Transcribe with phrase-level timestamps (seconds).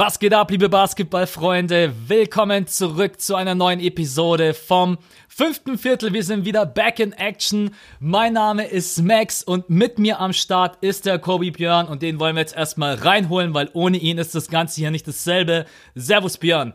[0.00, 1.92] Was geht ab, liebe Basketballfreunde?
[2.06, 4.96] Willkommen zurück zu einer neuen Episode vom
[5.26, 6.12] fünften Viertel.
[6.12, 7.74] Wir sind wieder back in action.
[7.98, 12.20] Mein Name ist Max und mit mir am Start ist der Kobe Björn und den
[12.20, 15.66] wollen wir jetzt erstmal reinholen, weil ohne ihn ist das Ganze hier nicht dasselbe.
[15.96, 16.74] Servus Björn.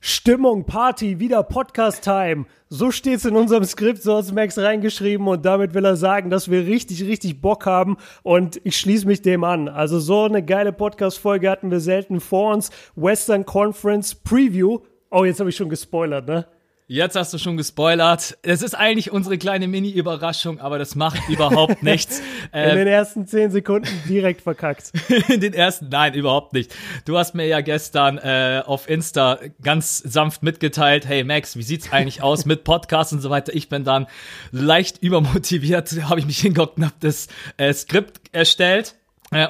[0.00, 2.46] Stimmung, Party, wieder Podcast-Time.
[2.68, 6.50] So steht's in unserem Skript, so hat Max reingeschrieben und damit will er sagen, dass
[6.50, 9.68] wir richtig, richtig Bock haben und ich schließe mich dem an.
[9.68, 12.70] Also so eine geile Podcast-Folge hatten wir selten vor uns.
[12.94, 14.80] Western Conference Preview.
[15.10, 16.46] Oh, jetzt habe ich schon gespoilert, ne?
[16.88, 18.38] Jetzt hast du schon gespoilert.
[18.42, 22.20] Es ist eigentlich unsere kleine Mini-Überraschung, aber das macht überhaupt nichts.
[22.52, 24.92] In den ähm, ersten zehn Sekunden direkt verkackt.
[25.28, 26.72] In den ersten, nein, überhaupt nicht.
[27.04, 31.92] Du hast mir ja gestern äh, auf Insta ganz sanft mitgeteilt, hey Max, wie sieht's
[31.92, 33.52] eigentlich aus mit Podcasts und so weiter.
[33.52, 34.06] Ich bin dann
[34.52, 38.94] leicht übermotiviert, habe ich mich hingehockt und habe das äh, Skript erstellt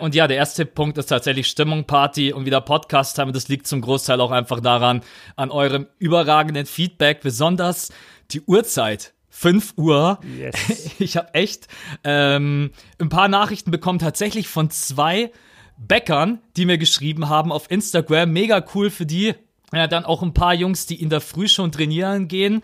[0.00, 3.32] und ja, der erste Punkt ist tatsächlich Stimmung, Party und wieder Podcast haben.
[3.32, 5.02] Das liegt zum Großteil auch einfach daran,
[5.36, 7.92] an eurem überragenden Feedback, besonders
[8.30, 9.12] die Uhrzeit.
[9.28, 10.18] 5 Uhr.
[10.38, 10.94] Yes.
[10.98, 11.68] Ich habe echt
[12.04, 15.30] ähm, ein paar Nachrichten bekommen, tatsächlich von zwei
[15.76, 18.32] Bäckern, die mir geschrieben haben auf Instagram.
[18.32, 19.34] Mega cool für die.
[19.74, 22.62] Ja, dann auch ein paar Jungs, die in der Früh schon trainieren gehen.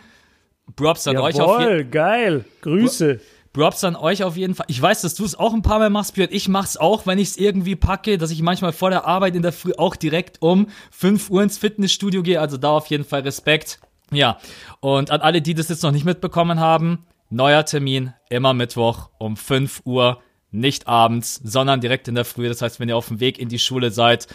[0.74, 2.47] Props an Jawohl, euch auf geil.
[2.62, 3.20] Grüße.
[3.53, 4.67] Props an euch auf jeden Fall.
[4.69, 6.31] Ich weiß, dass du es auch ein paar Mal machst, Björn.
[6.33, 9.42] Ich mach's auch, wenn ich es irgendwie packe, dass ich manchmal vor der Arbeit in
[9.42, 12.41] der Früh auch direkt um 5 Uhr ins Fitnessstudio gehe.
[12.41, 13.78] Also da auf jeden Fall Respekt.
[14.11, 14.39] Ja.
[14.81, 19.36] Und an alle, die das jetzt noch nicht mitbekommen haben, neuer Termin, immer Mittwoch um
[19.36, 20.20] 5 Uhr.
[20.50, 22.48] Nicht abends, sondern direkt in der Früh.
[22.48, 24.28] Das heißt, wenn ihr auf dem Weg in die Schule seid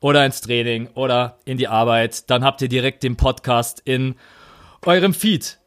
[0.00, 4.14] oder ins Training oder in die Arbeit, dann habt ihr direkt den Podcast in
[4.84, 5.58] eurem Feed.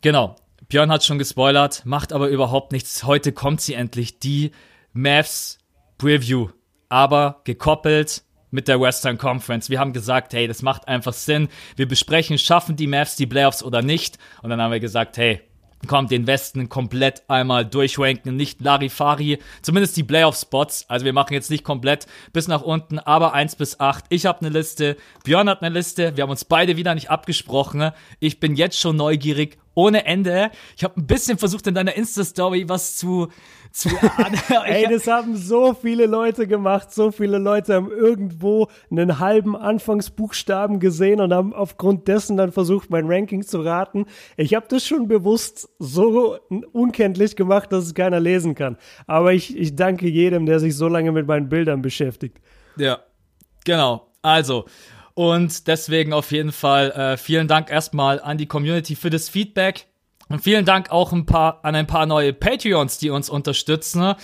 [0.00, 0.36] Genau.
[0.72, 3.04] Björn hat schon gespoilert, macht aber überhaupt nichts.
[3.04, 4.52] Heute kommt sie endlich, die
[4.94, 5.58] Mavs
[5.98, 6.48] Preview.
[6.88, 9.68] Aber gekoppelt mit der Western Conference.
[9.68, 11.48] Wir haben gesagt, hey, das macht einfach Sinn.
[11.76, 14.16] Wir besprechen, schaffen die Mavs die Playoffs oder nicht.
[14.40, 15.42] Und dann haben wir gesagt, hey,
[15.86, 20.86] komm, den Westen komplett einmal durchranken, nicht Larifari, zumindest die Playoff-Spots.
[20.88, 24.04] Also wir machen jetzt nicht komplett bis nach unten, aber 1 bis 8.
[24.08, 27.90] Ich habe eine Liste, Björn hat eine Liste, wir haben uns beide wieder nicht abgesprochen.
[28.20, 30.50] Ich bin jetzt schon neugierig, ohne Ende.
[30.76, 33.28] Ich habe ein bisschen versucht in deiner Insta-Story was zu
[33.72, 33.88] zu
[34.64, 36.92] Ey, das haben so viele Leute gemacht.
[36.92, 42.90] So viele Leute haben irgendwo einen halben Anfangsbuchstaben gesehen und haben aufgrund dessen dann versucht,
[42.90, 44.06] mein Ranking zu raten.
[44.36, 46.38] Ich habe das schon bewusst so
[46.72, 48.76] unkenntlich gemacht, dass es keiner lesen kann.
[49.06, 52.38] Aber ich, ich danke jedem, der sich so lange mit meinen Bildern beschäftigt.
[52.76, 53.00] Ja,
[53.64, 54.08] genau.
[54.22, 54.66] Also,
[55.14, 59.86] und deswegen auf jeden Fall äh, vielen Dank erstmal an die Community für das Feedback.
[60.28, 64.14] Und vielen Dank auch ein paar, an ein paar neue Patreons, die uns unterstützen.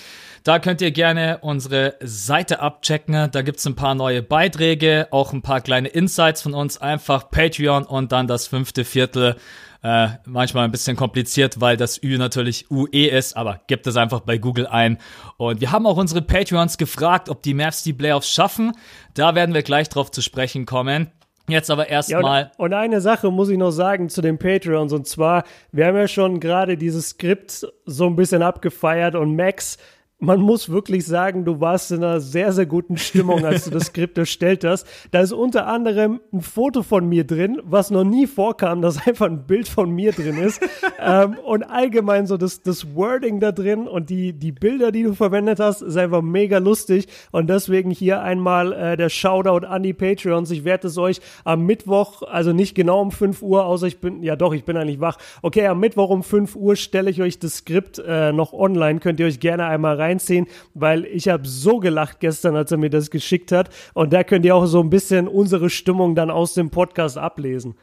[0.45, 3.31] Da könnt ihr gerne unsere Seite abchecken.
[3.31, 6.79] Da gibt's ein paar neue Beiträge, auch ein paar kleine Insights von uns.
[6.79, 9.37] Einfach Patreon und dann das fünfte Viertel.
[9.83, 14.21] Äh, manchmal ein bisschen kompliziert, weil das Ü natürlich UE ist, aber gebt es einfach
[14.21, 14.99] bei Google ein.
[15.37, 18.73] Und wir haben auch unsere Patreons gefragt, ob die Mavs die Playoffs schaffen.
[19.15, 21.13] Da werden wir gleich drauf zu sprechen kommen.
[21.49, 22.43] Jetzt aber erstmal.
[22.43, 24.93] Ja, und, und, eine Sache muss ich noch sagen zu den Patreons.
[24.93, 29.79] Und zwar, wir haben ja schon gerade dieses Skript so ein bisschen abgefeiert und Max
[30.21, 33.87] man muss wirklich sagen, du warst in einer sehr, sehr guten Stimmung, als du das
[33.87, 34.85] Skript erstellt hast.
[35.13, 39.27] Da ist unter anderem ein Foto von mir drin, was noch nie vorkam, dass einfach
[39.27, 40.61] ein Bild von mir drin ist.
[41.01, 45.15] ähm, und allgemein so das, das Wording da drin und die, die Bilder, die du
[45.15, 47.07] verwendet hast, ist einfach mega lustig.
[47.31, 50.51] Und deswegen hier einmal äh, der Shoutout an die Patreons.
[50.51, 54.25] Ich werde es euch am Mittwoch, also nicht genau um 5 Uhr, außer ich bin,
[54.25, 55.17] ja doch, ich bin eigentlich wach.
[55.43, 58.99] Okay, am Mittwoch um 5 Uhr stelle ich euch das Skript äh, noch online.
[58.99, 62.79] Könnt ihr euch gerne einmal rein reinziehen, weil ich habe so gelacht gestern, als er
[62.79, 63.71] mir das geschickt hat.
[63.95, 67.75] Und da könnt ihr auch so ein bisschen unsere Stimmung dann aus dem Podcast ablesen.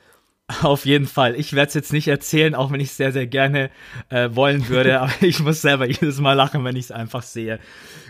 [0.61, 1.35] Auf jeden Fall.
[1.35, 3.71] Ich werde es jetzt nicht erzählen, auch wenn ich es sehr, sehr gerne
[4.09, 4.99] äh, wollen würde.
[5.01, 7.59] aber ich muss selber jedes Mal lachen, wenn ich es einfach sehe.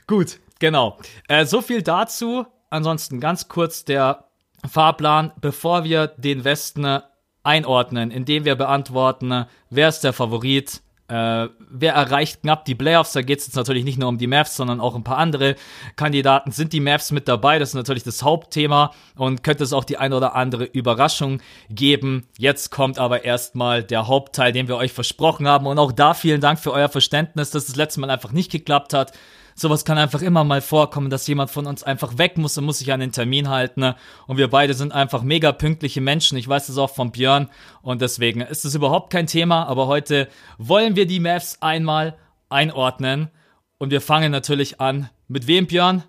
[0.07, 0.97] Gut, genau.
[1.27, 2.45] Äh, so viel dazu.
[2.69, 4.25] Ansonsten ganz kurz der
[4.69, 7.00] Fahrplan, bevor wir den Westen
[7.44, 13.13] einordnen, indem wir beantworten, wer ist der Favorit, äh, wer erreicht knapp die Playoffs?
[13.13, 15.55] Da geht es jetzt natürlich nicht nur um die Mavs, sondern auch ein paar andere
[15.95, 16.51] Kandidaten.
[16.51, 17.59] Sind die Mavs mit dabei?
[17.59, 22.27] Das ist natürlich das Hauptthema und könnte es auch die eine oder andere Überraschung geben.
[22.37, 25.67] Jetzt kommt aber erstmal der Hauptteil, den wir euch versprochen haben.
[25.67, 28.93] Und auch da vielen Dank für euer Verständnis, dass das letzte Mal einfach nicht geklappt
[28.93, 29.11] hat.
[29.57, 32.79] Sowas kann einfach immer mal vorkommen, dass jemand von uns einfach weg muss und muss
[32.79, 33.79] sich an den Termin halten.
[33.79, 33.95] Ne?
[34.27, 36.37] Und wir beide sind einfach mega pünktliche Menschen.
[36.37, 37.49] Ich weiß das auch von Björn.
[37.81, 39.65] Und deswegen ist es überhaupt kein Thema.
[39.67, 42.17] Aber heute wollen wir die Mavs einmal
[42.49, 43.29] einordnen.
[43.77, 45.09] Und wir fangen natürlich an.
[45.29, 46.03] Mit wem, Björn?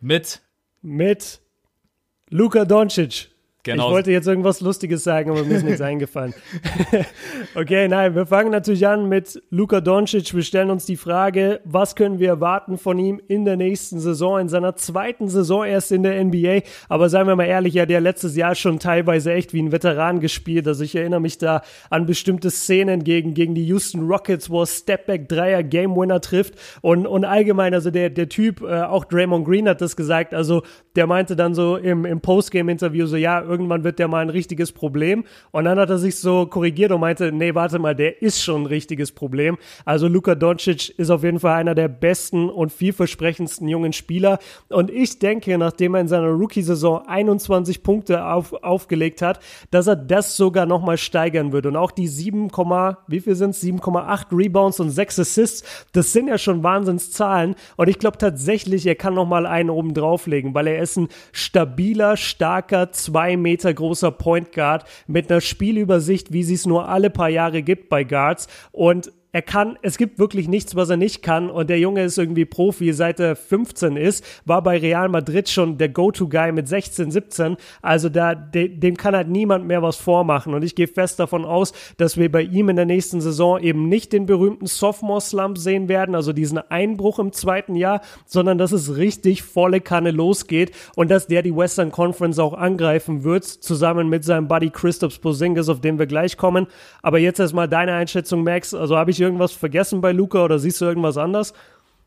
[0.00, 0.40] Mit?
[0.80, 1.40] Mit
[2.30, 3.35] Luka Doncic.
[3.66, 3.88] Genau.
[3.88, 6.34] Ich wollte jetzt irgendwas Lustiges sagen, aber mir ist nichts eingefallen.
[7.56, 10.32] okay, nein, wir fangen natürlich an mit Luka Doncic.
[10.34, 14.38] Wir stellen uns die Frage, was können wir erwarten von ihm in der nächsten Saison,
[14.38, 16.60] in seiner zweiten Saison erst in der NBA.
[16.88, 19.72] Aber seien wir mal ehrlich, er hat ja letztes Jahr schon teilweise echt wie ein
[19.72, 20.68] Veteran gespielt.
[20.68, 24.66] Also ich erinnere mich da an bestimmte Szenen gegen, gegen die Houston Rockets, wo er
[24.66, 26.54] Stepback Dreier Game Winner trifft.
[26.82, 30.62] Und, und allgemein, also der, der Typ, äh, auch Draymond Green hat das gesagt, also
[30.94, 34.72] der meinte dann so im, im Postgame-Interview so, ja, irgendwann wird der mal ein richtiges
[34.72, 35.24] Problem.
[35.50, 38.62] Und dann hat er sich so korrigiert und meinte, nee, warte mal, der ist schon
[38.62, 39.56] ein richtiges Problem.
[39.86, 44.38] Also Luka Doncic ist auf jeden Fall einer der besten und vielversprechendsten jungen Spieler.
[44.68, 49.96] Und ich denke, nachdem er in seiner Rookie-Saison 21 Punkte auf, aufgelegt hat, dass er
[49.96, 51.64] das sogar nochmal steigern wird.
[51.64, 52.50] Und auch die 7,
[53.08, 53.62] wie viel sind es?
[53.62, 57.54] 7,8 Rebounds und 6 Assists, das sind ja schon Wahnsinnszahlen.
[57.76, 62.18] Und ich glaube tatsächlich, er kann nochmal einen oben drauflegen, weil er ist ein stabiler,
[62.18, 67.28] starker, zwei Meter großer Point Guard mit einer Spielübersicht, wie sie es nur alle paar
[67.28, 68.48] Jahre gibt bei Guards.
[68.72, 71.50] Und er kann, es gibt wirklich nichts, was er nicht kann.
[71.50, 75.76] Und der Junge ist irgendwie Profi, seit er 15 ist, war bei Real Madrid schon
[75.76, 77.58] der Go-To-Guy mit 16, 17.
[77.82, 80.54] Also da, de, dem kann halt niemand mehr was vormachen.
[80.54, 83.90] Und ich gehe fest davon aus, dass wir bei ihm in der nächsten Saison eben
[83.90, 88.96] nicht den berühmten Sophomore-Slump sehen werden, also diesen Einbruch im zweiten Jahr, sondern dass es
[88.96, 94.24] richtig volle Kanne losgeht und dass der die Western Conference auch angreifen wird, zusammen mit
[94.24, 96.68] seinem Buddy Christoph Posingis, auf den wir gleich kommen.
[97.02, 98.72] Aber jetzt erstmal deine Einschätzung, Max.
[98.72, 101.52] Also habe ich irgendwas vergessen bei Luca oder siehst du irgendwas anders?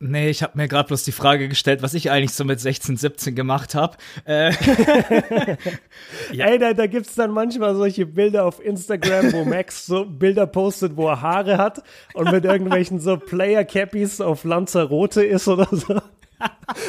[0.02, 2.96] Nee, ich habe mir gerade bloß die Frage gestellt, was ich eigentlich so mit 16,
[2.96, 3.98] 17 gemacht habe.
[4.24, 4.52] Äh,
[6.32, 6.46] ja.
[6.46, 10.96] Ey, da, da gibt's dann manchmal solche Bilder auf Instagram, wo Max so Bilder postet,
[10.96, 11.84] wo er Haare hat
[12.14, 16.00] und mit irgendwelchen so Player-Cappies auf Lanzarote ist oder so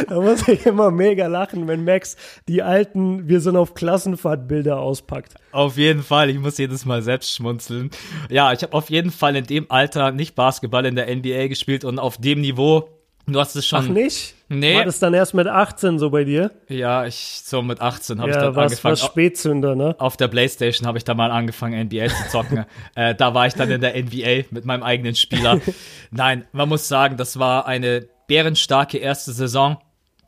[0.09, 2.17] da muss ich immer mega lachen, wenn Max
[2.49, 5.35] die alten Wir sind auf Klassenfahrt Bilder auspackt.
[5.53, 7.91] Auf jeden Fall, ich muss jedes Mal selbst schmunzeln.
[8.29, 11.85] Ja, ich habe auf jeden Fall in dem Alter nicht Basketball in der NBA gespielt
[11.85, 12.89] und auf dem Niveau
[13.33, 13.85] Du hast es schon.
[13.85, 14.35] Ach nicht?
[14.49, 14.77] Nee.
[14.77, 16.51] War das dann erst mit 18 so bei dir?
[16.69, 18.93] Ja, ich so mit 18 habe ja, ich dann was, angefangen.
[18.93, 19.95] Was Spätzünder, ne?
[19.99, 22.65] Auf der Playstation habe ich da mal angefangen NBA zu zocken.
[22.97, 25.61] äh, da war ich dann in der NBA mit meinem eigenen Spieler.
[26.11, 29.79] Nein, man muss sagen, das war eine bärenstarke erste Saison.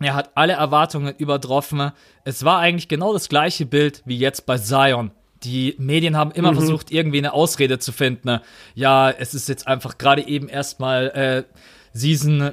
[0.00, 1.92] Er hat alle Erwartungen übertroffen.
[2.24, 5.12] Es war eigentlich genau das gleiche Bild wie jetzt bei Zion.
[5.44, 6.56] Die Medien haben immer mhm.
[6.56, 8.40] versucht, irgendwie eine Ausrede zu finden.
[8.74, 11.44] Ja, es ist jetzt einfach gerade eben erstmal äh,
[11.92, 12.50] Season,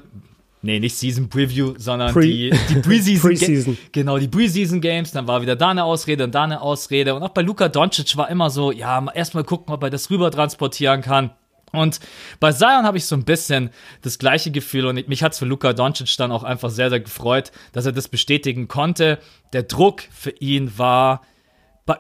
[0.62, 3.32] nee, nicht Season Preview, sondern Pre die, die Preseason.
[3.64, 5.14] Pre genau, die Preseason Games.
[5.14, 7.16] Dann war wieder da eine Ausrede und da eine Ausrede.
[7.16, 10.30] Und auch bei Luka Doncic war immer so, ja, erstmal gucken, ob er das rüber
[10.30, 11.32] transportieren kann.
[11.72, 12.00] Und
[12.40, 13.70] bei Zion habe ich so ein bisschen
[14.02, 17.00] das gleiche Gefühl und mich hat es für Luka Doncic dann auch einfach sehr, sehr
[17.00, 19.20] gefreut, dass er das bestätigen konnte.
[19.54, 21.22] Der Druck für ihn war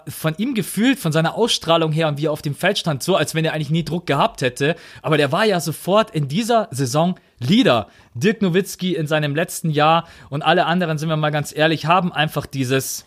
[0.08, 3.16] von ihm gefühlt, von seiner Ausstrahlung her und wie er auf dem Feld stand, so,
[3.16, 4.76] als wenn er eigentlich nie Druck gehabt hätte.
[5.02, 7.88] Aber der war ja sofort in dieser Saison Leader.
[8.14, 12.12] Dirk Nowitzki in seinem letzten Jahr und alle anderen, sind wir mal ganz ehrlich, haben
[12.12, 13.06] einfach dieses,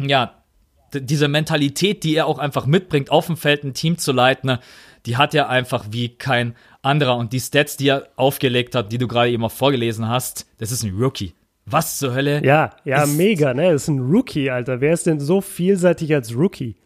[0.00, 0.42] ja,
[0.92, 4.58] diese Mentalität, die er auch einfach mitbringt, auf dem Feld ein Team zu leiten
[5.06, 7.16] die hat er einfach wie kein anderer.
[7.16, 10.72] Und die Stats, die er aufgelegt hat, die du gerade eben auch vorgelesen hast, das
[10.72, 11.34] ist ein Rookie.
[11.64, 12.44] Was zur Hölle?
[12.44, 13.72] Ja, ja, ist, mega, ne?
[13.72, 14.80] Das ist ein Rookie, Alter.
[14.80, 16.76] Wer ist denn so vielseitig als Rookie?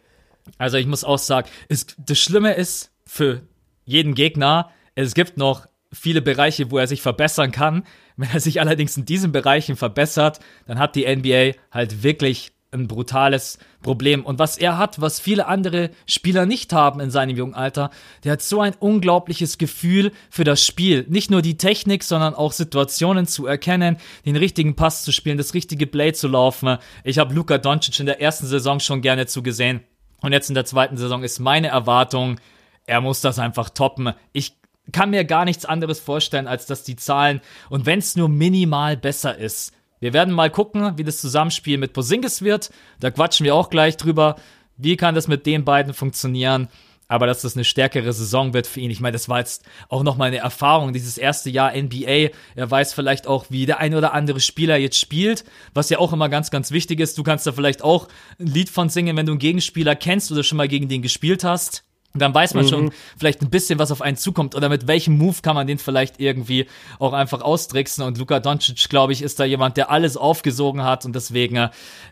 [0.56, 3.42] Also ich muss auch sagen, es, das Schlimme ist für
[3.84, 7.84] jeden Gegner, es gibt noch viele Bereiche, wo er sich verbessern kann.
[8.16, 12.86] Wenn er sich allerdings in diesen Bereichen verbessert, dann hat die NBA halt wirklich ein
[12.86, 14.24] brutales Problem.
[14.24, 17.90] Und was er hat, was viele andere Spieler nicht haben in seinem jungen Alter,
[18.24, 21.04] der hat so ein unglaubliches Gefühl für das Spiel.
[21.08, 25.54] Nicht nur die Technik, sondern auch Situationen zu erkennen, den richtigen Pass zu spielen, das
[25.54, 26.78] richtige Play zu laufen.
[27.02, 29.80] Ich habe Luka Doncic in der ersten Saison schon gerne zugesehen.
[30.20, 32.38] Und jetzt in der zweiten Saison ist meine Erwartung,
[32.86, 34.12] er muss das einfach toppen.
[34.32, 34.56] Ich
[34.92, 38.96] kann mir gar nichts anderes vorstellen, als dass die Zahlen, und wenn es nur minimal
[38.96, 42.70] besser ist, wir werden mal gucken, wie das Zusammenspiel mit Posingis wird.
[43.00, 44.36] Da quatschen wir auch gleich drüber.
[44.76, 46.68] Wie kann das mit den beiden funktionieren?
[47.06, 48.90] Aber dass das eine stärkere Saison wird für ihn.
[48.90, 52.30] Ich meine, das war jetzt auch nochmal eine Erfahrung, dieses erste Jahr NBA.
[52.54, 56.12] Er weiß vielleicht auch, wie der ein oder andere Spieler jetzt spielt, was ja auch
[56.12, 57.18] immer ganz, ganz wichtig ist.
[57.18, 60.44] Du kannst da vielleicht auch ein Lied von singen, wenn du einen Gegenspieler kennst oder
[60.44, 61.84] schon mal gegen den gespielt hast.
[62.12, 62.68] Und dann weiß man mhm.
[62.68, 65.78] schon vielleicht ein bisschen, was auf einen zukommt oder mit welchem Move kann man den
[65.78, 66.66] vielleicht irgendwie
[66.98, 68.04] auch einfach austricksen.
[68.04, 71.70] Und Luka Doncic, glaube ich, ist da jemand, der alles aufgesogen hat und deswegen äh,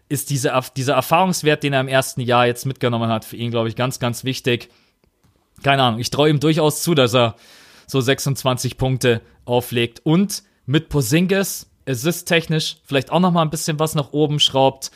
[0.08, 3.68] ist diese, dieser Erfahrungswert, den er im ersten Jahr jetzt mitgenommen hat, für ihn, glaube
[3.68, 4.70] ich, ganz, ganz wichtig.
[5.64, 7.34] Keine Ahnung, ich traue ihm durchaus zu, dass er
[7.88, 13.94] so 26 Punkte auflegt und mit Posingis assist-technisch vielleicht auch noch mal ein bisschen was
[13.96, 14.92] nach oben schraubt.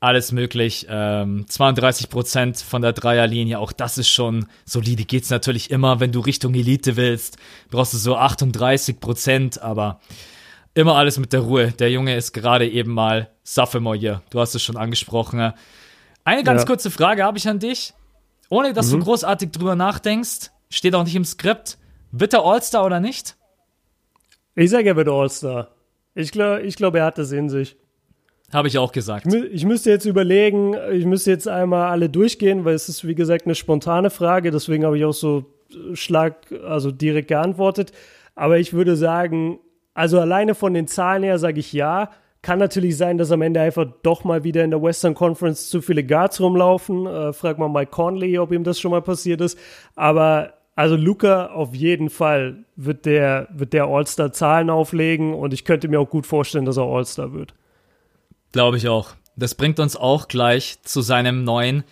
[0.00, 0.86] Alles möglich.
[0.88, 5.04] Ähm, 32 Prozent von der Dreierlinie, auch das ist schon solide.
[5.04, 7.36] Geht's natürlich immer, wenn du Richtung Elite willst,
[7.70, 10.00] brauchst du so 38 Prozent, aber
[10.74, 11.72] immer alles mit der Ruhe.
[11.72, 14.22] Der Junge ist gerade eben mal Sophomore hier.
[14.30, 15.52] Du hast es schon angesprochen.
[16.24, 16.66] Eine ganz ja.
[16.66, 17.92] kurze Frage habe ich an dich.
[18.48, 18.98] Ohne dass mhm.
[18.98, 21.78] du großartig drüber nachdenkst, steht auch nicht im Skript.
[22.10, 23.36] Wird er All-Star oder nicht?
[24.54, 25.68] Ich sage, er wird All-Star.
[26.14, 27.76] Ich glaube, ich glaub, er hat das in sich.
[28.52, 29.26] Habe ich auch gesagt.
[29.26, 33.14] Ich, ich, müsste jetzt überlegen, ich müsste jetzt einmal alle durchgehen, weil es ist, wie
[33.14, 34.50] gesagt, eine spontane Frage.
[34.50, 35.46] Deswegen habe ich auch so
[35.94, 37.92] schlag, also direkt geantwortet.
[38.34, 39.60] Aber ich würde sagen,
[39.94, 42.10] also alleine von den Zahlen her sage ich ja.
[42.42, 45.82] Kann natürlich sein, dass am Ende einfach doch mal wieder in der Western Conference zu
[45.82, 47.06] viele Guards rumlaufen.
[47.06, 49.58] Äh, frag mal Mike Conley, ob ihm das schon mal passiert ist.
[49.94, 55.66] Aber also Luca auf jeden Fall wird der, wird der All-Star Zahlen auflegen und ich
[55.66, 57.52] könnte mir auch gut vorstellen, dass er All-Star wird.
[58.52, 59.14] Glaube ich auch.
[59.36, 61.84] Das bringt uns auch gleich zu seinem neuen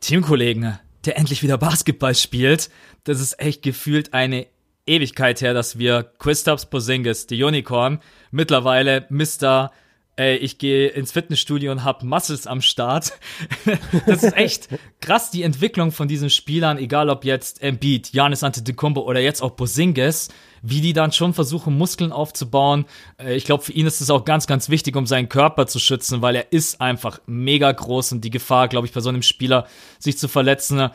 [0.00, 2.70] Teamkollegen, der endlich wieder Basketball spielt.
[3.04, 4.46] Das ist echt gefühlt eine
[4.86, 9.70] Ewigkeit her, dass wir Christoph Posingis, die Unicorn, mittlerweile Mr
[10.16, 13.12] ey, ich gehe ins Fitnessstudio und hab Muscles am Start.
[14.06, 14.68] das ist echt
[15.00, 19.56] krass, die Entwicklung von diesen Spielern, egal ob jetzt Embiid, Giannis Antetokounmpo oder jetzt auch
[19.56, 20.28] Porzingis,
[20.62, 22.86] wie die dann schon versuchen, Muskeln aufzubauen.
[23.18, 25.78] Äh, ich glaube, für ihn ist es auch ganz, ganz wichtig, um seinen Körper zu
[25.78, 29.22] schützen, weil er ist einfach mega groß und die Gefahr, glaube ich, bei so einem
[29.22, 29.66] Spieler,
[29.98, 30.90] sich zu verletzen,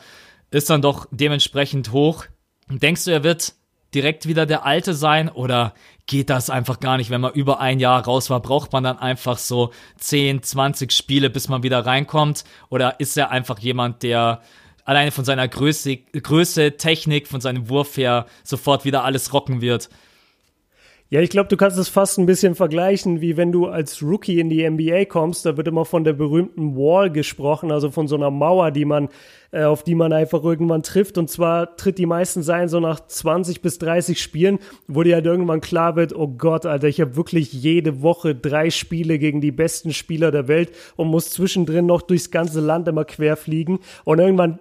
[0.50, 2.24] ist dann doch dementsprechend hoch.
[2.68, 3.54] Denkst du, er wird
[3.94, 5.74] direkt wieder der Alte sein oder
[6.06, 7.10] geht das einfach gar nicht?
[7.10, 11.30] Wenn man über ein Jahr raus war, braucht man dann einfach so 10, 20 Spiele,
[11.30, 12.44] bis man wieder reinkommt?
[12.68, 14.42] Oder ist er einfach jemand, der
[14.84, 19.88] alleine von seiner Größe, Größe Technik, von seinem Wurf her sofort wieder alles rocken wird?
[21.12, 24.40] Ja, ich glaube, du kannst es fast ein bisschen vergleichen, wie wenn du als Rookie
[24.40, 25.44] in die NBA kommst.
[25.44, 29.10] Da wird immer von der berühmten Wall gesprochen, also von so einer Mauer, die man,
[29.50, 31.18] äh, auf die man einfach irgendwann trifft.
[31.18, 35.26] Und zwar tritt die meisten sein so nach 20 bis 30 Spielen, wo dir halt
[35.26, 39.52] irgendwann klar wird, oh Gott, Alter, ich habe wirklich jede Woche drei Spiele gegen die
[39.52, 43.80] besten Spieler der Welt und muss zwischendrin noch durchs ganze Land immer querfliegen.
[44.04, 44.60] Und irgendwann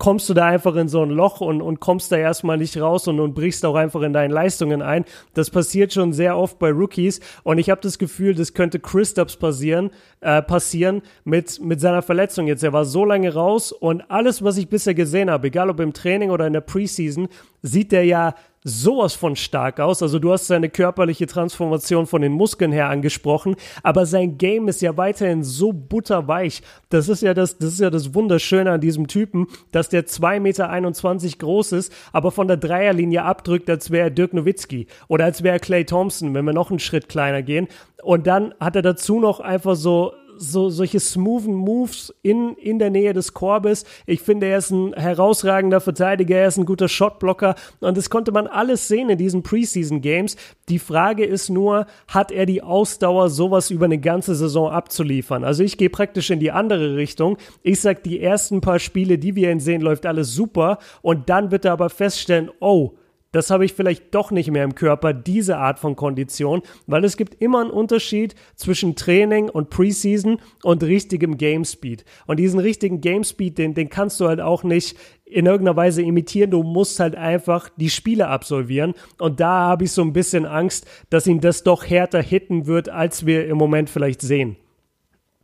[0.00, 3.06] kommst du da einfach in so ein Loch und, und kommst da erstmal nicht raus
[3.06, 5.04] und, und brichst auch einfach in deinen Leistungen ein.
[5.34, 9.36] Das passiert schon sehr oft bei Rookies und ich habe das Gefühl, das könnte Christaps
[9.36, 9.90] passieren,
[10.22, 12.64] äh, passieren mit, mit seiner Verletzung jetzt.
[12.64, 15.92] Er war so lange raus und alles, was ich bisher gesehen habe, egal ob im
[15.92, 17.28] Training oder in der Preseason,
[17.62, 20.02] sieht der ja sowas von stark aus.
[20.02, 24.82] Also du hast seine körperliche Transformation von den Muskeln her angesprochen, aber sein Game ist
[24.82, 26.62] ja weiterhin so butterweich.
[26.90, 30.40] Das ist ja das, das ist ja das Wunderschöne an diesem Typen, dass der 2,21
[30.40, 35.42] Meter groß ist, aber von der Dreierlinie abdrückt, als wäre er Dirk Nowitzki oder als
[35.42, 37.68] wäre er Clay Thompson, wenn wir noch einen Schritt kleiner gehen.
[38.02, 42.90] Und dann hat er dazu noch einfach so so solche smoothen Moves in, in der
[42.90, 43.84] Nähe des Korbes.
[44.06, 48.32] Ich finde, er ist ein herausragender Verteidiger, er ist ein guter Shotblocker und das konnte
[48.32, 50.36] man alles sehen in diesen Preseason Games.
[50.70, 55.44] Die Frage ist nur, hat er die Ausdauer, sowas über eine ganze Saison abzuliefern?
[55.44, 57.36] Also ich gehe praktisch in die andere Richtung.
[57.62, 61.50] Ich sag, die ersten paar Spiele, die wir ihn sehen, läuft alles super und dann
[61.50, 62.94] wird er aber feststellen, oh,
[63.32, 67.16] das habe ich vielleicht doch nicht mehr im Körper, diese Art von Kondition, weil es
[67.16, 72.04] gibt immer einen Unterschied zwischen Training und Preseason und richtigem Game Speed.
[72.26, 76.02] Und diesen richtigen Game Speed, den, den kannst du halt auch nicht in irgendeiner Weise
[76.02, 76.50] imitieren.
[76.50, 78.94] Du musst halt einfach die Spiele absolvieren.
[79.18, 82.88] Und da habe ich so ein bisschen Angst, dass ihn das doch härter hitten wird,
[82.88, 84.56] als wir im Moment vielleicht sehen.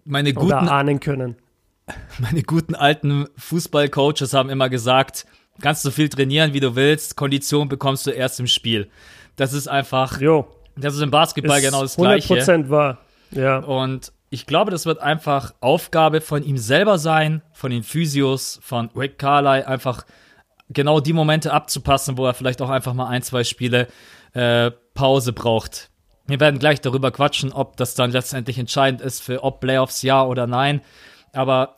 [0.04, 1.36] Meine guten, Oder ahnen können.
[2.18, 5.26] Meine guten alten Fußballcoaches haben immer gesagt,
[5.60, 7.16] kannst so viel trainieren, wie du willst.
[7.16, 8.88] Kondition bekommst du erst im Spiel.
[9.36, 10.20] Das ist einfach.
[10.20, 10.46] Jo.
[10.76, 12.34] Das ist im Basketball ist genau das 100% Gleiche.
[12.34, 12.98] 100% wahr.
[13.30, 13.58] Ja.
[13.58, 18.90] Und ich glaube, das wird einfach Aufgabe von ihm selber sein, von den Physios, von
[18.94, 20.04] Rick Carly, einfach
[20.68, 23.88] genau die Momente abzupassen, wo er vielleicht auch einfach mal ein, zwei Spiele
[24.34, 25.90] äh, Pause braucht.
[26.26, 30.24] Wir werden gleich darüber quatschen, ob das dann letztendlich entscheidend ist für ob Playoffs ja
[30.24, 30.80] oder nein.
[31.32, 31.76] Aber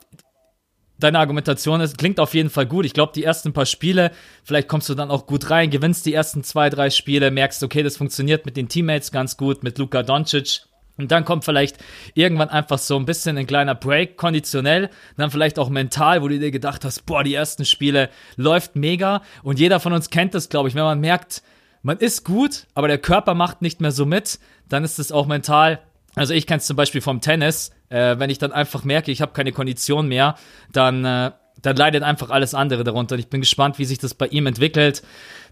[0.99, 2.85] deine Argumentation ist, klingt auf jeden Fall gut.
[2.85, 4.11] Ich glaube, die ersten paar Spiele,
[4.43, 7.83] vielleicht kommst du dann auch gut rein, gewinnst die ersten zwei, drei Spiele, merkst, okay,
[7.83, 10.61] das funktioniert mit den Teammates ganz gut, mit Luka Doncic.
[10.97, 11.77] Und dann kommt vielleicht
[12.13, 16.37] irgendwann einfach so ein bisschen ein kleiner Break, konditionell, dann vielleicht auch mental, wo du
[16.37, 19.21] dir gedacht hast, boah, die ersten Spiele läuft mega.
[19.41, 21.41] Und jeder von uns kennt das, glaube ich, wenn man merkt,
[21.83, 25.25] man ist gut, aber der Körper macht nicht mehr so mit, dann ist es auch
[25.25, 25.79] mental.
[26.19, 29.21] Also ich kenne es zum Beispiel vom Tennis, äh, wenn ich dann einfach merke, ich
[29.21, 30.35] habe keine Kondition mehr,
[30.69, 33.15] dann, äh, dann leidet einfach alles andere darunter.
[33.15, 35.01] Und ich bin gespannt, wie sich das bei ihm entwickelt,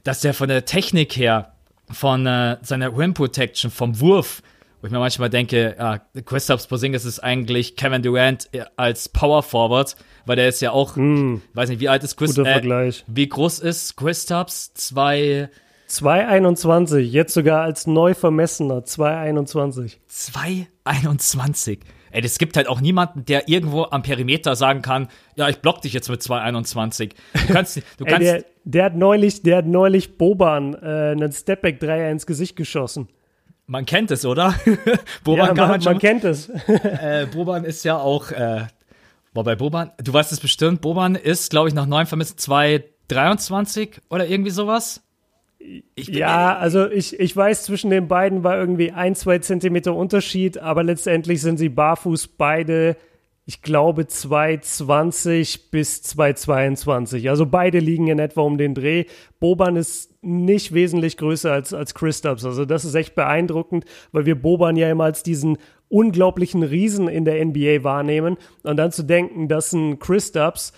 [0.03, 1.53] dass er von der Technik her,
[1.89, 4.41] von äh, seiner Rim Protection, vom Wurf
[4.79, 9.95] wo ich mir manchmal denke, ja, Kristaps Porzingis ist eigentlich Kevin Durant als Power Forward,
[10.27, 11.37] weil der ist ja auch, mm.
[11.55, 14.75] weiß nicht, wie alt ist Chris, äh, wie groß ist Kristaps?
[14.75, 15.49] Zwei
[15.89, 19.97] 2,21, jetzt sogar als neu vermessener, 2,21.
[20.09, 21.79] 2,21.
[22.11, 25.81] Ey, es gibt halt auch niemanden, der irgendwo am Perimeter sagen kann, ja, ich block
[25.81, 27.11] dich jetzt mit 2,21.
[27.47, 28.27] Du kannst, du kannst.
[28.27, 32.55] Ey, der, der, hat neulich, der hat neulich Boban äh, einen Stepback Dreier ins Gesicht
[32.55, 33.07] geschossen.
[33.65, 34.55] Man kennt es, oder?
[35.23, 36.49] Boban ja, man, man kennt es.
[36.67, 38.67] äh, Boban ist ja auch, äh,
[39.33, 43.99] war bei Boban, du weißt es bestimmt, Boban ist, glaube ich, nach neun vermisst 2,23
[44.09, 45.06] oder irgendwie sowas
[45.95, 50.83] ja, also ich, ich weiß, zwischen den beiden war irgendwie ein, zwei Zentimeter Unterschied, aber
[50.83, 52.95] letztendlich sind sie barfuß beide,
[53.45, 57.29] ich glaube, 2,20 bis 2,22.
[57.29, 59.05] Also beide liegen in etwa um den Dreh.
[59.39, 62.45] Boban ist nicht wesentlich größer als, als Christaps.
[62.45, 65.57] Also das ist echt beeindruckend, weil wir Boban ja immer als diesen
[65.89, 68.37] unglaublichen Riesen in der NBA wahrnehmen.
[68.63, 70.73] Und dann zu denken, dass ein Christaps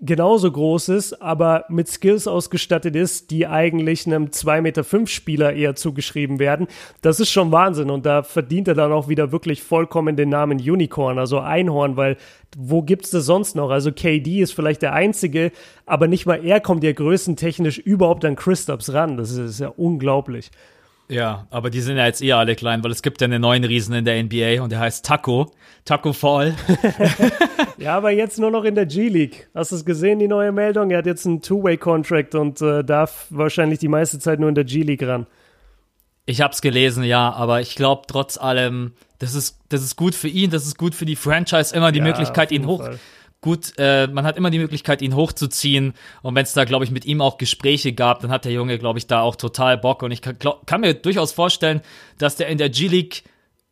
[0.00, 5.74] genauso groß ist, aber mit Skills ausgestattet ist, die eigentlich einem 2,5 Meter Spieler eher
[5.74, 6.68] zugeschrieben werden.
[7.02, 10.58] Das ist schon Wahnsinn und da verdient er dann auch wieder wirklich vollkommen den Namen
[10.58, 12.16] Unicorn, also Einhorn, weil
[12.56, 13.70] wo gibt's das sonst noch?
[13.70, 15.52] Also KD ist vielleicht der einzige,
[15.84, 19.16] aber nicht mal er kommt ja größentechnisch überhaupt an Christophs ran.
[19.16, 20.50] Das ist ja unglaublich.
[21.10, 23.64] Ja, aber die sind ja jetzt eh alle klein, weil es gibt ja einen neuen
[23.64, 25.50] Riesen in der NBA und der heißt Taco.
[25.86, 26.54] Taco Fall.
[27.78, 29.48] ja, aber jetzt nur noch in der G-League.
[29.54, 30.90] Hast du es gesehen, die neue Meldung?
[30.90, 34.64] Er hat jetzt einen Two-Way-Contract und äh, darf wahrscheinlich die meiste Zeit nur in der
[34.64, 35.26] G-League ran.
[36.26, 40.28] Ich hab's gelesen, ja, aber ich glaube trotz allem, das ist, das ist gut für
[40.28, 42.98] ihn, das ist gut für die Franchise, immer die ja, Möglichkeit, ihn hoch, Fall
[43.40, 45.94] gut, äh, man hat immer die Möglichkeit, ihn hochzuziehen.
[46.22, 48.78] Und wenn es da, glaube ich, mit ihm auch Gespräche gab, dann hat der Junge,
[48.78, 50.02] glaube ich, da auch total Bock.
[50.02, 51.82] Und ich kann, glaub, kann mir durchaus vorstellen,
[52.18, 53.24] dass der in der G-League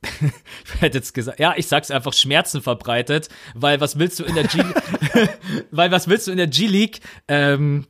[0.20, 4.34] ich hätte jetzt gesagt, ja, ich sag's einfach, Schmerzen verbreitet, weil was willst du in
[4.34, 4.62] der G,
[5.70, 7.00] weil was willst du in der G-League?
[7.28, 7.86] Ähm,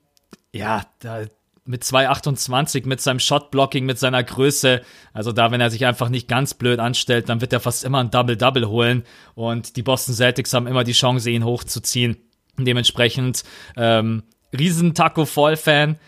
[0.53, 1.24] ja, da,
[1.66, 4.83] mit 2,28, mit seinem Shotblocking, mit seiner Größe.
[5.12, 7.98] Also da, wenn er sich einfach nicht ganz blöd anstellt, dann wird er fast immer
[7.98, 9.05] ein Double-Double holen.
[9.35, 12.16] Und die Boston Celtics haben immer die Chance, ihn hochzuziehen.
[12.59, 13.44] Dementsprechend,
[13.76, 14.22] ähm,
[14.57, 15.98] riesen Taco Fall-Fan.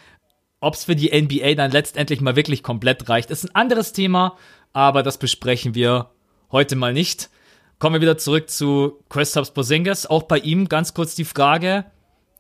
[0.60, 4.36] Ob es für die NBA dann letztendlich mal wirklich komplett reicht, ist ein anderes Thema,
[4.72, 6.10] aber das besprechen wir
[6.50, 7.30] heute mal nicht.
[7.78, 10.06] Kommen wir wieder zurück zu Kristaps Porzingis.
[10.06, 11.84] Auch bei ihm ganz kurz die Frage,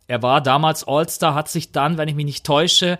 [0.08, 2.98] er war damals All-Star, hat sich dann, wenn ich mich nicht täusche,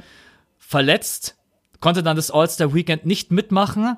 [0.59, 1.37] verletzt,
[1.81, 3.97] konnte dann das All-Star-Weekend nicht mitmachen.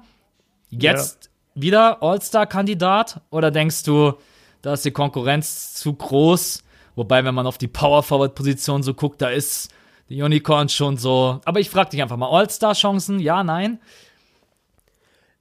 [0.70, 1.62] Jetzt ja.
[1.62, 3.20] wieder All-Star-Kandidat?
[3.30, 4.14] Oder denkst du,
[4.62, 6.62] da ist die Konkurrenz zu groß?
[6.94, 9.72] Wobei, wenn man auf die Power-Forward-Position so guckt, da ist
[10.08, 11.40] die Unicorn schon so.
[11.44, 13.18] Aber ich frage dich einfach mal: All-Star-Chancen?
[13.18, 13.80] Ja, nein?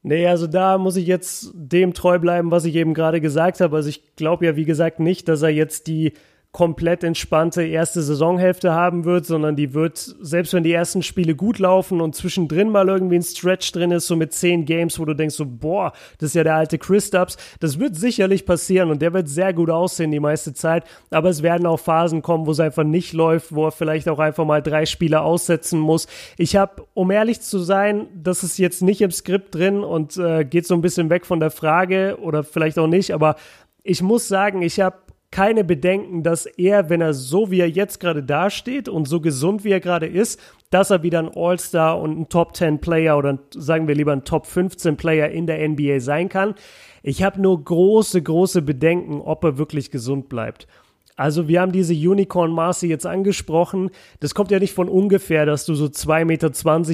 [0.01, 3.75] Nee, also da muss ich jetzt dem treu bleiben, was ich eben gerade gesagt habe.
[3.75, 6.13] Also ich glaube ja, wie gesagt, nicht, dass er jetzt die
[6.51, 11.59] komplett entspannte erste Saisonhälfte haben wird, sondern die wird, selbst wenn die ersten Spiele gut
[11.59, 15.13] laufen und zwischendrin mal irgendwie ein Stretch drin ist, so mit zehn Games, wo du
[15.13, 18.99] denkst so, boah, das ist ja der alte Chris Dubs, das wird sicherlich passieren und
[19.03, 22.51] der wird sehr gut aussehen die meiste Zeit, aber es werden auch Phasen kommen, wo
[22.51, 26.07] es einfach nicht läuft, wo er vielleicht auch einfach mal drei Spiele aussetzen muss.
[26.39, 30.45] Ich habe, um ehrlich zu sein, das ist jetzt nicht im Skript drin und äh,
[30.45, 33.35] geht so ein bisschen weg von der Frage oder vielleicht auch nicht, aber
[33.83, 34.97] ich muss sagen, ich habe
[35.31, 39.63] keine Bedenken, dass er, wenn er so wie er jetzt gerade dasteht und so gesund
[39.63, 40.39] wie er gerade ist,
[40.71, 44.25] dass er wieder ein All-Star und ein Top 10 Player oder sagen wir lieber ein
[44.25, 46.55] Top 15 Player in der NBA sein kann.
[47.03, 50.67] Ich habe nur große, große Bedenken, ob er wirklich gesund bleibt.
[51.19, 53.91] Also wir haben diese Unicorn-Maße jetzt angesprochen.
[54.21, 56.53] Das kommt ja nicht von ungefähr, dass du so 2,20 Meter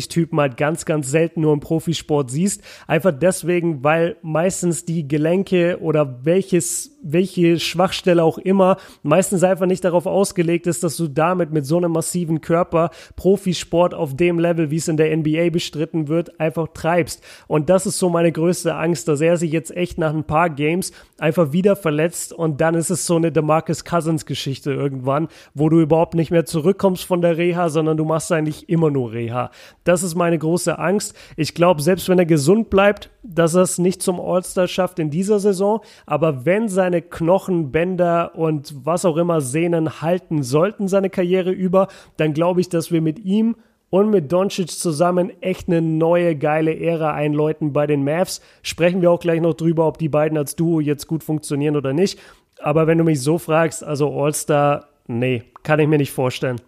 [0.09, 2.63] Typen halt ganz, ganz selten nur im Profisport siehst.
[2.87, 9.83] Einfach deswegen, weil meistens die Gelenke oder welches, welche Schwachstelle auch immer meistens einfach nicht
[9.83, 14.71] darauf ausgelegt ist, dass du damit mit so einem massiven Körper Profisport auf dem Level,
[14.71, 17.23] wie es in der NBA bestritten wird, einfach treibst.
[17.45, 20.49] Und das ist so meine größte Angst, dass er sich jetzt echt nach ein paar
[20.49, 25.69] Games einfach wieder verletzt und dann ist es so eine DeMarcus Cousins Wahnsinnsgeschichte irgendwann, wo
[25.69, 29.51] du überhaupt nicht mehr zurückkommst von der Reha, sondern du machst eigentlich immer nur Reha.
[29.83, 31.15] Das ist meine große Angst.
[31.35, 35.09] Ich glaube, selbst wenn er gesund bleibt, dass er es nicht zum All-Star schafft in
[35.09, 35.81] dieser Saison.
[36.05, 41.87] Aber wenn seine Knochen, Bänder und was auch immer Sehnen halten sollten, seine Karriere über,
[42.17, 43.55] dann glaube ich, dass wir mit ihm
[43.89, 48.41] und mit Doncic zusammen echt eine neue geile Ära einläuten bei den Mavs.
[48.61, 51.93] Sprechen wir auch gleich noch drüber, ob die beiden als Duo jetzt gut funktionieren oder
[51.93, 52.19] nicht.
[52.59, 56.61] Aber wenn du mich so fragst, also All-Star, nee, kann ich mir nicht vorstellen.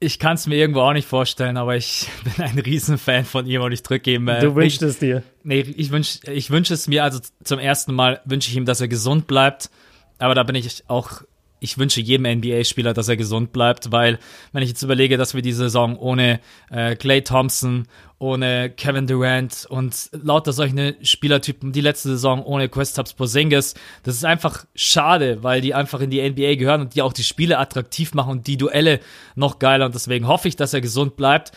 [0.00, 3.62] Ich kann es mir irgendwo auch nicht vorstellen, aber ich bin ein Riesenfan von ihm
[3.62, 4.28] und ich drücke ihm.
[4.28, 5.22] Äh, du wünschst es dir.
[5.42, 8.80] Nee, ich wünsche ich wünsch es mir, also zum ersten Mal wünsche ich ihm, dass
[8.80, 9.70] er gesund bleibt.
[10.18, 11.22] Aber da bin ich auch
[11.60, 14.18] ich wünsche jedem NBA-Spieler, dass er gesund bleibt, weil
[14.52, 16.40] wenn ich jetzt überlege, dass wir die Saison ohne
[16.70, 17.86] äh, Clay Thompson,
[18.18, 24.24] ohne Kevin Durant und lauter solche Spielertypen, die letzte Saison ohne Questabs Porzingis, das ist
[24.24, 28.14] einfach schade, weil die einfach in die NBA gehören und die auch die Spiele attraktiv
[28.14, 29.00] machen und die Duelle
[29.34, 31.52] noch geiler und deswegen hoffe ich, dass er gesund bleibt.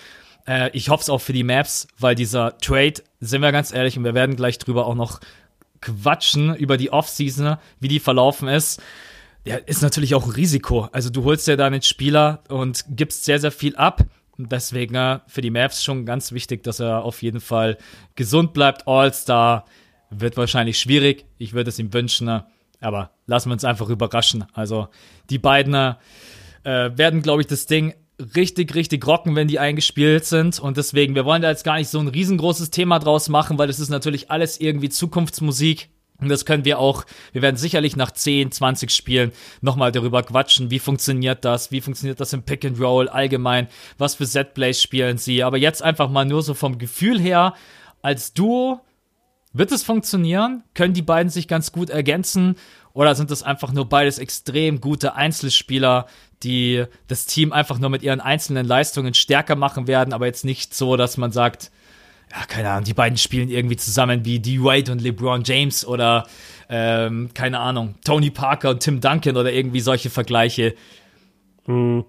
[0.48, 3.98] Äh, ich hoffe es auch für die Maps, weil dieser Trade, sind wir ganz ehrlich,
[3.98, 5.20] und wir werden gleich drüber auch noch
[5.82, 8.82] quatschen über die Offseason, wie die verlaufen ist
[9.46, 10.90] ja, ist natürlich auch ein Risiko.
[10.92, 14.06] Also du holst ja da einen Spieler und gibst sehr, sehr viel ab.
[14.38, 17.78] Deswegen äh, für die Mavs schon ganz wichtig, dass er auf jeden Fall
[18.16, 18.88] gesund bleibt.
[18.88, 19.66] All-Star
[20.10, 21.26] wird wahrscheinlich schwierig.
[21.38, 22.42] Ich würde es ihm wünschen, äh,
[22.80, 24.46] aber lassen wir uns einfach überraschen.
[24.54, 24.88] Also
[25.30, 25.96] die beiden äh,
[26.64, 27.94] werden, glaube ich, das Ding
[28.36, 30.60] richtig, richtig rocken, wenn die eingespielt sind.
[30.60, 33.70] Und deswegen, wir wollen da jetzt gar nicht so ein riesengroßes Thema draus machen, weil
[33.70, 35.90] es ist natürlich alles irgendwie Zukunftsmusik.
[36.22, 39.32] Und das können wir auch, wir werden sicherlich nach 10, 20 Spielen
[39.62, 44.16] nochmal darüber quatschen, wie funktioniert das, wie funktioniert das im Pick and Roll allgemein, was
[44.16, 45.44] für Setplays spielen sie.
[45.44, 47.56] Aber jetzt einfach mal nur so vom Gefühl her,
[48.04, 48.82] als Duo,
[49.54, 50.64] wird es funktionieren?
[50.76, 52.56] Können die beiden sich ganz gut ergänzen?
[52.94, 56.06] Oder sind das einfach nur beides extrem gute Einzelspieler,
[56.44, 60.74] die das Team einfach nur mit ihren einzelnen Leistungen stärker machen werden, aber jetzt nicht
[60.74, 61.72] so, dass man sagt,
[62.32, 64.60] ja, keine Ahnung, die beiden spielen irgendwie zusammen wie D.
[64.64, 66.26] Wade und LeBron James oder,
[66.70, 70.74] ähm, keine Ahnung, Tony Parker und Tim Duncan oder irgendwie solche Vergleiche.
[71.66, 72.06] Hm.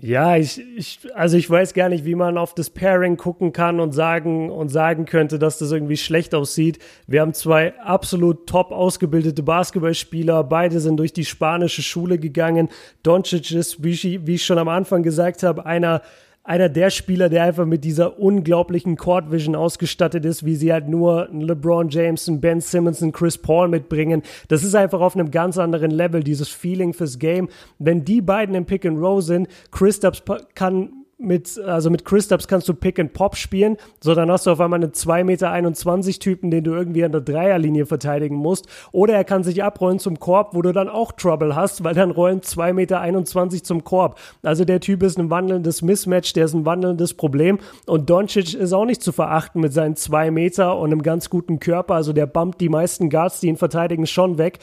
[0.00, 3.78] Ja, ich, ich, also ich weiß gar nicht, wie man auf das Pairing gucken kann
[3.78, 6.78] und sagen und sagen könnte, dass das irgendwie schlecht aussieht.
[7.06, 10.44] Wir haben zwei absolut top ausgebildete Basketballspieler.
[10.44, 12.70] Beide sind durch die spanische Schule gegangen.
[13.02, 16.00] Doncic ist, wie ich, wie ich schon am Anfang gesagt habe, einer
[16.44, 20.88] einer der Spieler, der einfach mit dieser unglaublichen Court Vision ausgestattet ist, wie sie halt
[20.88, 24.22] nur LeBron James, Ben Simmons und Chris Paul mitbringen.
[24.48, 27.48] Das ist einfach auf einem ganz anderen Level, dieses Feeling fürs Game.
[27.78, 30.22] Wenn die beiden im Pick and Roll sind, Chris Christaps
[30.54, 34.50] kann mit, also mit Christaps kannst du Pick and Pop spielen, so dann hast du
[34.50, 38.66] auf einmal einen 2,21 Meter Typen, den du irgendwie an der Dreierlinie verteidigen musst.
[38.92, 42.10] Oder er kann sich abrollen zum Korb, wo du dann auch Trouble hast, weil dann
[42.10, 44.18] rollen 2,21 Meter zum Korb.
[44.42, 47.58] Also der Typ ist ein wandelndes Mismatch, der ist ein wandelndes Problem.
[47.86, 51.60] Und Doncic ist auch nicht zu verachten mit seinen 2 Meter und einem ganz guten
[51.60, 51.94] Körper.
[51.94, 54.58] Also der bumpt die meisten Guards, die ihn verteidigen, schon weg.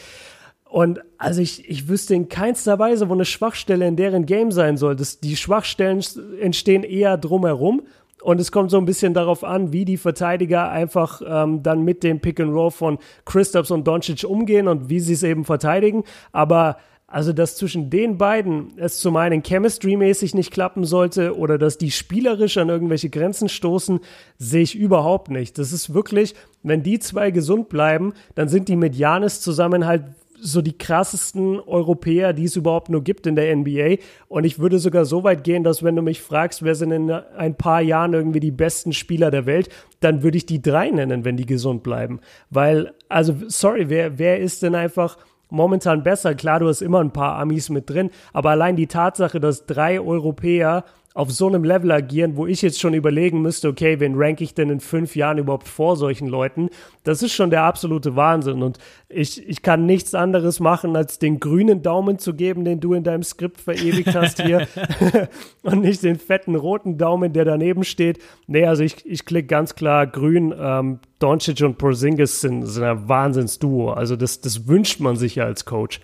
[0.69, 4.77] Und also ich, ich wüsste in keinster Weise, wo eine Schwachstelle in deren Game sein
[4.77, 4.95] soll.
[4.95, 6.03] Das, die Schwachstellen
[6.39, 7.81] entstehen eher drumherum.
[8.21, 12.03] Und es kommt so ein bisschen darauf an, wie die Verteidiger einfach ähm, dann mit
[12.03, 16.03] dem Pick and Roll von Christophs und Doncic umgehen und wie sie es eben verteidigen.
[16.33, 16.77] Aber
[17.07, 21.89] also, dass zwischen den beiden es zum einen chemistry-mäßig nicht klappen sollte oder dass die
[21.89, 24.01] spielerisch an irgendwelche Grenzen stoßen,
[24.37, 25.57] sehe ich überhaupt nicht.
[25.57, 30.03] Das ist wirklich, wenn die zwei gesund bleiben, dann sind die mit Janis zusammen halt
[30.41, 33.97] so die krassesten Europäer, die es überhaupt nur gibt in der NBA.
[34.27, 37.11] Und ich würde sogar so weit gehen, dass wenn du mich fragst, wer sind in
[37.11, 41.25] ein paar Jahren irgendwie die besten Spieler der Welt, dann würde ich die drei nennen,
[41.25, 42.19] wenn die gesund bleiben.
[42.49, 45.17] Weil, also, sorry, wer, wer ist denn einfach
[45.49, 46.35] momentan besser?
[46.35, 49.99] Klar, du hast immer ein paar Amis mit drin, aber allein die Tatsache, dass drei
[49.99, 54.41] Europäer auf so einem Level agieren, wo ich jetzt schon überlegen müsste, okay, wen rank
[54.41, 56.69] ich denn in fünf Jahren überhaupt vor solchen Leuten?
[57.03, 58.61] Das ist schon der absolute Wahnsinn.
[58.61, 62.93] Und ich, ich kann nichts anderes machen, als den grünen Daumen zu geben, den du
[62.93, 64.67] in deinem Skript verewigt hast hier.
[65.63, 68.19] und nicht den fetten roten Daumen, der daneben steht.
[68.45, 70.53] Nee, also ich, ich klicke ganz klar grün.
[70.57, 73.91] Ähm, Doncic und Porzingis sind, sind ein Wahnsinnsduo.
[73.91, 76.01] Also das, das wünscht man sich ja als Coach.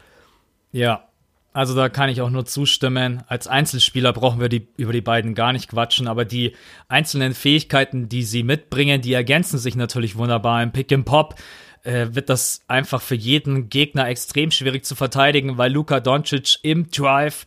[0.72, 1.08] Ja,
[1.56, 3.24] also da kann ich auch nur zustimmen.
[3.28, 6.54] Als Einzelspieler brauchen wir die, über die beiden gar nicht quatschen, aber die
[6.90, 10.62] einzelnen Fähigkeiten, die sie mitbringen, die ergänzen sich natürlich wunderbar.
[10.62, 11.36] Im Pick and Pop
[11.84, 16.92] äh, wird das einfach für jeden Gegner extrem schwierig zu verteidigen, weil Luka Doncic im
[16.92, 17.46] Drive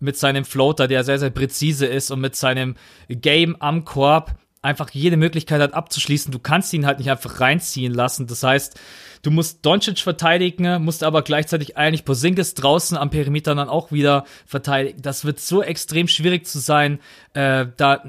[0.00, 2.76] mit seinem Floater, der sehr, sehr präzise ist und mit seinem
[3.10, 6.32] Game am Korb einfach jede Möglichkeit hat abzuschließen.
[6.32, 8.26] Du kannst ihn halt nicht einfach reinziehen lassen.
[8.26, 8.78] Das heißt,
[9.22, 14.24] Du musst Doncic verteidigen, musst aber gleichzeitig eigentlich Porzingis draußen am Perimeter dann auch wieder
[14.46, 15.00] verteidigen.
[15.00, 16.98] Das wird so extrem schwierig zu sein,
[17.34, 18.02] äh, da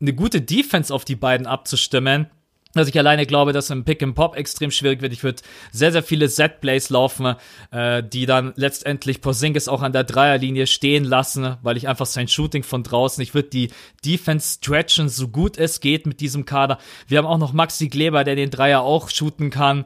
[0.00, 2.26] eine gute Defense auf die beiden abzustimmen
[2.74, 5.12] dass ich alleine glaube, dass im Pick and Pop extrem schwierig wird.
[5.12, 7.34] Ich würde sehr, sehr viele Set-Plays laufen,
[7.72, 12.28] äh, die dann letztendlich Porzingis auch an der Dreierlinie stehen lassen, weil ich einfach sein
[12.28, 13.70] Shooting von draußen, ich würde die
[14.04, 16.78] Defense stretchen, so gut es geht mit diesem Kader.
[17.08, 19.84] Wir haben auch noch Maxi Kleber, der den Dreier auch shooten kann.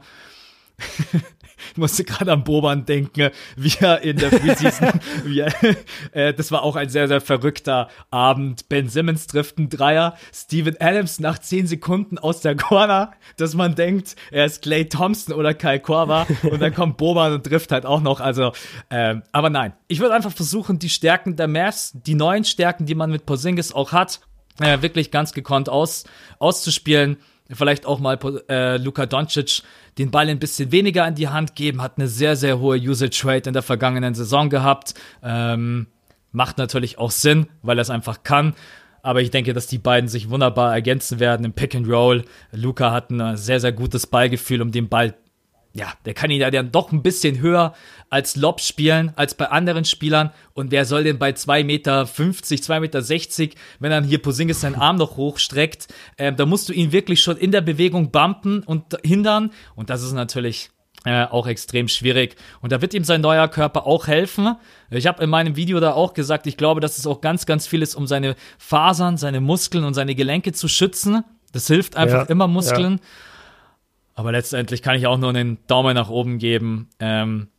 [1.71, 4.99] Ich musste gerade an Boban denken, wie er in der Preseason,
[6.11, 8.69] äh, das war auch ein sehr, sehr verrückter Abend.
[8.69, 13.75] Ben Simmons trifft einen Dreier, Steven Adams nach 10 Sekunden aus der Corner, dass man
[13.75, 17.85] denkt, er ist Clay Thompson oder Kai Korver und dann kommt Boban und trifft halt
[17.85, 18.51] auch noch, also,
[18.89, 19.73] äh, aber nein.
[19.87, 23.73] Ich würde einfach versuchen, die Stärken der Mavs, die neuen Stärken, die man mit Porzingis
[23.73, 24.21] auch hat,
[24.59, 26.05] äh, wirklich ganz gekonnt aus,
[26.39, 27.17] auszuspielen
[27.51, 28.17] vielleicht auch mal
[28.49, 29.61] äh, Luka Doncic
[29.97, 33.21] den Ball ein bisschen weniger in die Hand geben, hat eine sehr, sehr hohe Usage
[33.23, 34.93] Rate in der vergangenen Saison gehabt.
[35.23, 35.87] Ähm,
[36.31, 38.53] macht natürlich auch Sinn, weil er es einfach kann.
[39.01, 42.25] Aber ich denke, dass die beiden sich wunderbar ergänzen werden im Pick and Roll.
[42.51, 45.15] Luca hat ein sehr, sehr gutes Ballgefühl, um den Ball
[45.75, 47.73] ja, der kann ihn ja dann doch ein bisschen höher
[48.09, 50.31] als Lob spielen, als bei anderen Spielern.
[50.53, 54.95] Und wer soll denn bei 2,50 Meter, 2,60 Meter, wenn dann hier Posingis seinen Arm
[54.95, 59.51] noch hochstreckt, äh, da musst du ihn wirklich schon in der Bewegung bumpen und hindern.
[59.75, 60.69] Und das ist natürlich
[61.03, 62.37] äh, auch extrem schwierig.
[62.61, 64.55] Und da wird ihm sein neuer Körper auch helfen.
[64.91, 67.67] Ich habe in meinem Video da auch gesagt, ich glaube, dass es auch ganz, ganz
[67.67, 71.25] viel ist, um seine Fasern, seine Muskeln und seine Gelenke zu schützen.
[71.51, 72.93] Das hilft einfach ja, immer Muskeln.
[72.93, 72.99] Ja.
[74.15, 76.89] Aber letztendlich kann ich auch nur einen Daumen nach oben geben.
[76.99, 77.49] Ähm,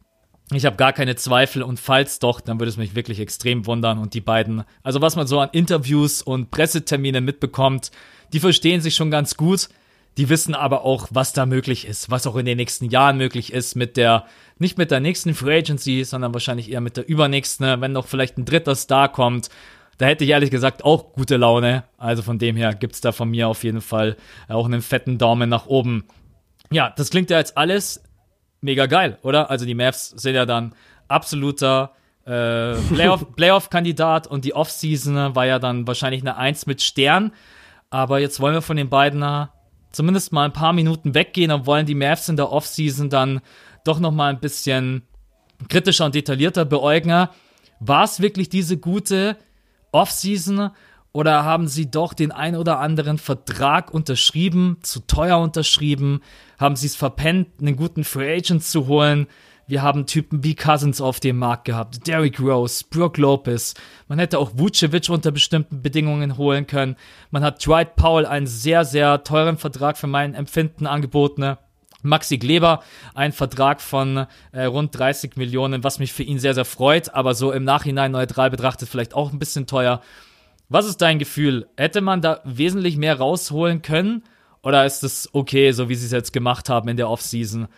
[0.53, 3.99] ich habe gar keine Zweifel und falls doch, dann würde es mich wirklich extrem wundern.
[3.99, 7.91] Und die beiden, also was man so an Interviews und Presseterminen mitbekommt,
[8.33, 9.69] die verstehen sich schon ganz gut.
[10.17, 13.53] Die wissen aber auch, was da möglich ist, was auch in den nächsten Jahren möglich
[13.53, 14.25] ist mit der,
[14.59, 18.39] nicht mit der nächsten Free Agency, sondern wahrscheinlich eher mit der übernächsten, wenn noch vielleicht
[18.39, 19.51] ein dritter Star kommt.
[19.99, 21.85] Da hätte ich ehrlich gesagt auch gute Laune.
[21.99, 24.17] Also von dem her gibt's da von mir auf jeden Fall
[24.49, 26.05] auch einen fetten Daumen nach oben
[26.71, 28.03] ja, das klingt ja jetzt alles
[28.61, 29.51] mega geil, oder?
[29.51, 30.75] Also die Mavs sind ja dann
[31.09, 31.93] absoluter
[32.25, 32.75] äh,
[33.37, 37.33] Playoff-Kandidat Playoff und die Offseason war ja dann wahrscheinlich eine Eins mit Stern.
[37.91, 39.49] Aber jetzt wollen wir von den beiden
[39.93, 43.41] zumindest mal ein paar Minuten weggehen und wollen die Mavs in der Offseason dann
[43.85, 45.03] doch noch mal ein bisschen
[45.69, 47.29] kritischer und detaillierter beäugen.
[47.81, 49.37] War es wirklich diese gute
[49.93, 50.71] Offseason
[51.17, 56.21] oder haben sie doch den ein oder anderen Vertrag unterschrieben, zu teuer unterschrieben?
[56.59, 59.27] Haben sie es verpennt, einen guten Free Agent zu holen?
[59.67, 63.73] Wir haben Typen wie Cousins auf dem Markt gehabt, Derrick Rose, Brooke Lopez.
[64.09, 66.97] Man hätte auch Vucevic unter bestimmten Bedingungen holen können.
[67.31, 71.57] Man hat Dwight Powell einen sehr, sehr teuren Vertrag für mein Empfinden angeboten.
[72.03, 72.83] Maxi Gleber,
[73.15, 77.33] ein Vertrag von äh, rund 30 Millionen, was mich für ihn sehr, sehr freut, aber
[77.33, 80.03] so im Nachhinein neutral betrachtet vielleicht auch ein bisschen teuer.
[80.69, 81.69] Was ist dein Gefühl?
[81.77, 84.25] Hätte man da wesentlich mehr rausholen können?
[84.63, 87.69] Oder ist es okay, so wie sie es jetzt gemacht haben in der Offseason?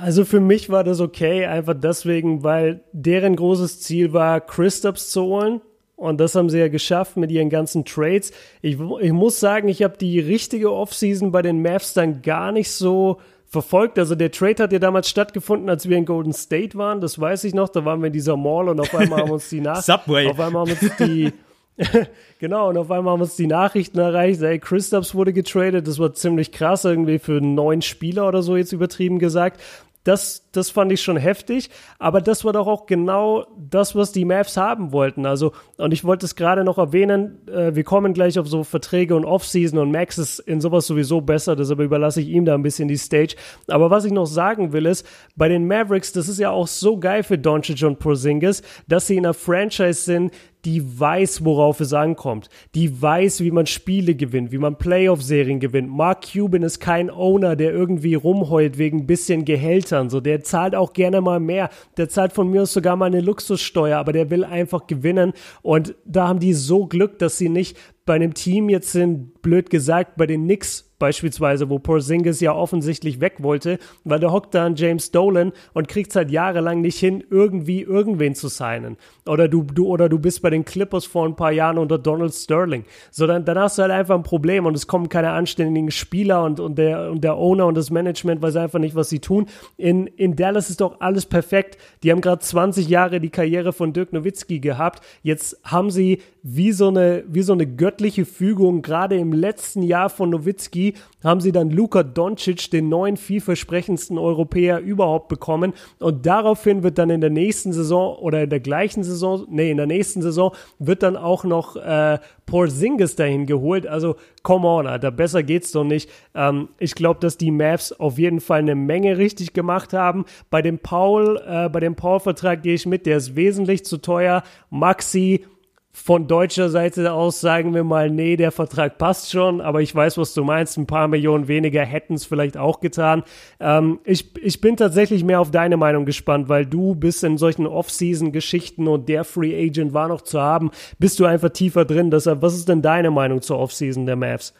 [0.00, 5.22] Also für mich war das okay, einfach deswegen, weil deren großes Ziel war, Christops zu
[5.22, 5.60] holen.
[5.96, 8.32] Und das haben sie ja geschafft mit ihren ganzen Trades.
[8.62, 12.70] Ich, ich muss sagen, ich habe die richtige Offseason bei den Mavs dann gar nicht
[12.70, 13.98] so verfolgt.
[13.98, 17.00] Also der Trade hat ja damals stattgefunden, als wir in Golden State waren.
[17.00, 17.68] Das weiß ich noch.
[17.68, 20.28] Da waren wir in dieser Mall und auf einmal haben uns die Nach Subway.
[20.28, 21.32] Auf einmal haben uns die
[22.38, 26.12] genau, und auf einmal haben uns die Nachrichten erreicht, ey, Christaps wurde getradet, das war
[26.12, 29.60] ziemlich krass, irgendwie für einen neuen Spieler oder so jetzt übertrieben gesagt.
[30.04, 34.24] Das, das fand ich schon heftig, aber das war doch auch genau das, was die
[34.24, 35.26] Mavs haben wollten.
[35.26, 39.14] Also, und ich wollte es gerade noch erwähnen, äh, wir kommen gleich auf so Verträge
[39.14, 42.62] und Offseason und Max ist in sowas sowieso besser, deshalb überlasse ich ihm da ein
[42.62, 43.36] bisschen die Stage.
[43.68, 46.98] Aber was ich noch sagen will, ist, bei den Mavericks, das ist ja auch so
[46.98, 50.32] geil für Doncic und Porzingis, dass sie in einer Franchise sind,
[50.64, 52.48] die weiß, worauf es ankommt.
[52.74, 55.88] Die weiß, wie man Spiele gewinnt, wie man Playoff-Serien gewinnt.
[55.90, 60.10] Mark Cuban ist kein Owner, der irgendwie rumheult wegen ein bisschen Gehältern.
[60.10, 61.70] So, der zahlt auch gerne mal mehr.
[61.96, 65.32] Der zahlt von mir aus sogar mal eine Luxussteuer, aber der will einfach gewinnen.
[65.62, 69.70] Und da haben die so Glück, dass sie nicht bei einem Team jetzt sind, blöd
[69.70, 74.66] gesagt, bei den Knicks beispielsweise, wo Porzingis ja offensichtlich weg wollte, weil der hockt da
[74.66, 78.96] an James Dolan und kriegt seit jahrelang nicht hin, irgendwie irgendwen zu signen.
[79.26, 82.32] Oder du, du, oder du bist bei den Clippers vor ein paar Jahren unter Donald
[82.32, 82.84] Sterling.
[83.10, 86.44] So, dann, dann hast du halt einfach ein Problem und es kommen keine anständigen Spieler
[86.44, 89.46] und, und, der, und der Owner und das Management weiß einfach nicht, was sie tun.
[89.76, 91.78] In, in Dallas ist doch alles perfekt.
[92.02, 95.02] Die haben gerade 20 Jahre die Karriere von Dirk Nowitzki gehabt.
[95.22, 100.10] Jetzt haben sie wie so eine, wie so eine göttliche Fügung, gerade im letzten Jahr
[100.10, 100.89] von Nowitzki,
[101.22, 105.72] haben sie dann Luka Doncic, den neuen, vielversprechendsten Europäer überhaupt bekommen.
[105.98, 109.76] Und daraufhin wird dann in der nächsten Saison oder in der gleichen Saison, nee, in
[109.76, 113.86] der nächsten Saison wird dann auch noch äh, Porzingis dahin geholt.
[113.86, 116.10] Also, come on, Alter, besser geht's doch nicht.
[116.34, 120.24] Ähm, ich glaube, dass die Mavs auf jeden Fall eine Menge richtig gemacht haben.
[120.50, 124.42] Bei dem Paul, äh, bei dem Paul-Vertrag gehe ich mit, der ist wesentlich zu teuer.
[124.70, 125.44] Maxi,
[125.92, 130.18] von deutscher Seite aus sagen wir mal, nee, der Vertrag passt schon, aber ich weiß,
[130.18, 130.78] was du meinst.
[130.78, 133.24] Ein paar Millionen weniger hätten es vielleicht auch getan.
[133.58, 137.66] Ähm, ich, ich bin tatsächlich mehr auf deine Meinung gespannt, weil du bist in solchen
[137.66, 142.10] Off-Season-Geschichten und der Free Agent war noch zu haben, bist du einfach tiefer drin.
[142.10, 144.54] Deshalb, was ist denn deine Meinung zur Off-Season der Mavs?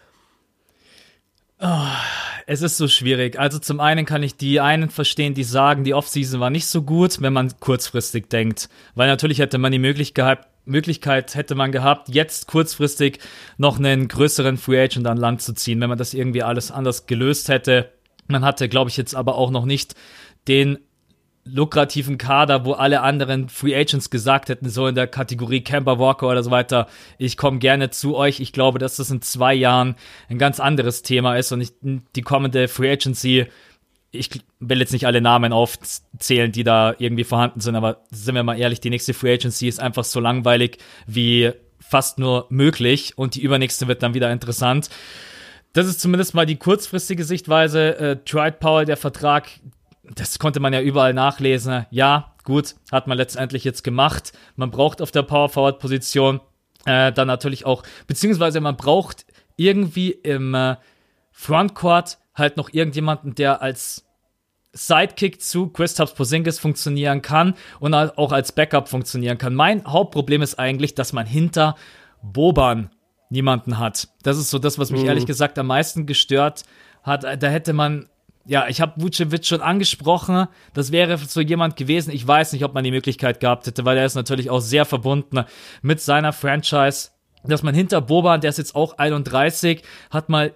[1.62, 1.87] Oh,
[2.47, 3.38] es ist so schwierig.
[3.38, 6.83] Also zum einen kann ich die einen verstehen, die sagen, die Offseason war nicht so
[6.83, 8.69] gut, wenn man kurzfristig denkt.
[8.95, 13.18] Weil natürlich hätte man die Möglichkeit, Möglichkeit hätte man gehabt, jetzt kurzfristig
[13.59, 17.07] noch einen größeren Free Agent an Land zu ziehen, wenn man das irgendwie alles anders
[17.07, 17.92] gelöst hätte.
[18.27, 19.94] Man hatte, glaube ich, jetzt aber auch noch nicht
[20.46, 20.79] den
[21.44, 26.29] lukrativen Kader, wo alle anderen Free Agents gesagt hätten, so in der Kategorie Camper Walker
[26.29, 26.87] oder so weiter,
[27.18, 28.40] ich komme gerne zu euch.
[28.40, 29.96] Ich glaube, dass das in zwei Jahren
[30.29, 33.46] ein ganz anderes Thema ist und ich, die kommende Free Agency
[34.12, 38.42] ich will jetzt nicht alle Namen aufzählen, die da irgendwie vorhanden sind, aber sind wir
[38.42, 43.35] mal ehrlich, die nächste Free Agency ist einfach so langweilig wie fast nur möglich und
[43.35, 44.90] die übernächste wird dann wieder interessant.
[45.73, 47.96] Das ist zumindest mal die kurzfristige Sichtweise.
[47.99, 49.49] Äh, Tried Powell, der Vertrag,
[50.03, 51.87] das konnte man ja überall nachlesen.
[51.90, 54.33] Ja, gut, hat man letztendlich jetzt gemacht.
[54.57, 56.40] Man braucht auf der Power Forward Position
[56.87, 59.25] äh, dann natürlich auch, beziehungsweise man braucht
[59.57, 60.77] irgendwie im äh,
[61.31, 64.07] Frontcourt halt noch irgendjemanden, der als
[64.72, 69.55] Sidekick zu Kristaps Porzingis funktionieren kann und auch als Backup funktionieren kann.
[69.55, 71.76] Mein Hauptproblem ist eigentlich, dass man hinter
[72.22, 72.90] Boban
[73.31, 74.09] niemanden hat.
[74.22, 75.09] Das ist so das, was mich mhm.
[75.09, 76.64] ehrlich gesagt am meisten gestört
[77.03, 77.24] hat.
[77.24, 78.09] Da hätte man
[78.46, 80.48] ja, ich habe Vucevic schon angesprochen.
[80.74, 82.11] Das wäre so jemand gewesen.
[82.11, 84.85] Ich weiß nicht, ob man die Möglichkeit gehabt hätte, weil er ist natürlich auch sehr
[84.85, 85.44] verbunden
[85.83, 87.11] mit seiner Franchise.
[87.44, 90.53] Dass man hinter Boban, der ist jetzt auch 31, hat mal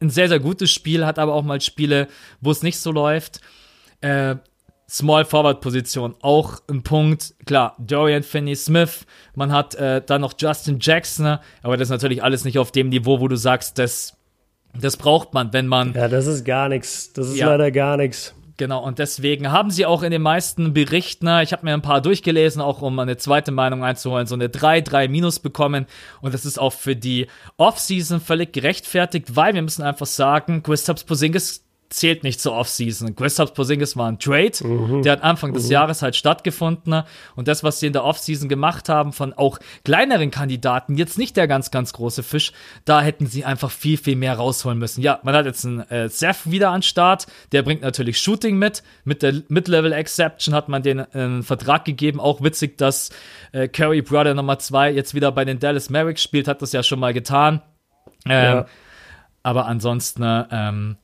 [0.00, 2.08] ein sehr, sehr gutes Spiel, hat aber auch mal Spiele,
[2.40, 3.40] wo es nicht so läuft.
[4.00, 4.36] Äh,
[4.88, 7.34] Small Forward Position auch ein Punkt.
[7.44, 9.04] Klar, Dorian Finney-Smith,
[9.34, 12.90] man hat äh, dann noch Justin Jackson, aber das ist natürlich alles nicht auf dem
[12.90, 14.16] Niveau, wo du sagst, das,
[14.80, 15.92] das braucht man, wenn man.
[15.94, 17.12] Ja, das ist gar nichts.
[17.12, 18.34] Das ist ja, leider gar nichts.
[18.58, 22.00] Genau, und deswegen haben sie auch in den meisten Berichten, ich habe mir ein paar
[22.00, 25.86] durchgelesen, auch um eine zweite Meinung einzuholen, so eine 3-3 Minus bekommen.
[26.22, 27.26] Und das ist auch für die
[27.58, 33.14] Offseason völlig gerechtfertigt, weil wir müssen einfach sagen, Kristaps Posingis zählt nicht zur Offseason.
[33.14, 35.02] Kristaps Porzingis war ein Trade, mhm.
[35.02, 35.72] der hat Anfang des mhm.
[35.72, 37.02] Jahres halt stattgefunden
[37.34, 41.36] und das, was sie in der Offseason gemacht haben von auch kleineren Kandidaten, jetzt nicht
[41.36, 42.52] der ganz, ganz große Fisch,
[42.84, 45.02] da hätten sie einfach viel, viel mehr rausholen müssen.
[45.02, 48.82] Ja, man hat jetzt einen äh, Seth wieder an Start, der bringt natürlich Shooting mit,
[49.04, 53.10] mit der Mid-Level Exception hat man den äh, einen Vertrag gegeben, auch witzig, dass
[53.52, 56.82] äh, Curry Brother Nummer 2 jetzt wieder bei den Dallas Mavericks spielt, hat das ja
[56.82, 57.62] schon mal getan.
[58.26, 58.66] Ähm, ja.
[59.42, 60.96] Aber ansonsten, ähm,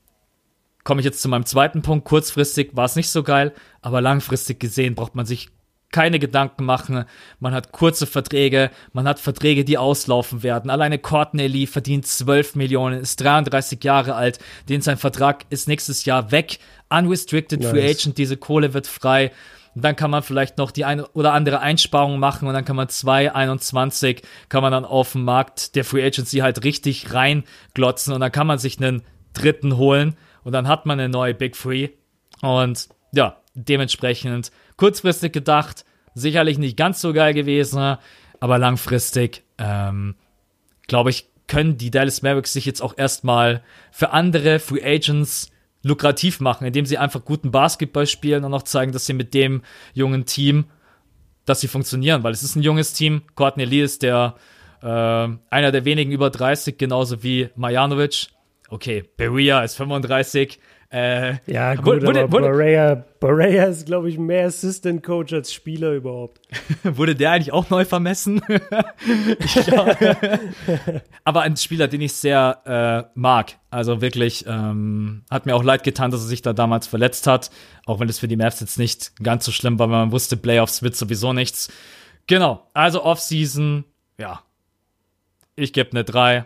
[0.83, 2.05] komme ich jetzt zu meinem zweiten Punkt.
[2.05, 5.49] Kurzfristig war es nicht so geil, aber langfristig gesehen braucht man sich
[5.93, 7.05] keine Gedanken machen.
[7.39, 10.69] Man hat kurze Verträge, man hat Verträge, die auslaufen werden.
[10.69, 16.03] Alleine Courtney Lee verdient 12 Millionen, ist 33 Jahre alt, den sein Vertrag ist nächstes
[16.03, 16.59] Jahr weg.
[16.89, 17.69] Unrestricted nice.
[17.69, 19.31] Free Agent, diese Kohle wird frei.
[19.75, 22.75] Und dann kann man vielleicht noch die eine oder andere Einsparung machen und dann kann
[22.75, 28.19] man 2,21 kann man dann auf dem Markt der Free Agency halt richtig reinglotzen und
[28.19, 29.01] dann kann man sich einen
[29.33, 31.89] dritten holen und dann hat man eine neue Big Free.
[32.41, 37.97] Und ja, dementsprechend kurzfristig gedacht, sicherlich nicht ganz so geil gewesen,
[38.39, 40.15] aber langfristig, ähm,
[40.87, 45.51] glaube ich, können die Dallas Mavericks sich jetzt auch erstmal für andere Free Agents
[45.83, 49.61] lukrativ machen, indem sie einfach guten Basketball spielen und auch zeigen, dass sie mit dem
[49.93, 50.65] jungen Team,
[51.45, 53.23] dass sie funktionieren, weil es ist ein junges Team.
[53.35, 54.35] Courtney Lee ist der
[54.81, 58.27] äh, einer der wenigen über 30, genauso wie Majanovic
[58.69, 60.59] okay, Berea ist 35.
[60.93, 65.93] Äh, ja, gut, wurde, aber Berea, Berea ist, glaube ich, mehr Assistant Coach als Spieler
[65.93, 66.39] überhaupt.
[66.83, 68.43] wurde der eigentlich auch neu vermessen?
[71.23, 73.57] aber ein Spieler, den ich sehr äh, mag.
[73.71, 77.49] Also wirklich, ähm, hat mir auch leid getan, dass er sich da damals verletzt hat.
[77.87, 80.37] Auch wenn es für die Mavs jetzt nicht ganz so schlimm war, weil man wusste,
[80.37, 81.73] Playoffs wird sowieso nichts.
[82.27, 83.83] Genau, also Offseason,
[84.19, 84.43] ja.
[85.55, 86.45] Ich gebe eine 3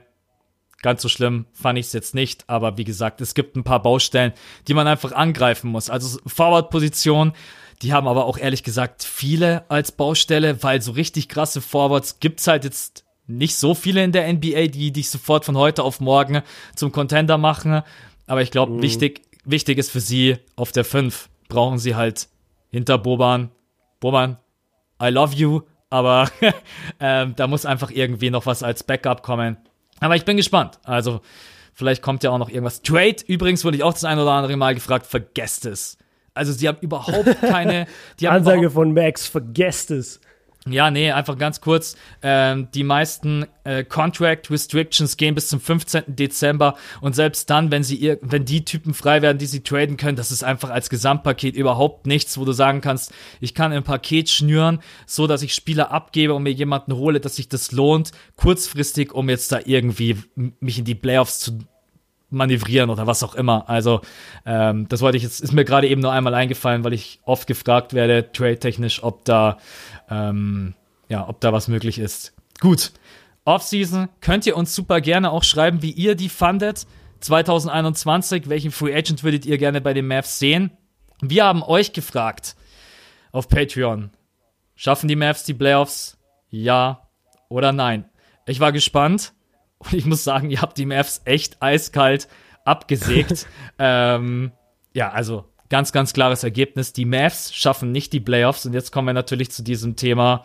[0.81, 3.81] Ganz so schlimm fand ich es jetzt nicht, aber wie gesagt, es gibt ein paar
[3.81, 4.33] Baustellen,
[4.67, 5.89] die man einfach angreifen muss.
[5.89, 7.33] Also Forward-Position,
[7.81, 12.47] die haben aber auch ehrlich gesagt viele als Baustelle, weil so richtig krasse Forwards gibt's
[12.47, 16.41] halt jetzt nicht so viele in der NBA, die dich sofort von heute auf morgen
[16.75, 17.81] zum Contender machen.
[18.25, 18.81] Aber ich glaube, mhm.
[18.81, 22.27] wichtig, wichtig ist für sie auf der 5 brauchen sie halt
[22.69, 23.51] hinter Boban.
[23.99, 24.37] Boban,
[25.01, 26.29] I love you, aber
[26.99, 29.57] ähm, da muss einfach irgendwie noch was als Backup kommen.
[29.99, 30.79] Aber ich bin gespannt.
[30.83, 31.21] Also,
[31.73, 32.81] vielleicht kommt ja auch noch irgendwas.
[32.81, 35.97] Trade, übrigens wurde ich auch das ein oder andere Mal gefragt, vergesst es.
[36.33, 37.87] Also, sie haben überhaupt keine.
[38.25, 40.19] Ansage von Max, vergesst es.
[40.71, 41.95] Ja, nee, einfach ganz kurz.
[42.21, 46.03] Ähm, die meisten äh, Contract Restrictions gehen bis zum 15.
[46.07, 49.97] Dezember und selbst dann, wenn sie ihr, wenn die Typen frei werden, die sie traden
[49.97, 53.83] können, das ist einfach als Gesamtpaket überhaupt nichts, wo du sagen kannst, ich kann ein
[53.83, 58.11] Paket schnüren, so dass ich Spieler abgebe und mir jemanden hole, dass sich das lohnt,
[58.35, 60.17] kurzfristig, um jetzt da irgendwie
[60.59, 61.59] mich in die Playoffs zu
[62.29, 63.69] manövrieren oder was auch immer.
[63.69, 64.01] Also
[64.45, 67.47] ähm, das wollte ich jetzt, ist mir gerade eben nur einmal eingefallen, weil ich oft
[67.47, 69.57] gefragt werde, trade-technisch, ob da
[70.09, 70.73] ähm,
[71.09, 72.33] ja, ob da was möglich ist.
[72.59, 72.91] Gut.
[73.45, 76.85] Offseason könnt ihr uns super gerne auch schreiben, wie ihr die fandet.
[77.21, 80.71] 2021, welchen Free Agent würdet ihr gerne bei den Mavs sehen?
[81.21, 82.55] Wir haben euch gefragt
[83.31, 84.11] auf Patreon.
[84.75, 86.17] Schaffen die Mavs die Playoffs?
[86.49, 87.09] Ja
[87.49, 88.05] oder nein?
[88.45, 89.33] Ich war gespannt
[89.79, 92.27] und ich muss sagen, ihr habt die Mavs echt eiskalt
[92.65, 93.47] abgesägt.
[93.79, 94.51] ähm,
[94.93, 96.93] ja, also ganz, ganz klares Ergebnis.
[96.93, 98.65] Die Mavs schaffen nicht die Playoffs.
[98.65, 100.43] Und jetzt kommen wir natürlich zu diesem Thema.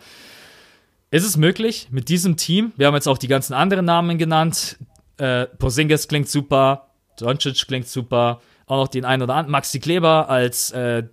[1.11, 2.73] Ist es möglich mit diesem Team?
[2.75, 4.77] Wir haben jetzt auch die ganzen anderen Namen genannt.
[5.17, 6.87] Äh, Porzingis klingt super,
[7.19, 11.03] Doncic klingt super, auch noch den einen oder anderen, Maxi Kleber als äh,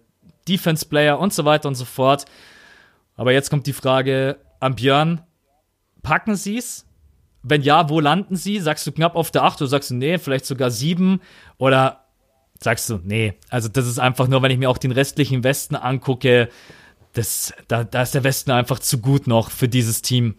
[0.48, 2.24] Defense-Player und so weiter und so fort.
[3.16, 5.20] Aber jetzt kommt die Frage an Björn.
[6.02, 6.86] Packen sie es?
[7.42, 8.58] Wenn ja, wo landen sie?
[8.58, 11.20] Sagst du knapp auf der 8 oder sagst du, nee, vielleicht sogar 7?
[11.58, 12.06] Oder
[12.62, 15.76] sagst du, nee, also das ist einfach nur, wenn ich mir auch den restlichen Westen
[15.76, 16.48] angucke,
[17.14, 20.36] das, da, da ist der Westen einfach zu gut noch für dieses Team.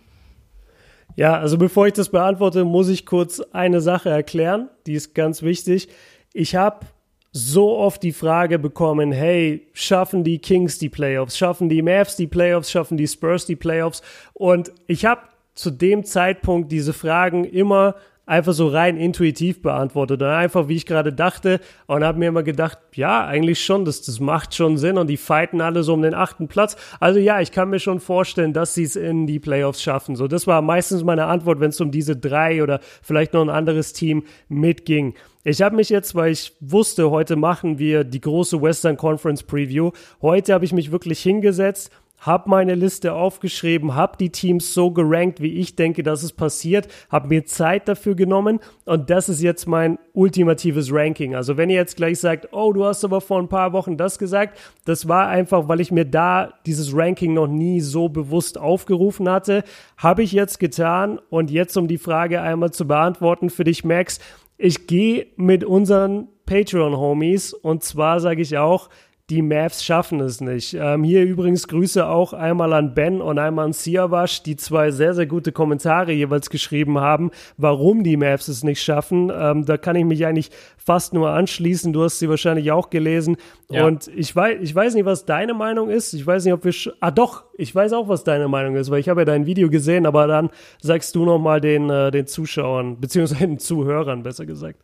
[1.16, 5.42] Ja, also bevor ich das beantworte, muss ich kurz eine Sache erklären, die ist ganz
[5.42, 5.90] wichtig.
[6.34, 6.86] Ich habe
[7.34, 12.28] so oft die Frage bekommen, hey, schaffen die Kings die Playoffs, schaffen die Mavs die
[12.28, 14.02] Playoffs, schaffen die Spurs die Playoffs?
[14.34, 15.22] Und ich habe
[15.54, 17.96] zu dem Zeitpunkt diese Fragen immer
[18.32, 20.22] einfach so rein intuitiv beantwortet.
[20.22, 24.02] Und einfach, wie ich gerade dachte, und habe mir immer gedacht, ja, eigentlich schon, das,
[24.02, 26.78] das macht schon Sinn und die fighten alle so um den achten Platz.
[27.02, 30.16] Also ja, ich kann mir schon vorstellen, dass sie es in die Playoffs schaffen.
[30.16, 33.50] So, das war meistens meine Antwort, wenn es um diese drei oder vielleicht noch ein
[33.50, 35.14] anderes Team mitging.
[35.44, 39.92] Ich habe mich jetzt, weil ich wusste, heute machen wir die große Western Conference Preview.
[40.22, 41.92] Heute habe ich mich wirklich hingesetzt
[42.22, 46.88] habe meine Liste aufgeschrieben, habe die Teams so gerankt, wie ich denke, dass es passiert,
[47.10, 51.36] habe mir Zeit dafür genommen und das ist jetzt mein ultimatives Ranking.
[51.36, 54.20] Also wenn ihr jetzt gleich sagt, oh, du hast aber vor ein paar Wochen das
[54.20, 59.28] gesagt, das war einfach, weil ich mir da dieses Ranking noch nie so bewusst aufgerufen
[59.28, 59.64] hatte,
[59.98, 64.20] habe ich jetzt getan und jetzt um die Frage einmal zu beantworten für dich, Max,
[64.58, 68.90] ich gehe mit unseren Patreon-Homies und zwar sage ich auch,
[69.32, 70.74] die Mavs schaffen es nicht.
[70.74, 75.14] Ähm, hier übrigens Grüße auch einmal an Ben und einmal an Siawash, die zwei sehr,
[75.14, 79.32] sehr gute Kommentare jeweils geschrieben haben, warum die Mavs es nicht schaffen.
[79.34, 81.94] Ähm, da kann ich mich eigentlich fast nur anschließen.
[81.94, 83.38] Du hast sie wahrscheinlich auch gelesen.
[83.70, 83.86] Ja.
[83.86, 86.12] Und ich weiß, ich weiß nicht, was deine Meinung ist.
[86.12, 86.74] Ich weiß nicht, ob wir.
[87.00, 89.70] Ah, doch, ich weiß auch, was deine Meinung ist, weil ich habe ja dein Video
[89.70, 90.50] gesehen, aber dann
[90.82, 94.82] sagst du nochmal den, äh, den Zuschauern, beziehungsweise den Zuhörern, besser gesagt.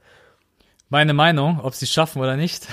[0.88, 2.66] Meine Meinung, ob sie es schaffen oder nicht.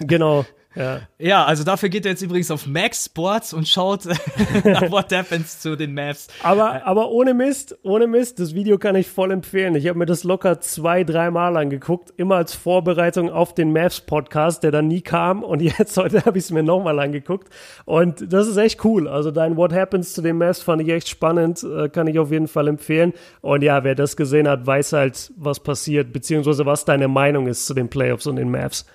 [0.00, 0.44] genau.
[0.74, 1.00] Ja.
[1.18, 4.04] ja, also dafür geht er jetzt übrigens auf Max Sports und schaut
[4.64, 6.28] nach What Happens zu den Mavs.
[6.42, 9.74] Aber, aber ohne Mist, ohne Mist, das Video kann ich voll empfehlen.
[9.74, 14.62] Ich habe mir das locker zwei, dreimal angeguckt, immer als Vorbereitung auf den Mavs Podcast,
[14.62, 15.42] der dann nie kam.
[15.42, 17.48] Und jetzt heute habe ich es mir nochmal angeguckt.
[17.84, 19.08] Und das ist echt cool.
[19.08, 22.30] Also dein What Happens zu den Mavs fand ich echt spannend, äh, kann ich auf
[22.30, 23.12] jeden Fall empfehlen.
[23.42, 27.66] Und ja, wer das gesehen hat, weiß halt, was passiert, beziehungsweise was deine Meinung ist
[27.66, 28.86] zu den Playoffs und den Mavs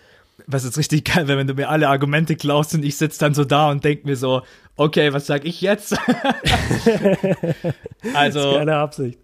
[0.47, 3.33] was jetzt richtig geil wäre, wenn du mir alle Argumente klaust und ich sitze dann
[3.33, 4.41] so da und denk mir so,
[4.77, 5.93] okay, was sag ich jetzt?
[8.13, 8.39] also.
[8.39, 9.19] Das ist keine Absicht.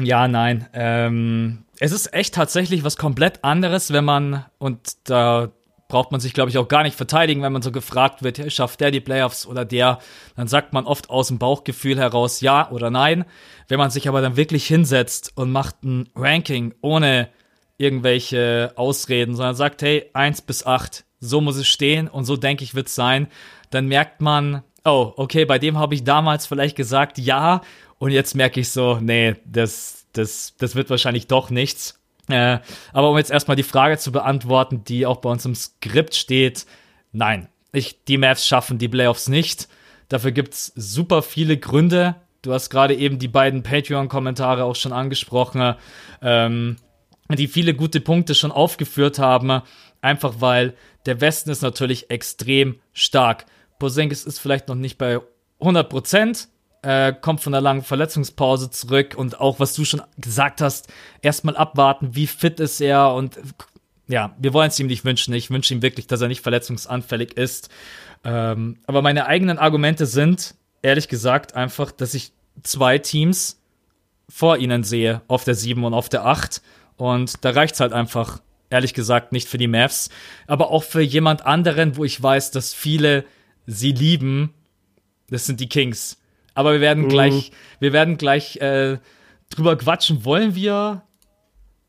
[0.00, 0.68] Ja, nein.
[0.72, 5.50] Ähm, es ist echt tatsächlich was komplett anderes, wenn man, und da
[5.88, 8.80] braucht man sich, glaube ich, auch gar nicht verteidigen, wenn man so gefragt wird, schafft
[8.80, 9.98] der die Playoffs oder der,
[10.36, 13.24] dann sagt man oft aus dem Bauchgefühl heraus ja oder nein.
[13.66, 17.30] Wenn man sich aber dann wirklich hinsetzt und macht ein Ranking ohne
[17.78, 22.64] irgendwelche Ausreden, sondern sagt, hey, eins bis acht, so muss es stehen und so denke
[22.64, 23.28] ich wird es sein,
[23.70, 27.62] dann merkt man, oh, okay, bei dem habe ich damals vielleicht gesagt ja
[27.98, 32.00] und jetzt merke ich so, nee, das, das, das wird wahrscheinlich doch nichts.
[32.28, 32.58] Äh,
[32.92, 36.66] aber um jetzt erstmal die Frage zu beantworten, die auch bei uns im Skript steht,
[37.12, 39.68] nein, ich, die Mavs schaffen die Playoffs nicht.
[40.08, 42.16] Dafür gibt's super viele Gründe.
[42.42, 45.74] Du hast gerade eben die beiden Patreon-Kommentare auch schon angesprochen.
[46.22, 46.76] Ähm,
[47.36, 49.62] die viele gute Punkte schon aufgeführt haben,
[50.00, 50.74] einfach weil
[51.06, 53.46] der Westen ist natürlich extrem stark.
[53.78, 55.20] Porzingis ist vielleicht noch nicht bei
[55.60, 56.48] 100 Prozent,
[56.82, 60.88] äh, kommt von einer langen Verletzungspause zurück und auch was du schon gesagt hast,
[61.22, 63.38] erstmal abwarten, wie fit ist er und
[64.08, 65.34] ja, wir wollen es ihm nicht wünschen.
[65.34, 67.68] Ich wünsche ihm wirklich, dass er nicht verletzungsanfällig ist.
[68.24, 73.60] Ähm, aber meine eigenen Argumente sind, ehrlich gesagt einfach, dass ich zwei Teams
[74.28, 76.62] vor ihnen sehe, auf der 7 und auf der 8.
[76.98, 80.10] Und da reicht's halt einfach, ehrlich gesagt, nicht für die Mavs.
[80.46, 83.24] Aber auch für jemand anderen, wo ich weiß, dass viele
[83.66, 84.52] sie lieben,
[85.30, 86.18] das sind die Kings.
[86.54, 87.08] Aber wir werden mhm.
[87.08, 88.98] gleich, wir werden gleich äh,
[89.50, 90.24] drüber quatschen.
[90.24, 91.02] Wollen wir,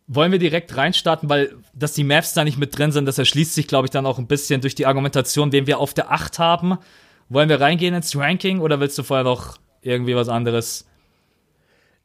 [0.07, 3.55] wollen wir direkt reinstarten, weil dass die Mavs da nicht mit drin sind, das erschließt
[3.55, 6.37] sich, glaube ich, dann auch ein bisschen durch die Argumentation, wen wir auf der 8
[6.37, 6.77] haben.
[7.29, 10.88] Wollen wir reingehen ins Ranking oder willst du vorher noch irgendwie was anderes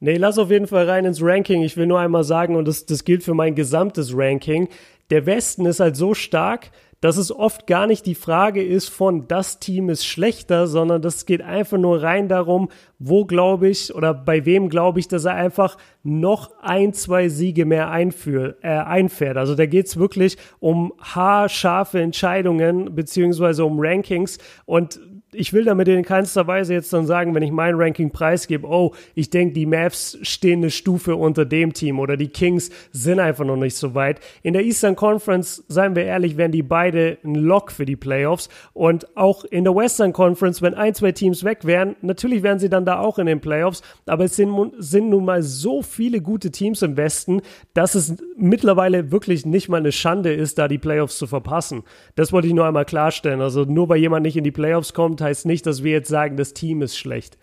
[0.00, 1.62] Nee, lass auf jeden Fall rein ins Ranking.
[1.62, 4.68] Ich will nur einmal sagen, und das, das gilt für mein gesamtes Ranking,
[5.10, 6.70] der Westen ist halt so stark,
[7.04, 11.26] dass es oft gar nicht die Frage ist von das Team ist schlechter, sondern das
[11.26, 15.34] geht einfach nur rein darum, wo glaube ich oder bei wem glaube ich, dass er
[15.34, 19.36] einfach noch ein, zwei Siege mehr einführ, äh, einfährt.
[19.36, 24.98] Also da geht es wirklich um haarscharfe Entscheidungen beziehungsweise um Rankings und
[25.34, 28.94] ich will damit in keinster Weise jetzt dann sagen, wenn ich mein Ranking preisgebe, oh,
[29.14, 33.44] ich denke, die Mavs stehen eine Stufe unter dem Team oder die Kings sind einfach
[33.44, 34.20] noch nicht so weit.
[34.42, 38.48] In der Eastern Conference, seien wir ehrlich, wären die beide ein Lock für die Playoffs
[38.72, 42.68] und auch in der Western Conference, wenn ein, zwei Teams weg wären, natürlich wären sie
[42.68, 46.50] dann da auch in den Playoffs, aber es sind, sind nun mal so viele gute
[46.50, 47.42] Teams im Westen,
[47.74, 51.82] dass es mittlerweile wirklich nicht mal eine Schande ist, da die Playoffs zu verpassen.
[52.14, 53.40] Das wollte ich nur einmal klarstellen.
[53.40, 56.36] Also nur weil jemand nicht in die Playoffs kommt, heißt nicht, dass wir jetzt sagen,
[56.36, 57.36] das Team ist schlecht.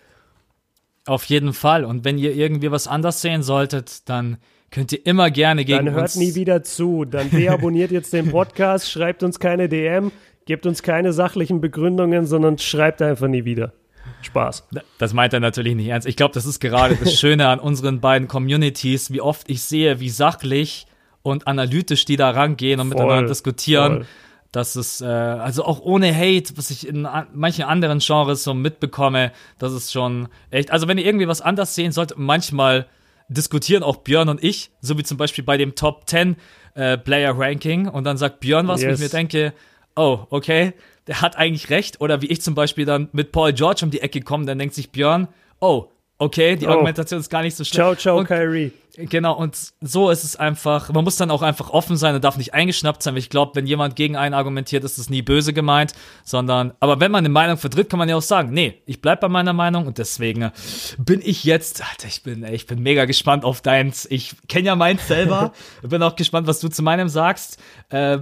[1.06, 1.84] Auf jeden Fall.
[1.84, 4.38] Und wenn ihr irgendwie was anders sehen solltet, dann
[4.70, 7.06] könnt ihr immer gerne gegen Dann hört uns nie wieder zu.
[7.06, 10.12] Dann deabonniert jetzt den Podcast, schreibt uns keine DM,
[10.46, 13.74] gebt uns keine sachlichen Begründungen, sondern schreibt einfach nie wieder.
[14.22, 14.68] Spaß.
[15.00, 16.08] Das meint er natürlich nicht ernst.
[16.08, 20.00] Ich glaube, das ist gerade das Schöne an unseren beiden Communities, wie oft ich sehe,
[20.00, 20.86] wie sachlich
[21.24, 23.94] und analytisch die da rangehen und voll, miteinander diskutieren.
[23.98, 24.06] Voll
[24.52, 28.54] dass es, äh, also auch ohne Hate, was ich in an, manchen anderen Genres so
[28.54, 32.88] mitbekomme, das ist schon echt, also wenn ihr irgendwie was anders sehen sollt, manchmal
[33.30, 36.36] diskutieren auch Björn und ich, so wie zum Beispiel bei dem Top 10
[36.76, 38.90] äh, Player Ranking und dann sagt Björn was, yes.
[38.90, 39.54] wo ich mir denke,
[39.96, 40.74] oh, okay,
[41.08, 44.02] der hat eigentlich recht oder wie ich zum Beispiel dann mit Paul George um die
[44.02, 45.30] Ecke komme, dann denkt sich Björn,
[45.62, 45.88] oh,
[46.22, 46.70] okay, die oh.
[46.70, 47.76] Argumentation ist gar nicht so schlecht.
[47.76, 48.72] Ciao, ciao, und, Kyrie.
[48.96, 52.38] Genau, und so ist es einfach, man muss dann auch einfach offen sein und darf
[52.38, 55.54] nicht eingeschnappt sein, weil ich glaube, wenn jemand gegen einen argumentiert, ist es nie böse
[55.54, 55.94] gemeint,
[56.24, 59.22] sondern, aber wenn man eine Meinung vertritt, kann man ja auch sagen, nee, ich bleib
[59.22, 60.52] bei meiner Meinung und deswegen
[60.98, 64.76] bin ich jetzt, Alter, ich bin, ich bin mega gespannt auf deins, ich kenne ja
[64.76, 67.58] meins selber, bin auch gespannt, was du zu meinem sagst.
[67.90, 68.20] Äh,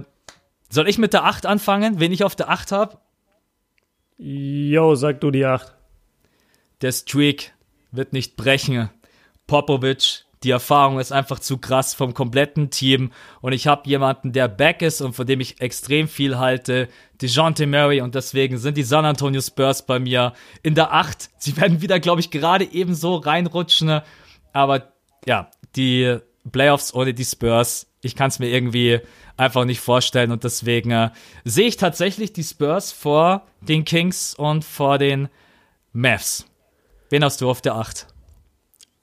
[0.70, 3.02] soll ich mit der 8 anfangen, wen ich auf der 8 hab?
[4.16, 5.74] Jo, sag du die 8.
[6.80, 7.52] Der Streak
[7.92, 8.90] wird nicht brechen.
[9.46, 13.12] Popovic die Erfahrung ist einfach zu krass vom kompletten Team
[13.42, 16.88] und ich habe jemanden, der back ist und von dem ich extrem viel halte,
[17.20, 20.32] DeJounte Murray und deswegen sind die San Antonio Spurs bei mir
[20.62, 21.28] in der 8.
[21.36, 24.00] Sie werden wieder, glaube ich, gerade ebenso reinrutschen,
[24.54, 24.94] aber
[25.26, 26.16] ja, die
[26.50, 29.00] Playoffs ohne die Spurs, ich kann es mir irgendwie
[29.36, 31.10] einfach nicht vorstellen und deswegen äh,
[31.44, 35.28] sehe ich tatsächlich die Spurs vor den Kings und vor den
[35.92, 36.49] Mavs.
[37.10, 38.06] Wen hast du auf der 8?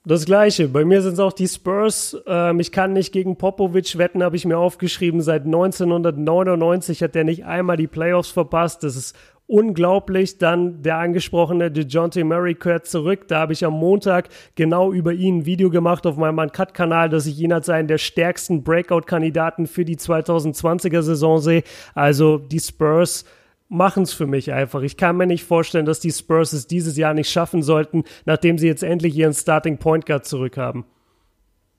[0.05, 0.69] Das gleiche.
[0.69, 2.15] Bei mir sind es auch die Spurs.
[2.25, 5.19] Ähm, ich kann nicht gegen Popovic wetten, habe ich mir aufgeschrieben.
[5.19, 8.83] Seit 1999 hat er nicht einmal die Playoffs verpasst.
[8.83, 9.13] Das ist
[9.47, 10.37] unglaublich.
[10.37, 13.27] Dann der angesprochene DeJounte Murray kehrt zurück.
[13.27, 17.25] Da habe ich am Montag genau über ihn ein Video gemacht auf meinem Uncut-Kanal, dass
[17.25, 21.63] ich ihn als einen der stärksten Breakout-Kandidaten für die 2020er Saison sehe.
[21.93, 23.25] Also die Spurs
[23.69, 24.81] machen es für mich einfach.
[24.81, 28.57] Ich kann mir nicht vorstellen, dass die Spurs es dieses Jahr nicht schaffen sollten, nachdem
[28.57, 30.85] sie jetzt endlich ihren Starting Point Guard zurückhaben.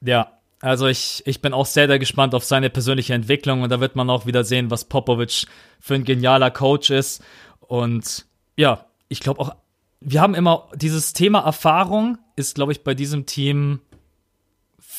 [0.01, 3.80] Ja, also ich, ich bin auch sehr, sehr gespannt auf seine persönliche Entwicklung und da
[3.80, 5.47] wird man auch wieder sehen, was Popovic
[5.80, 7.22] für ein genialer Coach ist.
[7.61, 8.26] Und
[8.57, 9.55] ja, ich glaube auch,
[10.01, 13.80] wir haben immer dieses Thema Erfahrung ist, glaube ich, bei diesem Team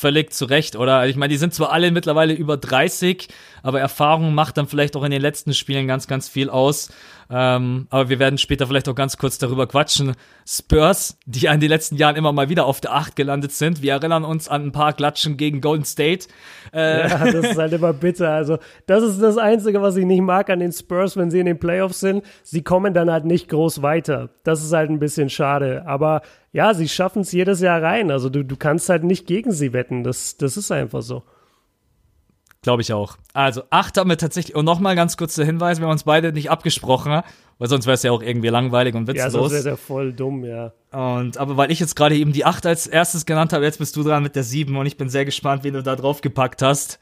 [0.00, 1.06] völlig zu Recht, oder?
[1.06, 3.28] Ich meine, die sind zwar alle mittlerweile über 30,
[3.62, 6.90] aber Erfahrung macht dann vielleicht auch in den letzten Spielen ganz, ganz viel aus.
[7.32, 10.14] Ähm, aber wir werden später vielleicht auch ganz kurz darüber quatschen.
[10.46, 13.82] Spurs, die ja in den letzten Jahren immer mal wieder auf der Acht gelandet sind.
[13.82, 16.26] Wir erinnern uns an ein paar Klatschen gegen Golden State.
[16.72, 18.30] Äh, ja, das ist halt immer bitter.
[18.30, 21.46] Also, das ist das Einzige, was ich nicht mag an den Spurs, wenn sie in
[21.46, 22.24] den Playoffs sind.
[22.42, 24.30] Sie kommen dann halt nicht groß weiter.
[24.42, 25.84] Das ist halt ein bisschen schade.
[25.86, 26.22] Aber
[26.52, 28.10] ja, sie schaffen es jedes Jahr rein.
[28.10, 30.04] Also, du, du kannst halt nicht gegen sie wetten.
[30.04, 31.22] Das, das ist einfach so.
[32.62, 33.16] Glaube ich auch.
[33.32, 36.32] Also, acht haben wir tatsächlich, und nochmal ganz kurz der Hinweis, wir haben uns beide
[36.32, 37.22] nicht abgesprochen,
[37.58, 39.24] weil sonst wäre es ja auch irgendwie langweilig und witzlos.
[39.24, 40.72] Ja, sonst wäre ja voll dumm, ja.
[40.92, 43.96] Und, aber weil ich jetzt gerade eben die acht als erstes genannt habe, jetzt bist
[43.96, 46.60] du dran mit der sieben und ich bin sehr gespannt, wen du da drauf gepackt
[46.60, 46.98] hast.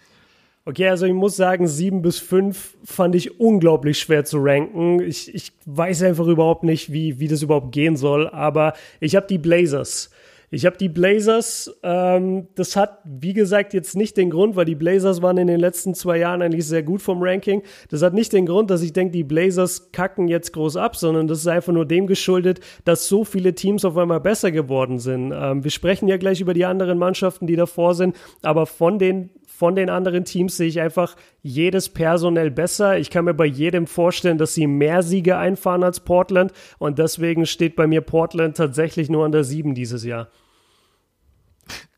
[0.65, 5.01] Okay, also ich muss sagen, sieben bis fünf fand ich unglaublich schwer zu ranken.
[5.01, 9.27] Ich, ich weiß einfach überhaupt nicht, wie, wie das überhaupt gehen soll, aber ich habe
[9.27, 10.11] die Blazers.
[10.51, 14.75] Ich habe die Blazers, ähm, das hat, wie gesagt, jetzt nicht den Grund, weil die
[14.75, 17.63] Blazers waren in den letzten zwei Jahren eigentlich sehr gut vom Ranking.
[17.91, 21.29] Das hat nicht den Grund, dass ich denke, die Blazers kacken jetzt groß ab, sondern
[21.29, 25.35] das ist einfach nur dem geschuldet, dass so viele Teams auf einmal besser geworden sind.
[25.37, 29.29] Ähm, wir sprechen ja gleich über die anderen Mannschaften, die davor sind, aber von den
[29.59, 32.97] von den anderen Teams sehe ich einfach jedes personell besser.
[32.97, 37.45] Ich kann mir bei jedem vorstellen, dass sie mehr Siege einfahren als Portland und deswegen
[37.45, 40.29] steht bei mir Portland tatsächlich nur an der 7 dieses Jahr.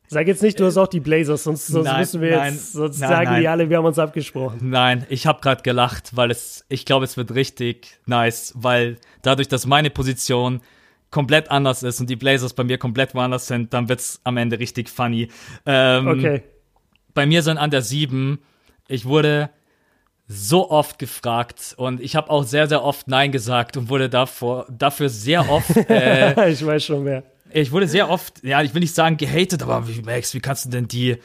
[0.09, 2.73] Sag jetzt nicht, du hast auch die Blazers, sonst, sonst nein, müssen wir nein, jetzt,
[2.73, 4.71] sonst nein, sagen die alle, wir haben uns abgesprochen.
[4.71, 9.49] Nein, ich habe gerade gelacht, weil es, ich glaube, es wird richtig nice, weil dadurch,
[9.49, 10.63] dass meine Position
[11.11, 14.59] komplett anders ist und die Blazers bei mir komplett woanders sind, dann wird's am Ende
[14.59, 15.29] richtig funny.
[15.67, 16.43] Ähm, okay
[17.15, 18.39] bei mir sind an der 7.
[18.89, 19.51] Ich wurde
[20.27, 24.67] so oft gefragt und ich habe auch sehr, sehr oft Nein gesagt und wurde davor,
[24.71, 25.71] dafür sehr oft.
[25.91, 27.25] Äh, ich weiß schon wer.
[27.53, 30.67] Ich wurde sehr oft, ja, ich will nicht sagen gehatet, aber wie, Max, wie kannst
[30.67, 31.17] du denn die?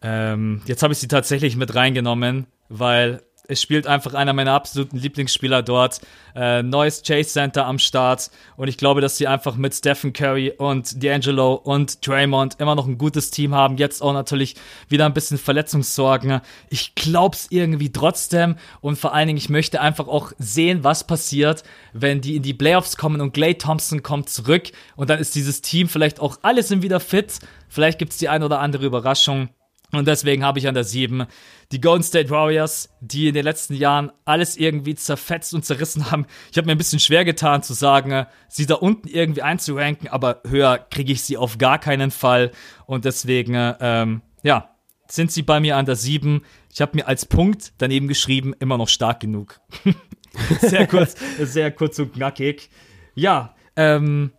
[0.00, 4.96] Ähm, jetzt habe ich sie tatsächlich mit reingenommen, weil es spielt einfach einer meiner absoluten
[4.96, 6.00] Lieblingsspieler dort.
[6.34, 8.30] Äh, neues Chase Center am Start.
[8.56, 12.86] Und ich glaube, dass sie einfach mit Stephen Curry und D'Angelo und Draymond immer noch
[12.86, 13.76] ein gutes Team haben.
[13.78, 14.54] Jetzt auch natürlich
[14.88, 16.40] wieder ein bisschen Verletzungssorgen.
[16.70, 18.56] Ich glaub's irgendwie trotzdem.
[18.80, 22.54] Und vor allen Dingen, ich möchte einfach auch sehen, was passiert, wenn die in die
[22.54, 24.70] Playoffs kommen und Clay Thompson kommt zurück.
[24.94, 27.40] Und dann ist dieses Team vielleicht auch alle sind wieder fit.
[27.68, 29.48] Vielleicht gibt's die ein oder andere Überraschung.
[29.92, 31.26] Und deswegen habe ich an der 7
[31.70, 36.26] die Golden State Warriors, die in den letzten Jahren alles irgendwie zerfetzt und zerrissen haben.
[36.50, 40.40] Ich habe mir ein bisschen schwer getan zu sagen, sie da unten irgendwie einzuranken, aber
[40.46, 42.52] höher kriege ich sie auf gar keinen Fall.
[42.86, 44.70] Und deswegen, ähm, ja,
[45.08, 46.42] sind sie bei mir an der 7.
[46.72, 49.60] Ich habe mir als Punkt daneben geschrieben, immer noch stark genug.
[50.60, 52.70] sehr kurz, sehr kurz und knackig.
[53.14, 54.32] Ja, ähm,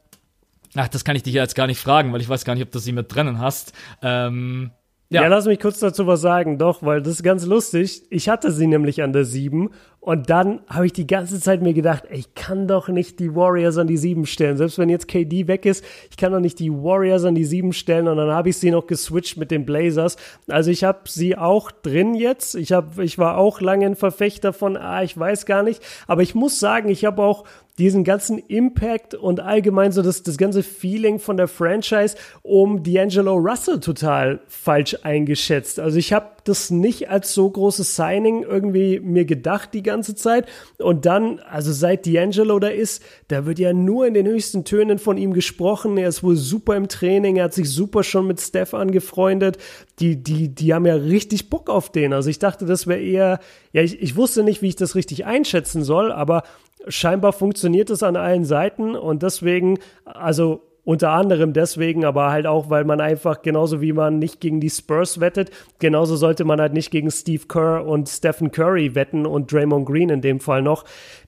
[0.73, 2.71] ach, das kann ich dich jetzt gar nicht fragen, weil ich weiß gar nicht, ob
[2.71, 3.73] du sie mit drinnen hast.
[4.01, 4.71] Ähm,
[5.13, 5.21] ja.
[5.21, 8.03] ja, lass mich kurz dazu was sagen, doch, weil das ist ganz lustig.
[8.09, 9.69] Ich hatte sie nämlich an der 7
[10.03, 13.33] und dann habe ich die ganze Zeit mir gedacht, ey, ich kann doch nicht die
[13.35, 14.57] Warriors an die 7 stellen.
[14.57, 17.71] Selbst wenn jetzt KD weg ist, ich kann doch nicht die Warriors an die 7
[17.71, 20.17] stellen und dann habe ich sie noch geswitcht mit den Blazers.
[20.49, 22.55] Also ich habe sie auch drin jetzt.
[22.55, 25.81] Ich, hab, ich war auch lange ein Verfechter von, ah, ich weiß gar nicht.
[26.05, 27.45] Aber ich muss sagen, ich habe auch
[27.77, 33.35] diesen ganzen Impact und allgemein so das, das ganze Feeling von der Franchise um D'Angelo
[33.35, 35.79] Russell total falsch eingeschätzt.
[35.79, 40.47] Also ich habe das nicht als so großes Signing irgendwie mir gedacht die ganze Zeit.
[40.77, 44.99] Und dann, also seit D'Angelo da ist, da wird ja nur in den höchsten Tönen
[44.99, 45.97] von ihm gesprochen.
[45.97, 49.57] Er ist wohl super im Training, er hat sich super schon mit Steph angefreundet.
[49.99, 52.13] Die, die, die haben ja richtig Bock auf den.
[52.13, 53.39] Also ich dachte, das wäre eher,
[53.71, 56.43] ja, ich, ich wusste nicht, wie ich das richtig einschätzen soll, aber
[56.87, 62.69] scheinbar funktioniert es an allen Seiten und deswegen, also unter anderem deswegen, aber halt auch,
[62.69, 66.73] weil man einfach genauso wie man nicht gegen die Spurs wettet, genauso sollte man halt
[66.73, 70.83] nicht gegen Steve Kerr und Stephen Curry wetten und Draymond Green in dem Fall noch.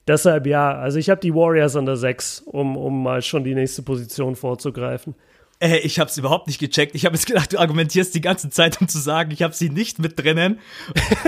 [0.06, 3.54] Deshalb ja, also ich habe die Warriors an der 6, um, um mal schon die
[3.54, 5.14] nächste Position vorzugreifen.
[5.58, 6.94] Äh, ich habe es überhaupt nicht gecheckt.
[6.94, 9.70] Ich habe jetzt gedacht, du argumentierst die ganze Zeit, um zu sagen, ich habe sie
[9.70, 10.58] nicht mit drinnen.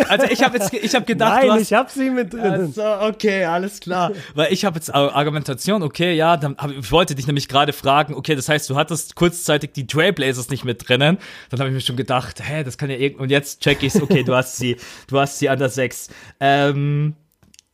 [0.08, 2.74] Also ich habe jetzt, ich habe gedacht, Nein, du hast, ich habe sie mit drinnen.
[2.76, 4.12] Also, okay, alles klar.
[4.34, 8.14] Weil ich habe jetzt Argumentation, okay, ja, dann hab, ich wollte dich nämlich gerade fragen,
[8.14, 11.18] okay, das heißt, du hattest kurzzeitig die Trailblazers nicht mit drinnen.
[11.50, 14.00] Dann habe ich mir schon gedacht, hä, das kann ja irgendwie, und jetzt check ich's,
[14.00, 14.76] okay, du hast sie,
[15.08, 16.08] du hast sie an der 6.
[16.40, 17.14] Ähm,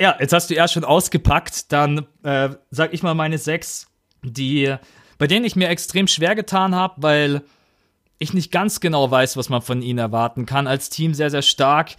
[0.00, 3.86] ja, jetzt hast du erst schon ausgepackt, dann äh, sag ich mal meine 6,
[4.22, 4.74] die
[5.18, 7.42] bei denen ich mir extrem schwer getan habe, weil
[8.18, 10.66] ich nicht ganz genau weiß, was man von ihnen erwarten kann.
[10.66, 11.96] Als Team sehr, sehr stark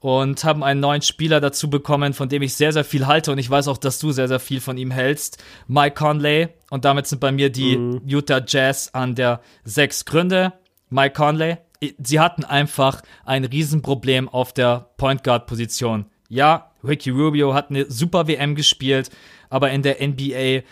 [0.00, 3.38] und haben einen neuen Spieler dazu bekommen, von dem ich sehr, sehr viel halte und
[3.38, 5.42] ich weiß auch, dass du sehr, sehr viel von ihm hältst.
[5.66, 8.02] Mike Conley und damit sind bei mir die mhm.
[8.06, 10.52] Utah Jazz an der sechs Gründe.
[10.90, 11.56] Mike Conley,
[11.98, 16.06] sie hatten einfach ein Riesenproblem auf der Point Guard Position.
[16.28, 19.10] Ja, Ricky Rubio hat eine super WM gespielt,
[19.48, 20.62] aber in der NBA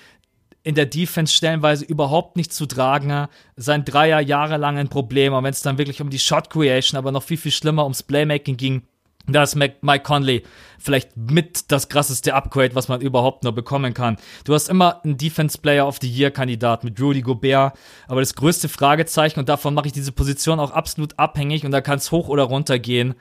[0.64, 3.28] in der Defense stellenweise überhaupt nicht zu tragen.
[3.54, 7.12] Sein Dreier jahrelang ein Problem, und wenn es dann wirklich um die Shot Creation, aber
[7.12, 8.82] noch viel, viel schlimmer ums Playmaking ging,
[9.26, 10.42] da ist Mike Conley
[10.78, 14.18] vielleicht mit das krasseste Upgrade, was man überhaupt nur bekommen kann.
[14.44, 17.74] Du hast immer einen Defense Player of the Year Kandidat mit Rudy Gobert,
[18.06, 21.80] aber das größte Fragezeichen, und davon mache ich diese Position auch absolut abhängig, und da
[21.80, 23.14] kann es hoch oder runter gehen,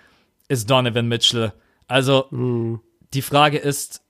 [0.48, 1.54] ist Donovan Mitchell.
[1.88, 2.76] Also, mm.
[3.14, 4.03] die Frage ist,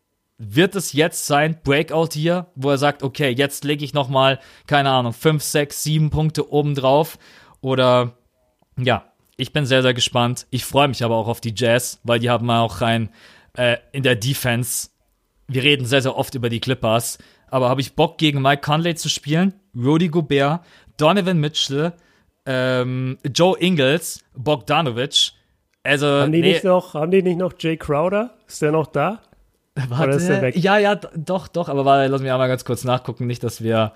[0.49, 4.39] wird es jetzt sein Breakout hier, wo er sagt, okay, jetzt lege ich noch mal,
[4.67, 7.17] keine Ahnung, 5, 6, 7 Punkte oben drauf
[7.61, 8.17] oder
[8.77, 9.05] ja,
[9.37, 10.47] Ich bin sehr, sehr gespannt.
[10.49, 13.09] Ich freue mich aber auch auf die Jazz, weil die haben auch rein
[13.57, 14.89] äh, in der Defense.
[15.47, 17.17] Wir reden sehr, sehr oft über die Clippers,
[17.49, 20.61] aber habe ich Bock gegen Mike Conley zu spielen, Rudy Gobert,
[20.97, 21.93] Donovan Mitchell,
[22.45, 25.33] ähm, Joe Ingles, Bogdanovic.
[25.83, 26.53] Also, haben die, nee.
[26.53, 28.35] nicht noch, haben die nicht noch Jay Crowder?
[28.47, 29.21] Ist der noch da?
[29.89, 30.51] Warte?
[30.55, 33.93] Ja, ja, doch, doch, aber warte, lass mich einmal ganz kurz nachgucken, nicht, dass wir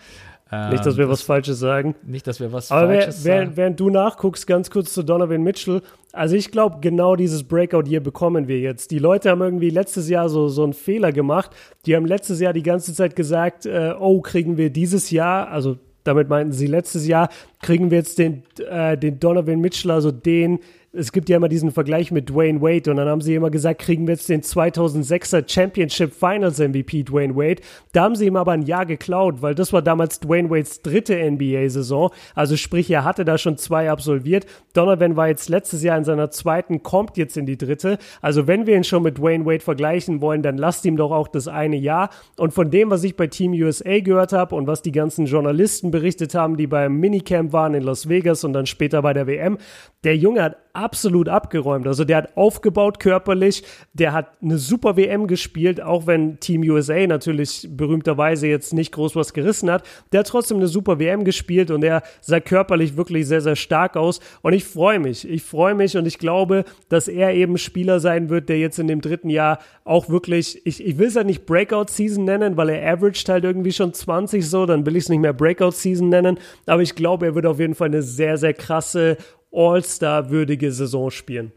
[0.52, 1.96] ähm, nicht, dass wir was Falsches sagen.
[2.04, 3.58] Nicht, dass wir was Aber Falsches während, sagen.
[3.58, 5.82] Während du nachguckst, ganz kurz zu Donovan Mitchell.
[6.14, 8.92] Also ich glaube, genau dieses Breakout hier bekommen wir jetzt.
[8.92, 11.52] Die Leute haben irgendwie letztes Jahr so, so einen Fehler gemacht.
[11.86, 15.78] Die haben letztes Jahr die ganze Zeit gesagt, äh, oh, kriegen wir dieses Jahr, also
[16.04, 17.28] damit meinten sie letztes Jahr,
[17.62, 20.60] kriegen wir jetzt den, äh, den Donovan Mitchell, also den
[20.98, 23.82] es gibt ja immer diesen Vergleich mit Dwayne Wade und dann haben sie immer gesagt,
[23.82, 27.62] kriegen wir jetzt den 2006er Championship Finals MVP Dwayne Wade.
[27.94, 31.16] Da haben sie ihm aber ein Jahr geklaut, weil das war damals Dwayne Wades dritte
[31.16, 32.10] NBA-Saison.
[32.34, 34.48] Also sprich, er hatte da schon zwei absolviert.
[34.74, 38.00] Donovan war jetzt letztes Jahr in seiner zweiten, kommt jetzt in die dritte.
[38.22, 41.28] Also wenn wir ihn schon mit Dwayne Wade vergleichen wollen, dann lasst ihm doch auch
[41.28, 42.10] das eine Jahr.
[42.38, 45.92] Und von dem, was ich bei Team USA gehört habe und was die ganzen Journalisten
[45.92, 49.58] berichtet haben, die beim Minicamp waren in Las Vegas und dann später bei der WM,
[50.04, 51.88] der Junge hat absolut abgeräumt.
[51.88, 53.64] Also der hat aufgebaut körperlich,
[53.94, 59.16] der hat eine super WM gespielt, auch wenn Team USA natürlich berühmterweise jetzt nicht groß
[59.16, 59.84] was gerissen hat.
[60.12, 63.98] Der hat trotzdem eine super WM gespielt und er sah körperlich wirklich sehr, sehr stark
[63.98, 64.20] aus.
[64.44, 65.28] Und ich freue mich.
[65.28, 68.88] Ich freue mich und ich glaube, dass er eben Spieler sein wird, der jetzt in
[68.88, 72.94] dem dritten Jahr auch wirklich, ich, ich will es ja nicht Breakout-Season nennen, weil er
[72.94, 76.38] averaged halt irgendwie schon 20 so, dann will ich es nicht mehr Breakout-Season nennen.
[76.68, 79.18] Aber ich glaube, er wird auf jeden Fall eine sehr, sehr krasse
[79.52, 81.52] All-Star-würdige Saison spielen.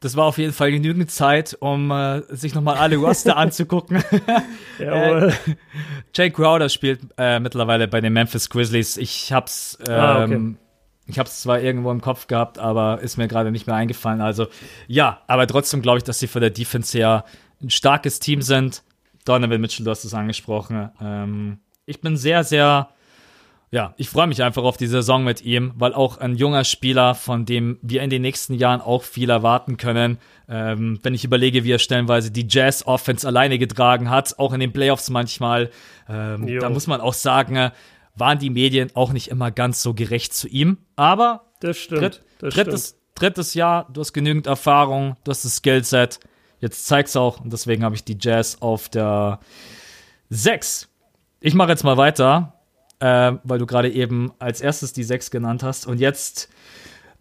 [0.00, 4.02] Das war auf jeden Fall genügend Zeit, um äh, sich nochmal alle Roster anzugucken.
[4.78, 5.30] äh,
[6.14, 8.96] Jake Crowder spielt äh, mittlerweile bei den Memphis Grizzlies.
[8.96, 10.34] Ich hab's, ähm, ah, okay.
[10.34, 10.56] Ähm,
[11.06, 14.22] ich hab's zwar irgendwo im Kopf gehabt, aber ist mir gerade nicht mehr eingefallen.
[14.22, 14.46] Also
[14.86, 17.24] ja, aber trotzdem glaube ich, dass sie für der Defense her
[17.60, 18.82] ein starkes Team sind.
[19.26, 20.90] Donovan Mitchell, du hast es angesprochen.
[21.02, 22.88] Ähm, ich bin sehr, sehr
[23.72, 27.14] ja, ich freue mich einfach auf die Saison mit ihm, weil auch ein junger Spieler,
[27.14, 30.18] von dem wir in den nächsten Jahren auch viel erwarten können.
[30.48, 34.72] Ähm, wenn ich überlege, wie er stellenweise die Jazz-Offense alleine getragen hat, auch in den
[34.72, 35.70] Playoffs manchmal,
[36.08, 37.70] ähm, da muss man auch sagen, äh,
[38.16, 40.78] waren die Medien auch nicht immer ganz so gerecht zu ihm.
[40.96, 43.02] Aber das stimmt, dritt, das drittes, stimmt.
[43.14, 46.18] drittes Jahr, du hast genügend Erfahrung, du hast das Skillset.
[46.58, 49.38] Jetzt zeig's auch und deswegen habe ich die Jazz auf der
[50.30, 50.88] 6.
[51.40, 52.59] Ich mache jetzt mal weiter
[53.00, 55.86] äh, weil du gerade eben als erstes die 6 genannt hast.
[55.86, 56.48] Und jetzt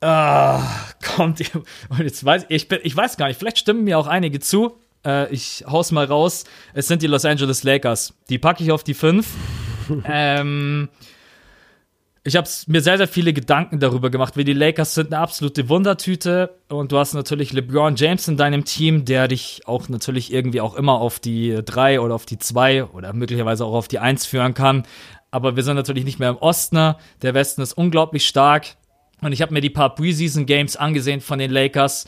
[0.02, 0.60] äh,
[1.16, 1.42] kommt,
[1.90, 4.78] und jetzt weiß ich, bin, ich weiß gar nicht, vielleicht stimmen mir auch einige zu.
[5.06, 6.44] Äh, ich hau's mal raus.
[6.74, 8.14] Es sind die Los Angeles Lakers.
[8.30, 9.28] Die packe ich auf die 5.
[10.06, 10.90] ähm,
[12.26, 15.70] ich habe mir sehr, sehr viele Gedanken darüber gemacht, wie die Lakers sind eine absolute
[15.70, 20.60] Wundertüte und du hast natürlich LeBron James in deinem Team, der dich auch natürlich irgendwie
[20.60, 24.26] auch immer auf die 3 oder auf die 2 oder möglicherweise auch auf die 1
[24.26, 24.84] führen kann
[25.32, 26.96] aber wir sind natürlich nicht mehr im Osten.
[27.22, 28.76] Der Westen ist unglaublich stark.
[29.22, 32.08] Und ich habe mir die paar Preseason Games angesehen von den Lakers.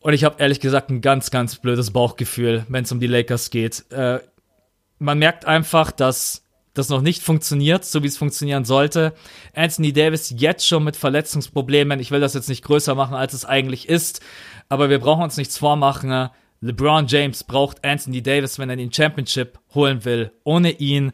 [0.00, 3.50] Und ich habe ehrlich gesagt ein ganz, ganz blödes Bauchgefühl, wenn es um die Lakers
[3.50, 3.90] geht.
[3.90, 4.20] Äh,
[4.98, 9.14] man merkt einfach, dass das noch nicht funktioniert, so wie es funktionieren sollte.
[9.54, 12.00] Anthony Davis jetzt schon mit Verletzungsproblemen.
[12.00, 14.20] Ich will das jetzt nicht größer machen, als es eigentlich ist.
[14.68, 16.30] Aber wir brauchen uns nichts vormachen.
[16.60, 20.32] LeBron James braucht Anthony Davis, wenn er den Championship holen will.
[20.42, 21.12] Ohne ihn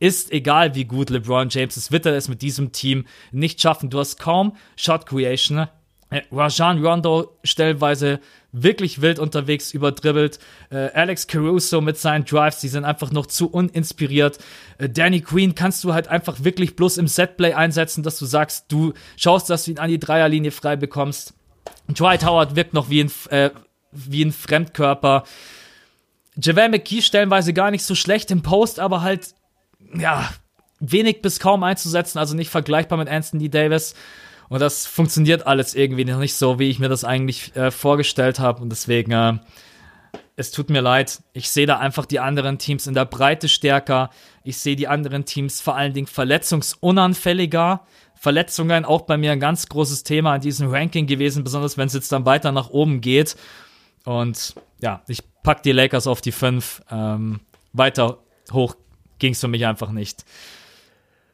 [0.00, 3.90] ist egal, wie gut LeBron James ist, wird er es mit diesem Team nicht schaffen.
[3.90, 5.68] Du hast kaum Shot Creation.
[6.08, 8.18] Äh, Rajan Rondo stellenweise
[8.50, 10.40] wirklich wild unterwegs, überdribbelt.
[10.70, 14.38] Äh, Alex Caruso mit seinen Drives, die sind einfach noch zu uninspiriert.
[14.78, 18.72] Äh, Danny Queen kannst du halt einfach wirklich bloß im Setplay einsetzen, dass du sagst,
[18.72, 21.34] du schaust, dass du ihn an die Dreierlinie frei bekommst.
[21.88, 23.50] Dwight Howard wirkt noch wie ein, äh,
[23.92, 25.24] wie ein Fremdkörper.
[26.36, 29.34] JaVale McKee stellenweise gar nicht so schlecht im Post, aber halt
[29.94, 30.28] ja,
[30.80, 33.94] wenig bis kaum einzusetzen, also nicht vergleichbar mit Anthony Davis.
[34.48, 38.40] Und das funktioniert alles irgendwie noch nicht so, wie ich mir das eigentlich äh, vorgestellt
[38.40, 38.60] habe.
[38.60, 39.34] Und deswegen, äh,
[40.34, 41.22] es tut mir leid.
[41.32, 44.10] Ich sehe da einfach die anderen Teams in der Breite stärker.
[44.42, 47.86] Ich sehe die anderen Teams vor allen Dingen verletzungsunanfälliger.
[48.14, 51.94] Verletzungen auch bei mir ein ganz großes Thema in diesem Ranking gewesen, besonders wenn es
[51.94, 53.36] jetzt dann weiter nach oben geht.
[54.04, 56.82] Und ja, ich pack die Lakers auf die 5.
[56.90, 57.40] Ähm,
[57.72, 58.18] weiter
[58.52, 58.74] hoch
[59.20, 60.24] ging es für mich einfach nicht.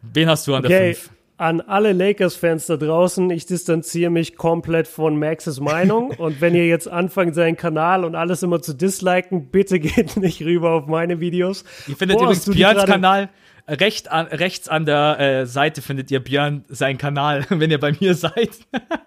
[0.02, 0.68] Wen hast du an okay.
[0.68, 1.10] der 5?
[1.38, 6.10] an alle Lakers-Fans da draußen, ich distanziere mich komplett von Maxes Meinung.
[6.18, 10.42] und wenn ihr jetzt anfangt, seinen Kanal und alles immer zu disliken, bitte geht nicht
[10.42, 11.64] rüber auf meine Videos.
[11.86, 13.28] Ihr findet Boah, übrigens Björns Kanal
[13.68, 17.92] recht an, rechts an der äh, Seite findet ihr Björn seinen Kanal, wenn ihr bei
[18.00, 18.50] mir seid.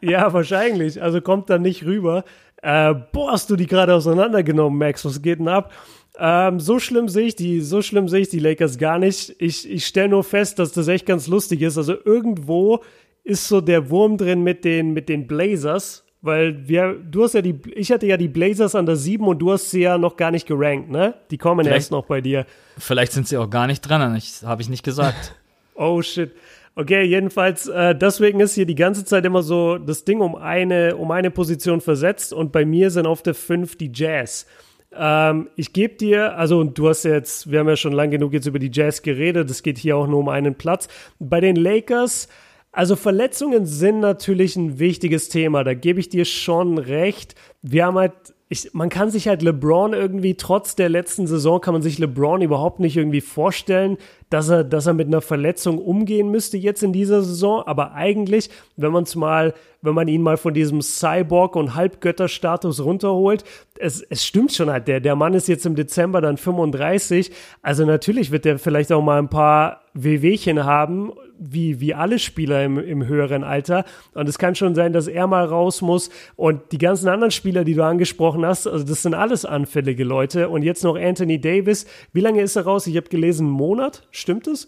[0.02, 1.02] ja, wahrscheinlich.
[1.02, 2.26] Also kommt da nicht rüber.
[2.62, 5.06] Äh, boah, hast du die gerade auseinandergenommen, Max?
[5.06, 5.72] Was geht denn ab?
[6.20, 9.36] Ähm, so schlimm sehe ich die, so schlimm sehe ich die Lakers gar nicht.
[9.40, 11.78] Ich, ich stelle nur fest, dass das echt ganz lustig ist.
[11.78, 12.84] Also irgendwo
[13.24, 17.42] ist so der Wurm drin mit den, mit den Blazers, weil wir, du hast ja
[17.42, 20.18] die, ich hatte ja die Blazers an der 7 und du hast sie ja noch
[20.18, 21.14] gar nicht gerankt, ne?
[21.32, 22.46] Die kommen vielleicht, erst noch bei dir.
[22.78, 24.02] Vielleicht sind sie auch gar nicht dran,
[24.44, 25.36] habe ich nicht gesagt.
[25.76, 26.32] oh shit.
[26.76, 30.96] Okay, jedenfalls, äh, deswegen ist hier die ganze Zeit immer so das Ding um eine,
[30.96, 34.46] um eine Position versetzt und bei mir sind auf der 5 die Jazz.
[34.92, 38.34] Ähm, ich gebe dir, also und du hast jetzt, wir haben ja schon lang genug
[38.34, 40.88] jetzt über die Jazz geredet, es geht hier auch nur um einen Platz.
[41.20, 42.28] Bei den Lakers,
[42.72, 47.36] also Verletzungen sind natürlich ein wichtiges Thema, da gebe ich dir schon recht.
[47.62, 48.14] Wir haben halt
[48.52, 52.42] ich, man kann sich halt LeBron irgendwie, trotz der letzten Saison, kann man sich LeBron
[52.42, 53.98] überhaupt nicht irgendwie vorstellen,
[54.32, 57.62] dass er, dass er mit einer Verletzung umgehen müsste jetzt in dieser Saison.
[57.68, 62.84] Aber eigentlich, wenn man es mal, wenn man ihn mal von diesem Cyborg- und Halbgötterstatus
[62.84, 63.44] runterholt,
[63.78, 67.32] es, es stimmt schon halt, der, der Mann ist jetzt im Dezember dann 35.
[67.62, 72.64] Also natürlich wird der vielleicht auch mal ein paar Wehwehchen haben, wie, wie alle Spieler
[72.64, 73.86] im, im höheren Alter.
[74.14, 76.10] Und es kann schon sein, dass er mal raus muss.
[76.36, 80.50] Und die ganzen anderen Spieler, die du angesprochen hast, also das sind alles anfällige Leute.
[80.50, 81.86] Und jetzt noch Anthony Davis.
[82.14, 82.88] Wie lange ist er raus?
[82.88, 84.08] Ich habe gelesen, einen Monat.
[84.12, 84.68] Stimmt es?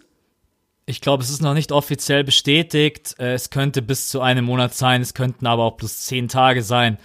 [0.86, 3.16] Ich glaube, es ist noch nicht offiziell bestätigt.
[3.20, 6.64] Äh, es könnte bis zu einem Monat sein, es könnten aber auch plus zehn Tage
[6.64, 6.98] sein.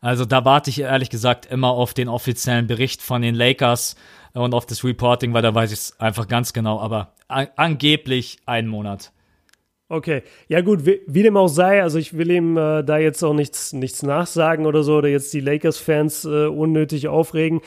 [0.00, 3.94] Also da warte ich ehrlich gesagt immer auf den offiziellen Bericht von den Lakers
[4.34, 6.80] und auf das Reporting, weil da weiß ich es einfach ganz genau.
[6.80, 9.12] Aber an angeblich einen Monat.
[9.88, 13.22] Okay, ja gut, wie, wie, dem auch sei, also ich will ihm äh, da jetzt
[13.22, 17.60] auch nichts, nichts nachsagen oder so oder jetzt die Lakers-Fans äh, unnötig aufregen.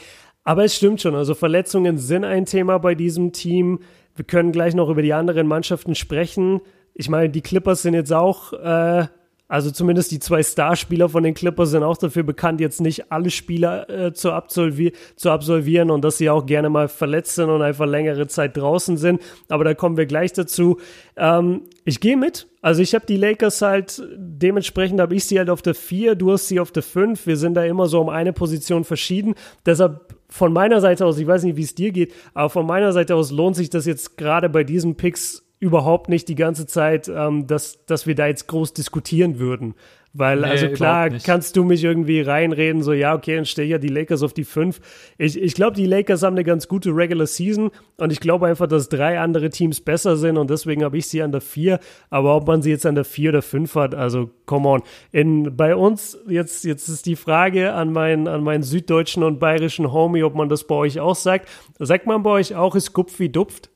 [0.44, 3.80] Aber es stimmt schon, also Verletzungen sind ein Thema bei diesem Team.
[4.16, 6.62] Wir können gleich noch über die anderen Mannschaften sprechen.
[6.96, 9.06] Ich meine, die Clippers sind jetzt auch äh,
[9.48, 13.30] also zumindest die zwei Starspieler von den Clippers sind auch dafür bekannt, jetzt nicht alle
[13.30, 17.62] Spieler äh, zu, absolvi zu absolvieren und dass sie auch gerne mal verletzt sind und
[17.62, 19.22] einfach längere Zeit draußen sind.
[19.48, 20.80] Aber da kommen wir gleich dazu.
[21.16, 22.48] Ähm, ich gehe mit.
[22.62, 26.32] Also ich habe die Lakers halt, dementsprechend habe ich sie halt auf der 4, du
[26.32, 27.28] hast sie auf der 5.
[27.28, 29.36] Wir sind da immer so um eine Position verschieden.
[29.68, 32.92] Deshalb von meiner Seite aus, ich weiß nicht, wie es dir geht, aber von meiner
[32.94, 37.08] Seite aus lohnt sich das jetzt gerade bei diesen Picks überhaupt nicht die ganze Zeit,
[37.08, 39.74] ähm, dass, dass wir da jetzt groß diskutieren würden.
[40.18, 43.80] Weil, nee, also klar, kannst du mich irgendwie reinreden, so, ja, okay, dann stell ja
[43.80, 44.80] die Lakers auf die 5.
[45.18, 48.68] Ich, ich glaube, die Lakers haben eine ganz gute Regular Season und ich glaube einfach,
[48.68, 51.82] dass drei andere Teams besser sind und deswegen habe ich sie an der 4.
[52.10, 54.84] Aber ob man sie jetzt an der 4 oder 5 hat, also come on.
[55.12, 59.92] In, bei uns, jetzt, jetzt ist die Frage an meinen, an meinen süddeutschen und bayerischen
[59.92, 61.50] Homie, ob man das bei euch auch sagt.
[61.78, 63.70] Sagt man bei euch auch, ist Kupf wie Dupft?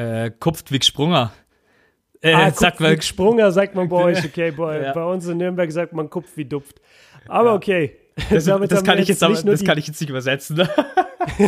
[0.00, 1.30] Äh, Kupftwig Sprunger.
[2.22, 4.92] Äh, ah, sagt man, Sprunger sagt man bei euch, okay, bei, ja.
[4.92, 6.80] bei uns in Nürnberg sagt man Kupf wie Dupft.
[7.28, 7.96] Aber okay.
[8.30, 10.56] Das, das kann ich jetzt, aber, das kann ich jetzt nicht übersetzen.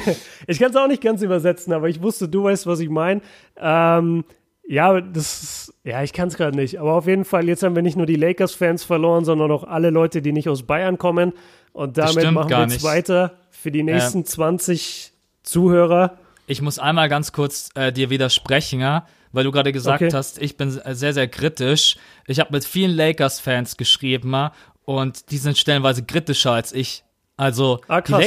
[0.46, 3.22] ich kann es auch nicht ganz übersetzen, aber ich wusste, du weißt, was ich meine.
[3.58, 4.24] Ähm,
[4.66, 6.78] ja, das, ja, ich kann es gerade nicht.
[6.78, 9.90] Aber auf jeden Fall, jetzt haben wir nicht nur die Lakers-Fans verloren, sondern auch alle
[9.90, 11.32] Leute, die nicht aus Bayern kommen.
[11.72, 16.18] Und damit machen wir jetzt weiter für die nächsten ähm, 20 Zuhörer
[16.52, 19.06] ich muss einmal ganz kurz äh, dir widersprechen, ja?
[19.32, 20.12] weil du gerade gesagt okay.
[20.12, 21.96] hast, ich bin sehr, sehr kritisch.
[22.26, 24.50] Ich habe mit vielen Lakers-Fans geschrieben
[24.84, 27.04] und die sind stellenweise kritischer als ich.
[27.36, 28.20] Also ah, die, La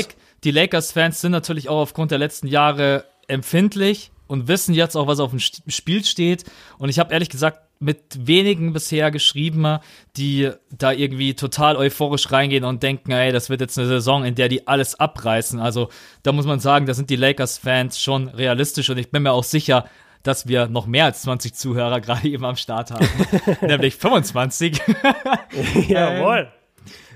[0.43, 5.19] die Lakers-Fans sind natürlich auch aufgrund der letzten Jahre empfindlich und wissen jetzt auch, was
[5.19, 6.43] auf dem Spiel steht.
[6.78, 9.80] Und ich habe ehrlich gesagt mit wenigen bisher geschrieben,
[10.17, 14.36] die da irgendwie total euphorisch reingehen und denken, ey, das wird jetzt eine Saison, in
[14.36, 15.59] der die alles abreißen.
[15.59, 15.89] Also
[16.23, 19.43] da muss man sagen, da sind die Lakers-Fans schon realistisch und ich bin mir auch
[19.43, 19.86] sicher,
[20.23, 23.07] dass wir noch mehr als 20 Zuhörer gerade eben am Start haben.
[23.61, 24.82] Nämlich 25.
[25.88, 26.39] Jawohl.
[26.39, 26.47] Ähm,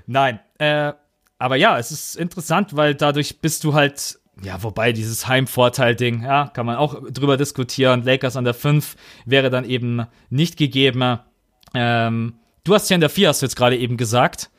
[0.06, 0.94] nein, äh,
[1.38, 6.48] aber ja, es ist interessant, weil dadurch bist du halt ja, wobei dieses Heimvorteil-Ding, ja,
[6.48, 8.04] kann man auch drüber diskutieren.
[8.04, 11.20] Lakers an der 5 wäre dann eben nicht gegeben.
[11.74, 14.50] Ähm, du hast ja in der 4, hast du jetzt gerade eben gesagt.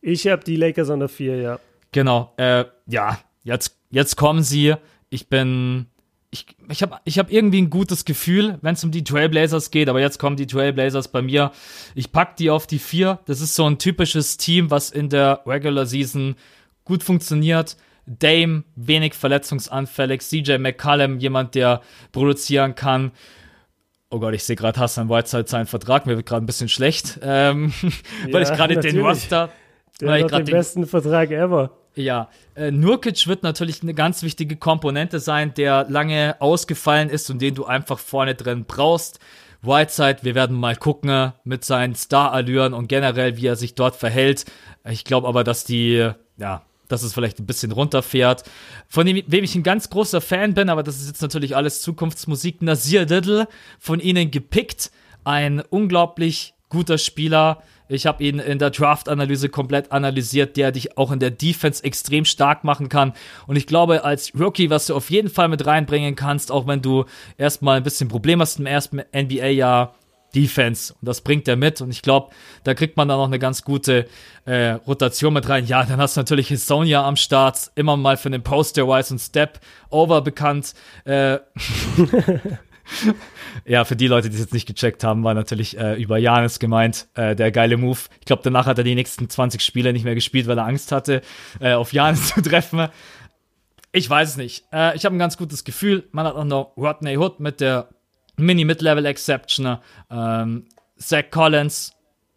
[0.00, 1.58] Ich habe die Lakers an der 4, ja.
[1.92, 4.74] Genau, äh, ja, jetzt, jetzt kommen sie.
[5.08, 5.86] Ich bin,
[6.30, 9.88] ich, ich habe ich hab irgendwie ein gutes Gefühl, wenn es um die Trailblazers geht,
[9.88, 11.50] aber jetzt kommen die Trailblazers bei mir.
[11.96, 13.18] Ich pack die auf die 4.
[13.26, 16.36] Das ist so ein typisches Team, was in der Regular Season
[16.84, 17.76] gut funktioniert
[18.06, 21.80] Dame wenig verletzungsanfällig, CJ McCallum jemand, der
[22.12, 23.12] produzieren kann.
[24.10, 27.20] Oh Gott, ich sehe gerade Hassan Whiteside seinen Vertrag, mir wird gerade ein bisschen schlecht,
[27.22, 27.72] ähm,
[28.26, 29.50] ja, weil ich gerade den Roster.
[30.00, 31.70] Der hat den, den besten Vertrag ever.
[31.94, 37.42] Ja, äh, Nurkic wird natürlich eine ganz wichtige Komponente sein, der lange ausgefallen ist und
[37.42, 39.18] den du einfach vorne drin brauchst.
[39.62, 44.46] Whiteside, wir werden mal gucken mit seinen Star-Allüren und generell, wie er sich dort verhält.
[44.88, 48.44] Ich glaube aber, dass die, ja, dass es vielleicht ein bisschen runterfährt.
[48.88, 51.82] Von dem, wem ich ein ganz großer Fan bin, aber das ist jetzt natürlich alles
[51.82, 54.90] Zukunftsmusik, Nasir Diddle, von ihnen gepickt.
[55.24, 57.62] Ein unglaublich guter Spieler.
[57.88, 62.24] Ich habe ihn in der Draft-Analyse komplett analysiert, der dich auch in der Defense extrem
[62.24, 63.12] stark machen kann.
[63.48, 66.82] Und ich glaube, als Rookie, was du auf jeden Fall mit reinbringen kannst, auch wenn
[66.82, 67.04] du
[67.36, 69.96] erstmal ein bisschen Problem hast im ersten NBA-Jahr,
[70.34, 70.94] Defense.
[70.94, 71.80] Und das bringt er mit.
[71.80, 72.32] Und ich glaube,
[72.64, 74.06] da kriegt man dann noch eine ganz gute
[74.44, 75.66] äh, Rotation mit rein.
[75.66, 77.70] Ja, dann hast du natürlich Hisonia am Start.
[77.74, 80.74] Immer mal für den Poster-Wise und Step-Over bekannt.
[81.04, 81.38] Äh,
[83.64, 86.58] ja, für die Leute, die es jetzt nicht gecheckt haben, war natürlich äh, über Janis
[86.58, 87.98] gemeint, äh, der geile Move.
[88.20, 90.92] Ich glaube, danach hat er die nächsten 20 Spiele nicht mehr gespielt, weil er Angst
[90.92, 91.22] hatte,
[91.60, 92.88] äh, auf Janis zu treffen.
[93.92, 94.64] Ich weiß es nicht.
[94.72, 96.08] Äh, ich habe ein ganz gutes Gefühl.
[96.12, 97.88] Man hat auch noch Rodney Hood mit der
[98.40, 99.78] Mini-Mid-Level-Exception.
[100.10, 100.66] Ähm,
[100.98, 101.92] Zach Collins.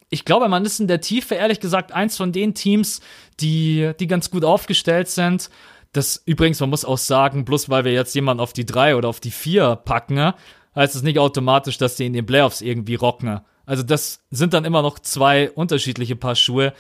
[0.10, 3.02] Ich glaube, man ist in der Tiefe, ehrlich gesagt, eins von den Teams,
[3.40, 5.50] die, die ganz gut aufgestellt sind.
[5.92, 9.10] Das übrigens, man muss auch sagen, bloß weil wir jetzt jemanden auf die drei oder
[9.10, 10.34] auf die vier packen,
[10.76, 13.42] heißt es nicht automatisch, dass die in den Playoffs irgendwie rocken.
[13.66, 16.74] Also das sind dann immer noch zwei unterschiedliche Paar Schuhe.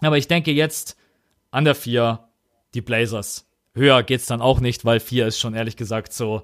[0.00, 0.96] Aber ich denke jetzt
[1.50, 2.28] an der vier
[2.74, 3.46] die Blazers.
[3.74, 6.42] Höher geht's dann auch nicht, weil vier ist schon ehrlich gesagt so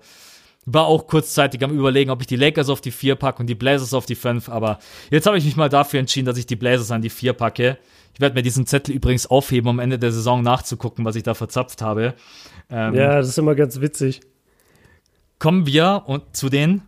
[0.64, 3.54] war auch kurzzeitig am überlegen, ob ich die Lakers auf die 4 packe und die
[3.54, 4.78] Blazers auf die 5, aber
[5.10, 7.78] jetzt habe ich mich mal dafür entschieden, dass ich die Blazers an die 4 packe.
[8.14, 11.22] Ich werde mir diesen Zettel übrigens aufheben, um am Ende der Saison nachzugucken, was ich
[11.22, 12.14] da verzapft habe.
[12.70, 14.20] Ähm, ja, das ist immer ganz witzig.
[15.38, 16.82] Kommen wir und zu den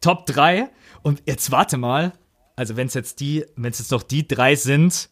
[0.00, 0.70] Top 3
[1.02, 2.12] und jetzt warte mal,
[2.56, 5.10] also wenn es jetzt die, wenn es jetzt noch die drei sind,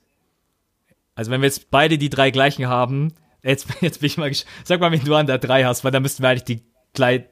[1.14, 3.12] also wenn wir jetzt beide die drei gleichen haben,
[3.42, 4.32] jetzt, jetzt bin ich mal,
[4.64, 6.62] sag mal, wenn du an der 3 hast, weil da müssten wir eigentlich die
[6.94, 7.24] gleich,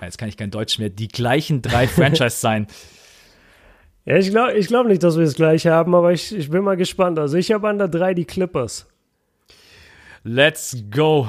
[0.00, 2.66] jetzt kann ich kein Deutsch mehr, die gleichen drei Franchise sein.
[4.04, 6.64] Ja, ich glaube ich glaub nicht, dass wir es gleich haben, aber ich, ich bin
[6.64, 7.18] mal gespannt.
[7.18, 8.88] Also ich habe an der 3 die Clippers.
[10.24, 11.28] Let's go.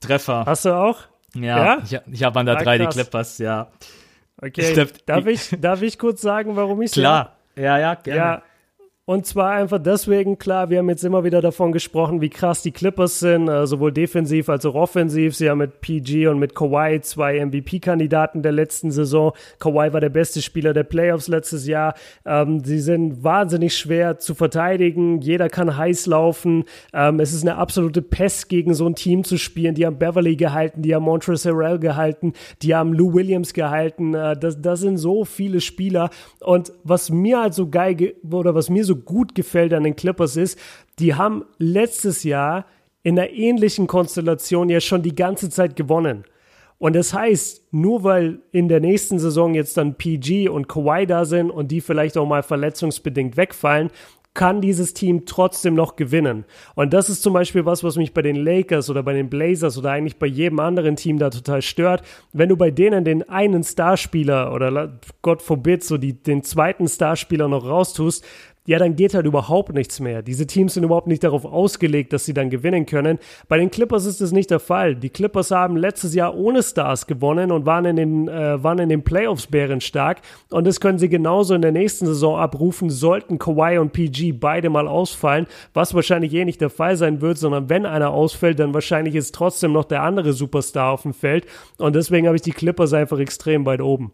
[0.00, 0.44] Treffer.
[0.46, 0.98] Hast du auch?
[1.34, 1.82] Ja, ja?
[1.84, 3.70] ich, ich habe an der 3 die Clippers, ja.
[4.40, 8.18] Okay, ich, darf, ich, darf ich kurz sagen, warum ich es Klar, ja, ja, gerne.
[8.18, 8.42] Ja,
[9.08, 12.72] und zwar einfach deswegen, klar, wir haben jetzt immer wieder davon gesprochen, wie krass die
[12.72, 15.36] Clippers sind, äh, sowohl defensiv als auch offensiv.
[15.36, 19.30] Sie haben mit PG und mit Kawhi zwei MVP-Kandidaten der letzten Saison.
[19.60, 21.94] Kawhi war der beste Spieler der Playoffs letztes Jahr.
[22.24, 25.20] Ähm, sie sind wahnsinnig schwer zu verteidigen.
[25.20, 26.64] Jeder kann heiß laufen.
[26.92, 29.76] Ähm, es ist eine absolute Pest, gegen so ein Team zu spielen.
[29.76, 34.14] Die haben Beverly gehalten, die haben Montrezl Harrell gehalten, die haben Lou Williams gehalten.
[34.14, 36.10] Äh, das, das sind so viele Spieler.
[36.40, 40.36] Und was mir halt so geil, oder was mir so gut gefällt an den Clippers
[40.36, 40.58] ist,
[40.98, 42.66] die haben letztes Jahr
[43.02, 46.24] in einer ähnlichen Konstellation ja schon die ganze Zeit gewonnen.
[46.78, 51.24] Und das heißt, nur weil in der nächsten Saison jetzt dann PG und Kawhi da
[51.24, 53.90] sind und die vielleicht auch mal verletzungsbedingt wegfallen,
[54.36, 56.44] kann dieses Team trotzdem noch gewinnen.
[56.74, 59.78] Und das ist zum Beispiel was, was mich bei den Lakers oder bei den Blazers
[59.78, 62.02] oder eigentlich bei jedem anderen Team da total stört.
[62.34, 67.48] Wenn du bei denen den einen Starspieler oder Gott forbid so die, den zweiten Starspieler
[67.48, 68.24] noch raustust,
[68.66, 70.22] ja, dann geht halt überhaupt nichts mehr.
[70.22, 73.18] Diese Teams sind überhaupt nicht darauf ausgelegt, dass sie dann gewinnen können.
[73.48, 74.96] Bei den Clippers ist das nicht der Fall.
[74.96, 78.88] Die Clippers haben letztes Jahr ohne Stars gewonnen und waren in den, äh, waren in
[78.88, 80.20] den Playoffs bärenstark.
[80.50, 84.68] Und das können sie genauso in der nächsten Saison abrufen, sollten Kawhi und PG beide
[84.68, 88.74] mal ausfallen, was wahrscheinlich eh nicht der Fall sein wird, sondern wenn einer ausfällt, dann
[88.74, 91.46] wahrscheinlich ist trotzdem noch der andere Superstar auf dem Feld.
[91.78, 94.12] Und deswegen habe ich die Clippers einfach extrem weit oben.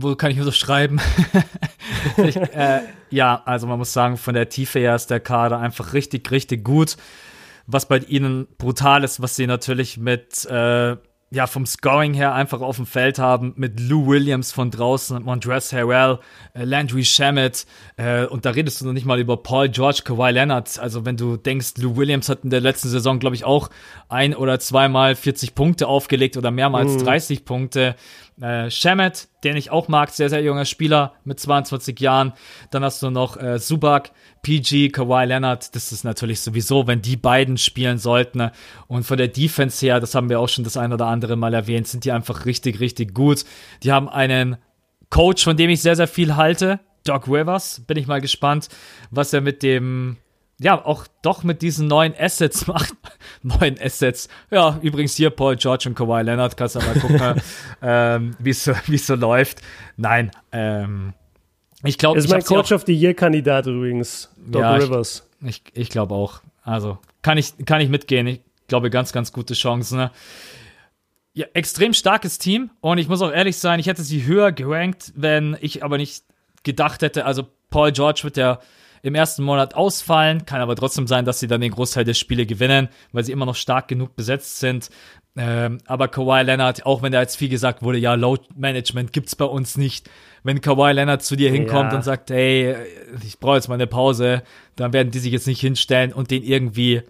[0.00, 1.00] Wo kann ich mir so schreiben?
[2.16, 2.80] ich, äh,
[3.10, 6.64] ja, also man muss sagen, von der Tiefe her ist der Kader einfach richtig, richtig
[6.64, 6.96] gut.
[7.66, 10.96] Was bei ihnen brutal ist, was sie natürlich mit äh,
[11.30, 15.76] ja, vom Scoring her einfach auf dem Feld haben mit Lou Williams von draußen, Montrezl
[15.76, 16.18] Harrell,
[16.54, 17.66] äh, Landry Shamet
[17.98, 20.78] äh, und da redest du noch nicht mal über Paul George, Kawhi Leonard.
[20.78, 23.68] Also wenn du denkst, Lou Williams hat in der letzten Saison, glaube ich, auch
[24.08, 27.04] ein oder zweimal 40 Punkte aufgelegt oder mehrmals mhm.
[27.04, 27.94] 30 Punkte.
[28.40, 32.32] Äh, Shamet, den ich auch mag, sehr, sehr junger Spieler mit 22 Jahren.
[32.70, 34.12] Dann hast du noch äh, Subak,
[34.42, 35.74] PG, Kawhi Leonard.
[35.74, 38.50] Das ist natürlich sowieso, wenn die beiden spielen sollten.
[38.86, 41.54] Und von der Defense her, das haben wir auch schon das ein oder andere Mal
[41.54, 43.44] erwähnt, sind die einfach richtig, richtig gut.
[43.82, 44.56] Die haben einen
[45.10, 46.80] Coach, von dem ich sehr, sehr viel halte.
[47.04, 47.80] Doc Rivers.
[47.86, 48.68] Bin ich mal gespannt,
[49.10, 50.18] was er mit dem
[50.60, 52.94] ja, auch doch mit diesen neuen Assets macht.
[53.42, 54.28] neuen Assets.
[54.50, 56.56] Ja, übrigens hier Paul George und Kawhi Leonard.
[56.56, 57.42] Kannst du mal gucken,
[57.82, 59.62] ähm, wie es so läuft.
[59.96, 61.14] Nein, ähm,
[61.84, 62.18] ich glaube.
[62.18, 65.28] Ist mein Coach of the Year-Kandidat übrigens, Doc ja, Rivers.
[65.40, 66.40] Ich, ich, ich glaube auch.
[66.62, 68.26] Also, kann ich, kann ich mitgehen.
[68.26, 69.98] Ich glaube, ganz, ganz gute Chancen.
[69.98, 70.10] Ne?
[71.34, 72.70] Ja, extrem starkes Team.
[72.80, 76.24] Und ich muss auch ehrlich sein, ich hätte sie höher gerankt, wenn ich aber nicht
[76.64, 78.58] gedacht hätte, also Paul George wird ja
[79.02, 80.46] im ersten Monat ausfallen.
[80.46, 83.46] Kann aber trotzdem sein, dass sie dann den Großteil der Spiele gewinnen, weil sie immer
[83.46, 84.90] noch stark genug besetzt sind.
[85.36, 89.36] Ähm, aber Kawhi Leonard, auch wenn da jetzt viel gesagt wurde, ja, Load Management gibt's
[89.36, 90.10] bei uns nicht.
[90.42, 91.96] Wenn Kawhi Leonard zu dir hinkommt ja.
[91.96, 92.74] und sagt, hey,
[93.24, 94.42] ich brauche jetzt mal eine Pause,
[94.74, 97.02] dann werden die sich jetzt nicht hinstellen und den irgendwie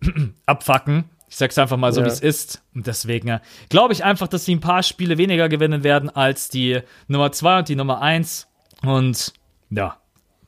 [0.46, 1.04] abfacken.
[1.28, 2.06] Ich sag's einfach mal so, ja.
[2.06, 2.62] wie es ist.
[2.74, 6.48] Und deswegen äh, glaube ich einfach, dass sie ein paar Spiele weniger gewinnen werden als
[6.48, 8.48] die Nummer 2 und die Nummer 1.
[8.82, 9.32] Und
[9.70, 9.96] ja,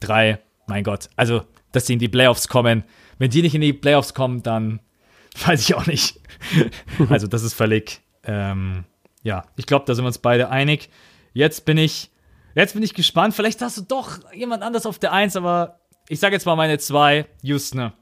[0.01, 1.43] 3 mein Gott, also,
[1.73, 2.85] dass sie in die Playoffs kommen.
[3.19, 4.81] Wenn die nicht in die Playoffs kommen, dann
[5.47, 6.21] weiß ich auch nicht.
[7.09, 8.85] also, das ist völlig, ähm,
[9.23, 10.91] ja, ich glaube, da sind wir uns beide einig.
[11.33, 12.11] Jetzt bin ich,
[12.55, 13.35] jetzt bin ich gespannt.
[13.35, 16.79] Vielleicht hast du doch jemand anders auf der Eins, aber ich sage jetzt mal meine
[16.79, 17.93] zwei, Houston.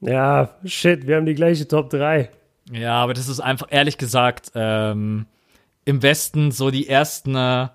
[0.00, 2.30] Ja, shit, wir haben die gleiche Top 3.
[2.70, 5.26] Ja, aber das ist einfach, ehrlich gesagt, ähm,
[5.84, 7.68] im Westen so die ersten, äh,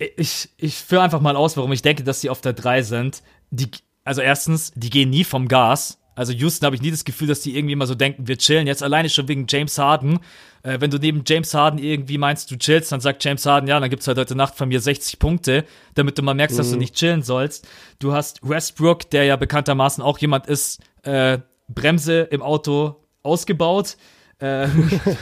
[0.00, 3.22] ich, ich führe einfach mal aus, warum ich denke, dass sie auf der 3 sind.
[3.50, 3.68] Die,
[4.04, 5.98] also erstens, die gehen nie vom Gas.
[6.14, 8.66] Also Houston habe ich nie das Gefühl, dass die irgendwie immer so denken, wir chillen.
[8.66, 10.20] Jetzt alleine schon wegen James Harden.
[10.62, 13.78] Äh, wenn du neben James Harden irgendwie meinst, du chillst, dann sagt James Harden, ja,
[13.78, 16.58] dann gibt's halt heute Nacht von mir 60 Punkte, damit du mal merkst, mhm.
[16.58, 16.80] dass du mhm.
[16.80, 17.68] nicht chillen sollst.
[17.98, 21.38] Du hast Westbrook, der ja bekanntermaßen auch jemand ist, äh,
[21.68, 23.96] Bremse im Auto ausgebaut.
[24.38, 24.68] Äh,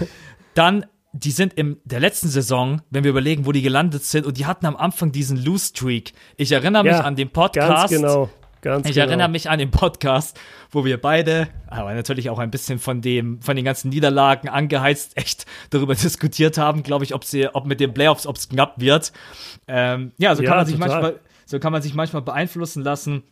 [0.55, 4.37] dann die sind in der letzten Saison, wenn wir überlegen, wo die gelandet sind, und
[4.37, 6.13] die hatten am Anfang diesen Lose Streak.
[6.37, 7.91] Ich erinnere mich ja, an den Podcast.
[7.91, 8.31] Ganz genau.
[8.61, 9.07] Ganz ich genau.
[9.07, 10.39] erinnere mich an den Podcast,
[10.71, 15.17] wo wir beide, aber natürlich auch ein bisschen von dem, von den ganzen Niederlagen angeheizt,
[15.17, 18.81] echt darüber diskutiert haben, glaube ich, ob sie, ob mit den Playoffs, ob es knapp
[18.81, 19.13] wird.
[19.69, 23.23] Ähm, ja, so ja, kann man sich manchmal, so kann man sich manchmal beeinflussen lassen.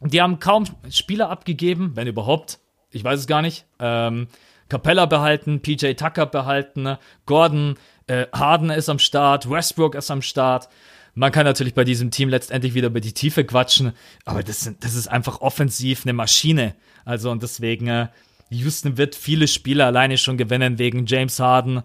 [0.00, 2.58] Die haben kaum Spieler abgegeben, wenn überhaupt.
[2.90, 3.66] Ich weiß es gar nicht.
[3.78, 4.26] Ähm,
[4.72, 6.98] Capella behalten, PJ Tucker behalten, ne?
[7.26, 7.74] Gordon,
[8.06, 10.70] äh, Harden ist am Start, Westbrook ist am Start.
[11.14, 13.92] Man kann natürlich bei diesem Team letztendlich wieder über die Tiefe quatschen,
[14.24, 16.74] aber das, sind, das ist einfach offensiv eine Maschine.
[17.04, 18.08] Also und deswegen, äh,
[18.48, 21.82] Houston wird viele Spiele alleine schon gewinnen wegen James Harden,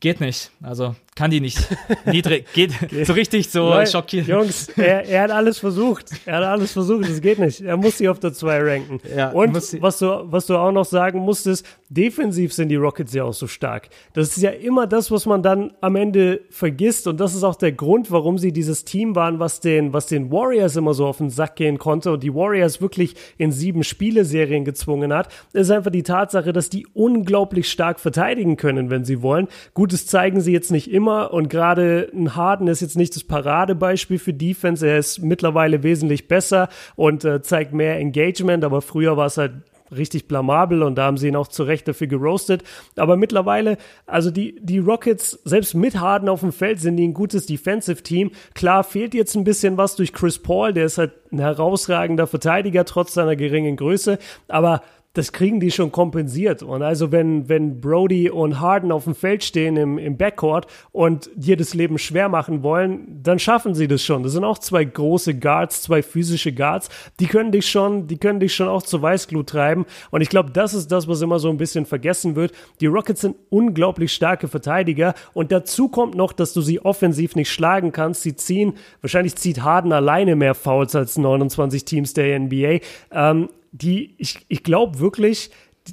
[0.00, 0.50] Geht nicht.
[0.62, 1.68] Also kann die nicht.
[2.06, 2.46] Niedrig.
[2.54, 2.72] Geht
[3.04, 4.26] so richtig so Leute, schockiert.
[4.26, 6.06] Jungs, er, er, hat alles versucht.
[6.24, 7.06] Er hat alles versucht.
[7.06, 7.60] Es geht nicht.
[7.60, 9.00] Er muss sie auf der 2 ranken.
[9.14, 13.24] Ja, Und was du, was du auch noch sagen musstest, defensiv sind die Rockets ja
[13.24, 13.90] auch so stark.
[14.14, 17.06] Das ist ja immer das, was man dann am Ende vergisst.
[17.06, 20.32] Und das ist auch der Grund, warum sie dieses Team waren, was den, was den
[20.32, 24.64] Warriors immer so auf den Sack gehen konnte und die Warriors wirklich in sieben Spieleserien
[24.64, 25.28] gezwungen hat.
[25.52, 29.48] Das ist einfach die Tatsache, dass die unglaublich stark verteidigen können, wenn sie wollen.
[29.74, 33.14] Gut, Gut, das zeigen sie jetzt nicht immer und gerade ein Harden ist jetzt nicht
[33.16, 34.86] das Paradebeispiel für Defense.
[34.86, 39.52] Er ist mittlerweile wesentlich besser und äh, zeigt mehr Engagement, aber früher war es halt
[39.94, 42.62] richtig blamabel und da haben sie ihn auch zu Recht dafür geroastet.
[42.96, 47.14] Aber mittlerweile, also die, die Rockets, selbst mit Harden auf dem Feld, sind die ein
[47.14, 48.30] gutes Defensive-Team.
[48.54, 52.84] Klar fehlt jetzt ein bisschen was durch Chris Paul, der ist halt ein herausragender Verteidiger
[52.84, 54.82] trotz seiner geringen Größe, aber
[55.14, 56.62] das kriegen die schon kompensiert.
[56.62, 61.30] Und also wenn, wenn Brody und Harden auf dem Feld stehen im, im Backcourt und
[61.34, 64.22] dir das Leben schwer machen wollen, dann schaffen sie das schon.
[64.22, 66.90] Das sind auch zwei große Guards, zwei physische Guards.
[67.18, 69.84] Die können dich schon, die können dich schon auch zur Weißglut treiben.
[70.12, 72.52] Und ich glaube, das ist das, was immer so ein bisschen vergessen wird.
[72.80, 75.14] Die Rockets sind unglaublich starke Verteidiger.
[75.32, 78.22] Und dazu kommt noch, dass du sie offensiv nicht schlagen kannst.
[78.22, 82.78] Sie ziehen, wahrscheinlich zieht Harden alleine mehr Fouls als 29 Teams der NBA.
[83.10, 85.50] Ähm, die, ich, ich glaube wirklich,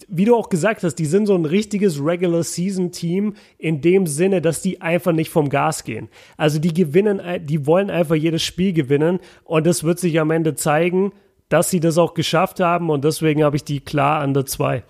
[0.08, 4.06] wie du auch gesagt hast, die sind so ein richtiges Regular Season Team in dem
[4.06, 6.10] Sinne, dass die einfach nicht vom Gas gehen.
[6.36, 10.56] Also die gewinnen, die wollen einfach jedes Spiel gewinnen und das wird sich am Ende
[10.56, 11.14] zeigen,
[11.50, 14.84] dass sie das auch geschafft haben und deswegen habe ich die klar an der 2.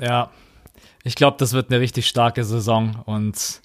[0.00, 0.30] Ja,
[1.04, 3.62] ich glaube, das wird eine richtig starke Saison und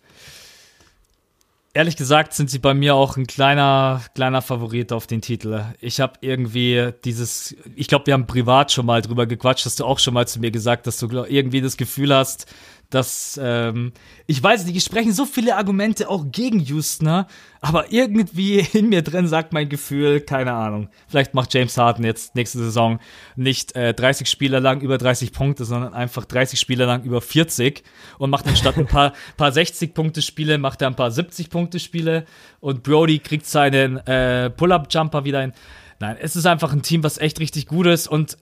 [1.75, 5.63] Ehrlich gesagt sind sie bei mir auch ein kleiner, kleiner Favorit auf den Titel.
[5.79, 9.85] Ich habe irgendwie dieses, ich glaube, wir haben privat schon mal drüber gequatscht, hast du
[9.85, 12.45] auch schon mal zu mir gesagt, dass du irgendwie das Gefühl hast,
[12.93, 13.91] dass, ähm,
[14.27, 17.25] ich weiß nicht, ich sprechen so viele Argumente auch gegen Houston,
[17.61, 22.35] aber irgendwie in mir drin sagt mein Gefühl, keine Ahnung, vielleicht macht James Harden jetzt
[22.35, 22.99] nächste Saison
[23.35, 27.83] nicht äh, 30 Spiele lang über 30 Punkte, sondern einfach 30 Spiele lang über 40
[28.19, 32.25] und macht anstatt ein paar, paar 60-Punkte-Spiele, macht er ein paar 70-Punkte-Spiele
[32.59, 35.53] und Brody kriegt seinen äh, Pull-Up-Jumper wieder hin.
[35.99, 38.37] nein, es ist einfach ein Team, was echt richtig gut ist und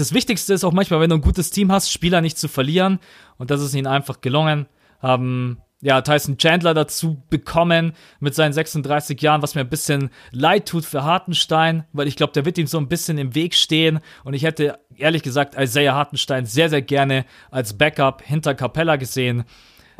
[0.00, 2.98] das Wichtigste ist auch manchmal, wenn du ein gutes Team hast, Spieler nicht zu verlieren.
[3.36, 4.66] Und das ist ihnen einfach gelungen.
[5.00, 10.66] Haben ja, Tyson Chandler dazu bekommen mit seinen 36 Jahren, was mir ein bisschen leid
[10.66, 14.00] tut für Hartenstein, weil ich glaube, der wird ihm so ein bisschen im Weg stehen.
[14.24, 19.44] Und ich hätte ehrlich gesagt Isaiah Hartenstein sehr, sehr gerne als Backup hinter Capella gesehen,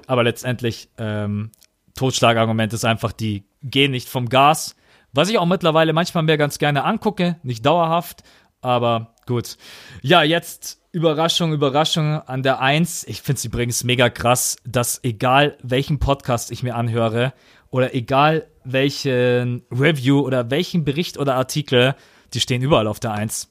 [0.07, 1.51] aber letztendlich ähm,
[1.95, 4.77] Totschlagargument ist einfach, die gehen nicht vom Gas,
[5.13, 8.23] was ich auch mittlerweile manchmal mehr ganz gerne angucke, nicht dauerhaft,
[8.61, 9.57] aber gut.
[10.03, 13.05] Ja, jetzt Überraschung, Überraschung an der Eins.
[13.05, 17.33] Ich finde es übrigens mega krass, dass egal welchen Podcast ich mir anhöre
[17.71, 21.95] oder egal welchen Review oder welchen Bericht oder Artikel,
[22.35, 23.49] die stehen überall auf der Eins.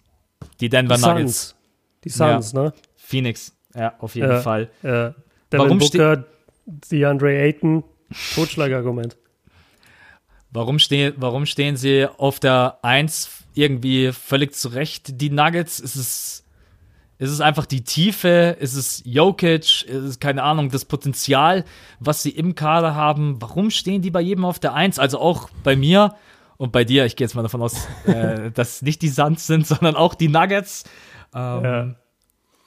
[0.59, 1.49] Die Denver Die Nuggets.
[1.49, 1.55] Suns.
[2.03, 2.63] Die Suns, Ja.
[2.63, 2.73] ne?
[2.95, 3.55] Phoenix.
[3.75, 4.41] Ja, auf jeden Ja.
[4.41, 4.69] Fall.
[4.83, 5.15] Äh, Devin
[5.51, 6.25] Warum Booker,
[6.65, 7.83] DeAndre Ayton,
[8.35, 9.17] Totschlagargument.
[10.51, 15.79] Warum, stehen, warum stehen sie auf der Eins irgendwie völlig zurecht, die Nuggets?
[15.79, 16.45] Ist es,
[17.17, 18.55] ist es einfach die Tiefe?
[18.59, 19.83] Ist es Jokic?
[19.83, 21.65] Ist es, keine Ahnung, das Potenzial,
[21.99, 23.41] was sie im Kader haben?
[23.41, 24.99] Warum stehen die bei jedem auf der Eins?
[24.99, 26.15] Also auch bei mir
[26.57, 27.05] und bei dir.
[27.05, 30.27] Ich gehe jetzt mal davon aus, äh, dass nicht die Suns sind, sondern auch die
[30.27, 30.83] Nuggets.
[31.33, 31.95] Ähm, Ja.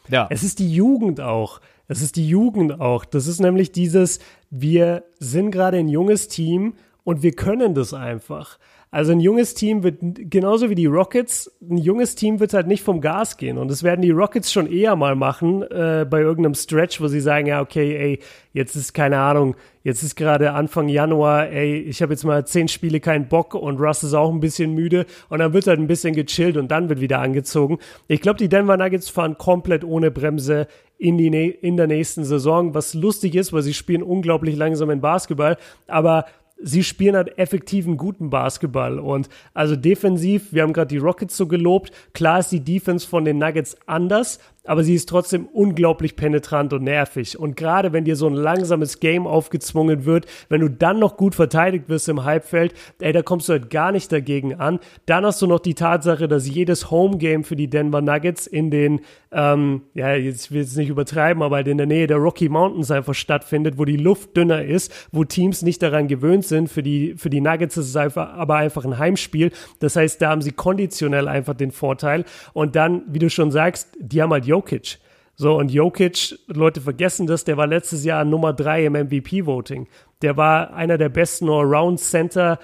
[0.08, 0.26] ja.
[0.30, 1.60] Es ist die Jugend auch.
[1.88, 3.04] Es ist die Jugend auch.
[3.04, 4.18] Das ist nämlich dieses,
[4.50, 8.58] wir sind gerade ein junges Team und wir können das einfach.
[8.94, 12.82] Also ein junges Team wird genauso wie die Rockets, ein junges Team wird halt nicht
[12.82, 13.56] vom Gas gehen.
[13.56, 17.22] Und das werden die Rockets schon eher mal machen äh, bei irgendeinem Stretch, wo sie
[17.22, 18.18] sagen, ja okay, ey,
[18.52, 22.68] jetzt ist keine Ahnung, jetzt ist gerade Anfang Januar, ey, ich habe jetzt mal zehn
[22.68, 25.06] Spiele keinen Bock und Russ ist auch ein bisschen müde.
[25.30, 27.78] Und dann wird halt ein bisschen gechillt und dann wird wieder angezogen.
[28.08, 30.66] Ich glaube, die Denver Nuggets fahren komplett ohne Bremse
[30.98, 35.00] in, die, in der nächsten Saison, was lustig ist, weil sie spielen unglaublich langsam in
[35.00, 35.56] Basketball,
[35.88, 36.26] aber
[36.62, 41.46] sie spielen halt effektiven guten Basketball und also defensiv, wir haben gerade die Rockets so
[41.46, 46.72] gelobt, klar ist die Defense von den Nuggets anders, aber sie ist trotzdem unglaublich penetrant
[46.72, 50.98] und nervig und gerade wenn dir so ein langsames Game aufgezwungen wird, wenn du dann
[50.98, 54.78] noch gut verteidigt wirst im Halbfeld, ey, da kommst du halt gar nicht dagegen an.
[55.06, 59.00] Dann hast du noch die Tatsache, dass jedes Home-Game für die Denver Nuggets in den,
[59.32, 62.48] ähm, ja, jetzt will ich es nicht übertreiben, aber halt in der Nähe der Rocky
[62.48, 66.68] Mountains einfach stattfindet, wo die Luft dünner ist, wo Teams nicht daran gewöhnt sind.
[66.68, 69.50] Für die, für die Nuggets ist es einfach, aber einfach ein Heimspiel.
[69.80, 72.24] Das heißt, da haben sie konditionell einfach den Vorteil.
[72.52, 74.98] Und dann, wie du schon sagst, die haben halt Jokic.
[75.34, 79.88] So, und Jokic, Leute vergessen das, der war letztes Jahr Nummer drei im MVP-Voting.
[80.20, 82.58] Der war einer der besten Allround-Center.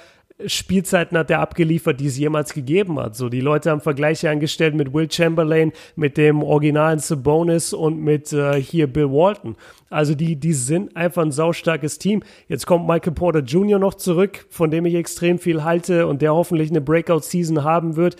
[0.46, 3.16] Spielzeiten hat er abgeliefert, die es jemals gegeben hat.
[3.16, 8.34] So, die Leute haben Vergleiche angestellt mit Will Chamberlain, mit dem originalen Sabonis und mit
[8.34, 9.56] äh, hier Bill Walton.
[9.88, 12.22] Also die, die sind einfach ein saustarkes Team.
[12.48, 13.78] Jetzt kommt Michael Porter Jr.
[13.78, 18.16] noch zurück, von dem ich extrem viel halte und der hoffentlich eine Breakout-Season haben wird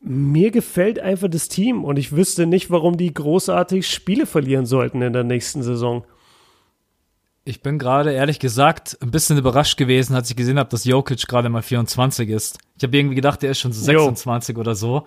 [0.00, 5.02] mir gefällt einfach das Team und ich wüsste nicht, warum die großartig Spiele verlieren sollten
[5.02, 6.04] in der nächsten Saison.
[7.44, 11.28] Ich bin gerade, ehrlich gesagt, ein bisschen überrascht gewesen, als ich gesehen habe, dass Jokic
[11.28, 12.58] gerade mal 24 ist.
[12.76, 14.00] Ich habe irgendwie gedacht, der ist schon so Jo.
[14.00, 15.06] 26 oder so.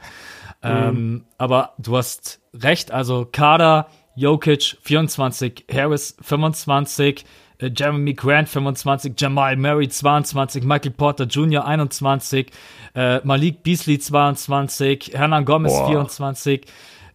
[0.63, 7.25] Ähm, aber du hast recht, also Kader, Jokic 24, Harris 25, äh,
[7.67, 11.65] Jeremy Grant 25, Jamal Murray 22, Michael Porter Jr.
[11.65, 12.51] 21,
[12.95, 15.87] äh, Malik Beasley 22, Hernan Gomez Boah.
[15.87, 16.65] 24,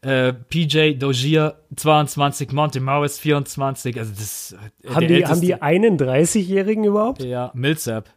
[0.03, 6.85] äh, PJ Dozier 22, Monte Morris 24, also das äh, Haben die, haben die 31-Jährigen
[6.85, 7.23] überhaupt?
[7.23, 8.11] ja, Millsap.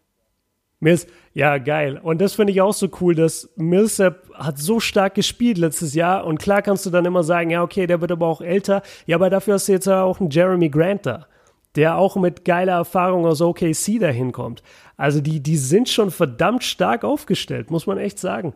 [0.80, 2.00] Mills, ja, geil.
[2.02, 6.26] Und das finde ich auch so cool, dass Millsap hat so stark gespielt letztes Jahr.
[6.26, 8.84] Und klar kannst du dann immer sagen, ja, okay, der wird aber auch älter.
[9.08, 11.26] Ja, aber dafür hast du jetzt auch einen Jeremy Grant da,
[11.78, 14.64] der auch mit geiler Erfahrung aus OKC dahin kommt.
[14.98, 18.54] Also die, die sind schon verdammt stark aufgestellt, muss man echt sagen.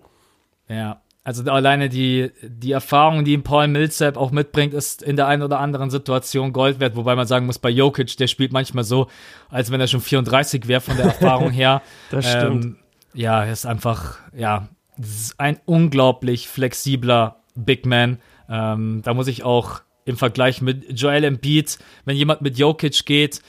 [0.68, 5.44] Ja, also alleine die, die Erfahrung, die Paul Millsap auch mitbringt, ist in der einen
[5.44, 9.08] oder anderen Situation Gold wert, wobei man sagen muss, bei Jokic, der spielt manchmal so,
[9.50, 11.82] als wenn er schon 34 wäre von der Erfahrung her.
[12.10, 12.66] Das stimmt.
[12.66, 12.78] Ähm,
[13.14, 14.68] ja, er ist einfach, ja,
[14.98, 18.18] ist ein unglaublich flexibler Big Man.
[18.50, 23.42] Ähm, da muss ich auch im Vergleich mit Joel Embiid, wenn jemand mit Jokic geht,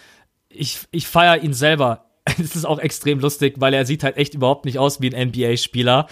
[0.48, 2.06] ich, ich feiere ihn selber.
[2.38, 5.28] Es ist auch extrem lustig, weil er sieht halt echt überhaupt nicht aus wie ein
[5.28, 6.06] NBA-Spieler.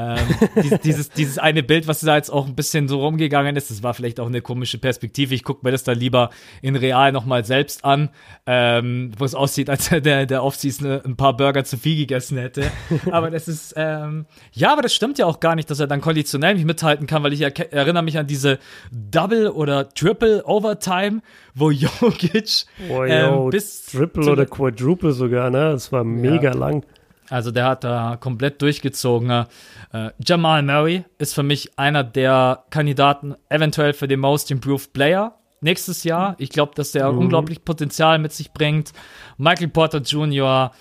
[0.00, 0.18] Ähm,
[0.56, 3.82] dieses, dieses, dieses eine Bild, was da jetzt auch ein bisschen so rumgegangen ist, das
[3.82, 5.34] war vielleicht auch eine komische Perspektive.
[5.34, 6.30] Ich gucke mir das dann lieber
[6.62, 8.08] in real nochmal selbst an,
[8.46, 12.38] ähm, wo es aussieht, als er der, der Offseason ein paar Burger zu viel gegessen
[12.38, 12.70] hätte.
[13.10, 16.00] Aber das ist, ähm, ja, aber das stimmt ja auch gar nicht, dass er dann
[16.00, 18.58] konditionell nicht mithalten kann, weil ich erinnere mich an diese
[18.90, 21.20] Double oder Triple Overtime,
[21.54, 25.72] wo Jokic Oh, ähm, yo, bis Triple oder Quadruple sogar, ne?
[25.72, 26.84] Das war mega lang.
[27.30, 29.30] Also der hat da komplett durchgezogen.
[29.92, 35.36] Äh, Jamal Murray ist für mich einer der Kandidaten eventuell für den Most Improved Player
[35.60, 36.34] nächstes Jahr.
[36.38, 37.18] Ich glaube, dass der mhm.
[37.18, 38.92] unglaublich Potenzial mit sich bringt.
[39.38, 40.72] Michael Porter Jr.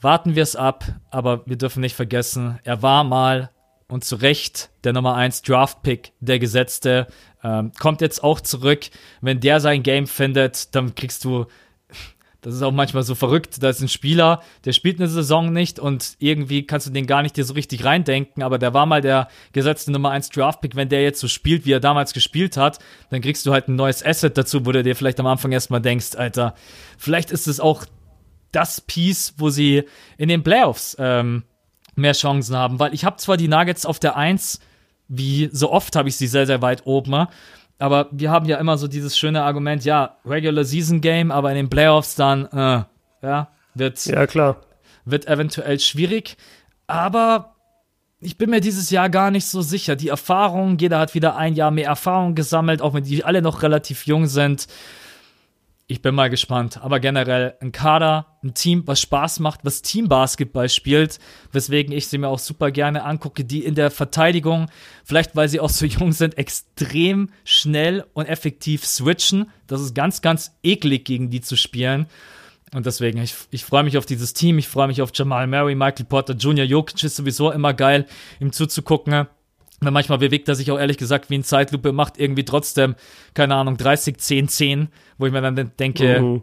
[0.00, 3.50] Warten wir es ab, aber wir dürfen nicht vergessen, er war mal
[3.88, 7.06] und zu Recht der Nummer 1 Draft-Pick, der Gesetzte,
[7.42, 8.90] ähm, kommt jetzt auch zurück.
[9.22, 11.46] Wenn der sein Game findet, dann kriegst du,
[12.40, 15.80] das ist auch manchmal so verrückt, da ist ein Spieler, der spielt eine Saison nicht
[15.80, 19.00] und irgendwie kannst du den gar nicht dir so richtig reindenken, aber der war mal
[19.00, 20.76] der gesetzte Nummer 1 Draft-Pick.
[20.76, 22.78] Wenn der jetzt so spielt, wie er damals gespielt hat,
[23.10, 25.80] dann kriegst du halt ein neues Asset dazu, wo du dir vielleicht am Anfang erstmal
[25.80, 26.54] denkst, Alter,
[26.96, 27.84] vielleicht ist es auch
[28.52, 29.84] das Piece, wo sie
[30.16, 31.42] in den Playoffs ähm,
[31.96, 34.60] mehr Chancen haben, weil ich habe zwar die Nuggets auf der 1,
[35.08, 37.26] wie so oft habe ich sie sehr, sehr weit oben,
[37.78, 41.56] aber wir haben ja immer so dieses schöne Argument, ja, Regular Season Game, aber in
[41.56, 42.82] den Playoffs dann, äh,
[43.22, 44.56] ja, wird, ja, klar.
[45.04, 46.36] wird eventuell schwierig,
[46.86, 47.54] aber
[48.20, 49.94] ich bin mir dieses Jahr gar nicht so sicher.
[49.94, 53.62] Die Erfahrung, jeder hat wieder ein Jahr mehr Erfahrung gesammelt, auch wenn die alle noch
[53.62, 54.66] relativ jung sind
[55.90, 56.82] ich bin mal gespannt.
[56.82, 61.18] Aber generell ein Kader, ein Team, was Spaß macht, was Teambasketball spielt,
[61.50, 64.66] weswegen ich sie mir auch super gerne angucke, die in der Verteidigung,
[65.02, 69.50] vielleicht weil sie auch so jung sind, extrem schnell und effektiv switchen.
[69.66, 72.06] Das ist ganz, ganz eklig, gegen die zu spielen.
[72.74, 75.74] Und deswegen, ich, ich freue mich auf dieses Team, ich freue mich auf Jamal Murray,
[75.74, 78.06] Michael Porter Jr., Jokic ist sowieso immer geil,
[78.40, 79.26] ihm zuzugucken.
[79.80, 82.96] Manchmal bewegt er sich auch ehrlich gesagt wie ein Zeitlupe, macht irgendwie trotzdem,
[83.34, 84.88] keine Ahnung, 30, 10, 10,
[85.18, 86.42] wo ich mir dann denke, mhm.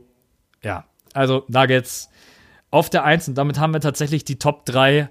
[0.63, 2.09] ja, also Nuggets
[2.71, 5.09] auf der 1 und damit haben wir tatsächlich die Top 3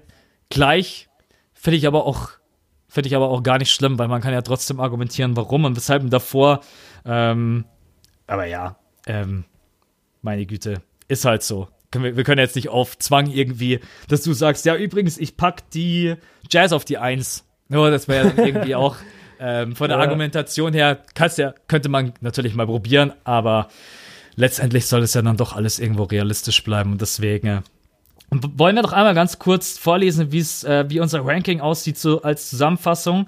[0.49, 1.09] gleich.
[1.53, 2.29] Finde ich aber auch,
[2.87, 5.75] finde ich aber auch gar nicht schlimm, weil man kann ja trotzdem argumentieren, warum und
[5.75, 6.61] weshalb davor.
[7.05, 7.65] Ähm,
[8.27, 8.77] aber ja,
[9.07, 9.45] ähm,
[10.21, 11.67] meine Güte, ist halt so.
[11.91, 13.79] Wir, wir können jetzt nicht auf Zwang irgendwie,
[14.09, 16.15] dass du sagst, ja, übrigens, ich pack die
[16.49, 18.95] Jazz auf die 1 nur, das wäre ja irgendwie auch
[19.39, 20.03] ähm, von der ja.
[20.03, 20.99] Argumentation her,
[21.37, 23.67] ja, könnte man natürlich mal probieren, aber
[24.35, 27.47] letztendlich soll es ja dann doch alles irgendwo realistisch bleiben und deswegen.
[27.47, 27.61] Äh,
[28.31, 33.27] wollen wir doch einmal ganz kurz vorlesen, äh, wie unser Ranking aussieht, so als Zusammenfassung.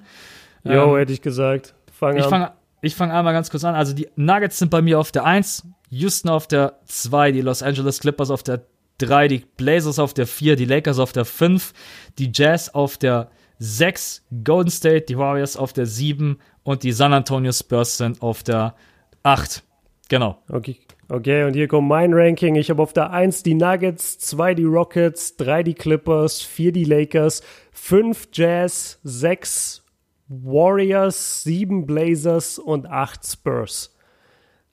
[0.64, 1.74] Jo, ähm, hätte ich gesagt.
[1.92, 3.74] Fang ich fange ich fang einmal ganz kurz an.
[3.74, 7.62] Also die Nuggets sind bei mir auf der 1, Houston auf der 2, die Los
[7.62, 8.62] Angeles Clippers auf der
[8.98, 11.72] 3, die Blazers auf der 4, die Lakers auf der 5,
[12.18, 17.12] die Jazz auf der 6, Golden State, die Warriors auf der 7 und die San
[17.12, 18.74] Antonio Spurs sind auf der
[19.22, 19.62] 8.
[20.08, 20.38] Genau.
[20.48, 20.78] Okay.
[21.10, 22.56] Okay, und hier kommt mein Ranking.
[22.56, 26.84] Ich habe auf der 1 die Nuggets, 2 die Rockets, 3 die Clippers, 4 die
[26.84, 29.84] Lakers, 5 Jazz, 6
[30.28, 33.96] Warriors, 7 Blazers und 8 Spurs.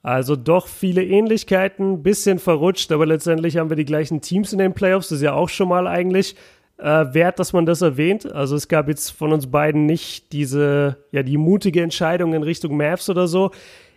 [0.01, 4.73] Also doch viele Ähnlichkeiten, bisschen verrutscht, aber letztendlich haben wir die gleichen Teams in den
[4.73, 5.09] Playoffs.
[5.09, 6.35] Das ist ja auch schon mal eigentlich
[6.77, 8.31] äh, wert, dass man das erwähnt.
[8.31, 12.77] Also es gab jetzt von uns beiden nicht diese, ja, die mutige Entscheidung in Richtung
[12.77, 13.51] Mavs oder so.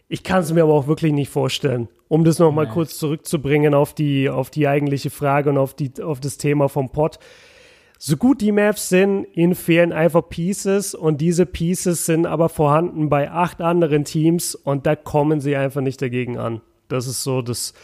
[0.09, 1.89] Ich kann es mir aber auch wirklich nicht vorstellen.
[2.09, 2.73] Um das nochmal nee.
[2.73, 6.91] kurz zurückzubringen auf die, auf die eigentliche Frage und auf, die, auf das Thema vom
[6.91, 7.19] Pod.
[8.01, 13.09] So gut die Maps sind, ihnen fehlen einfach Pieces und diese Pieces sind aber vorhanden
[13.09, 16.61] bei acht anderen Teams und da kommen sie einfach nicht dagegen an.
[16.87, 17.75] Das ist so das,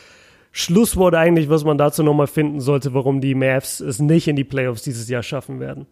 [0.56, 4.44] Schlusswort eigentlich, was man dazu nochmal finden sollte, warum die Mavs es nicht in die
[4.44, 5.88] Playoffs dieses Jahr schaffen werden.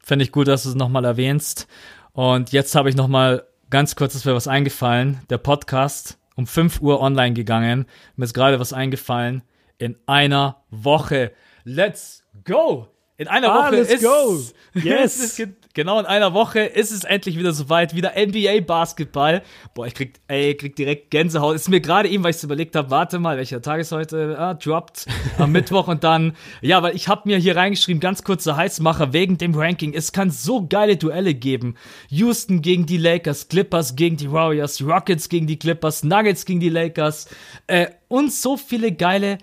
[0.00, 1.66] Finde ich gut, dass du es nochmal erwähnst.
[2.12, 5.22] Und jetzt habe ich nochmal ganz kurz, ist mir was eingefallen.
[5.28, 7.86] Der Podcast um 5 Uhr online gegangen.
[8.14, 9.42] Mir ist gerade was eingefallen.
[9.76, 11.32] In einer Woche.
[11.64, 12.86] Let's go!
[13.18, 14.40] In einer ah, Woche ist, go.
[14.82, 15.40] Yes.
[15.74, 19.42] Genau in einer Woche ist es endlich wieder soweit, wieder NBA-Basketball.
[19.74, 21.54] Boah, ich krieg, ey, krieg direkt Gänsehaut.
[21.54, 24.38] Ist mir gerade eben, weil ich es überlegt habe, warte mal, welcher Tag ist heute?
[24.38, 25.06] Ah, droppt
[25.38, 29.38] am Mittwoch und dann, ja, weil ich habe mir hier reingeschrieben, ganz kurzer Heißmacher wegen
[29.38, 29.92] dem Ranking.
[29.94, 31.76] Es kann so geile Duelle geben.
[32.08, 36.70] Houston gegen die Lakers, Clippers gegen die Warriors, Rockets gegen die Clippers, Nuggets gegen die
[36.70, 37.28] Lakers
[37.66, 39.38] äh, und so viele geile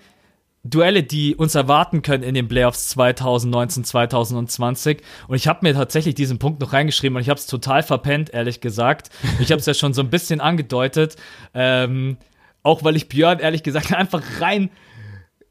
[0.62, 5.02] Duelle, die uns erwarten können in den Playoffs 2019, 2020.
[5.26, 8.30] Und ich habe mir tatsächlich diesen Punkt noch reingeschrieben und ich habe es total verpennt,
[8.34, 9.10] ehrlich gesagt.
[9.40, 11.16] Ich habe es ja schon so ein bisschen angedeutet.
[11.54, 12.18] Ähm,
[12.62, 14.70] auch weil ich Björn, ehrlich gesagt, einfach rein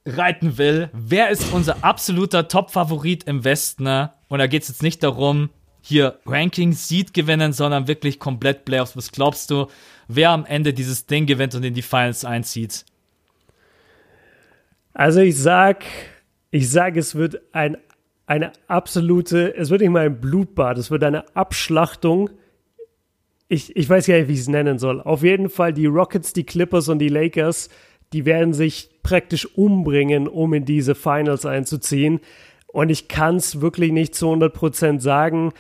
[0.06, 0.90] reiten will.
[0.94, 3.88] Wer ist unser absoluter Top-Favorit im Westen?
[4.27, 5.49] Und da geht es jetzt nicht darum,
[5.81, 8.95] hier Ranking Seed gewinnen, sondern wirklich komplett Playoffs.
[8.95, 9.68] Was glaubst du,
[10.07, 12.86] wer am Ende dieses Ding gewinnt und in die Finals einzieht?
[14.94, 15.86] Also ich sag,
[16.52, 17.78] ich sag, es wird ein,
[18.26, 22.30] eine absolute, es wird nicht mal ein Blutbad, es wird eine Abschlachtung.
[23.48, 25.02] Ich, ich weiß gar nicht, wie ich es nennen soll.
[25.02, 27.70] Auf jeden Fall die Rockets, die Clippers und die Lakers,
[28.14, 32.20] die werden sich praktisch umbringen, um in diese Finals einzuziehen.
[32.68, 35.53] Und ich kann es wirklich nicht zu 100% sagen.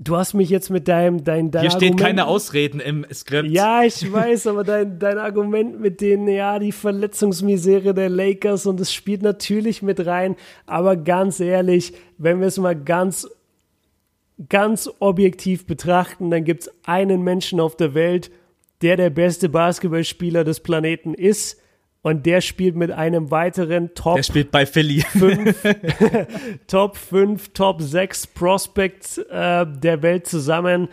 [0.00, 3.48] Du hast mich jetzt mit deinem dein, dein Hier Argument, steht keine Ausreden im Skript.
[3.50, 8.78] Ja, ich weiß, aber dein, dein Argument mit den, ja, die Verletzungsmisere der Lakers und
[8.78, 10.36] es spielt natürlich mit rein.
[10.66, 13.28] Aber ganz ehrlich, wenn wir es mal ganz,
[14.48, 18.30] ganz objektiv betrachten, dann gibt es einen Menschen auf der Welt,
[18.82, 21.60] der der beste Basketballspieler des Planeten ist
[22.02, 24.16] und der spielt mit einem weiteren Top.
[24.16, 25.00] Der spielt bei Philly.
[25.00, 25.62] 5,
[26.66, 30.88] Top 5, Top 6 Prospects äh, der Welt zusammen.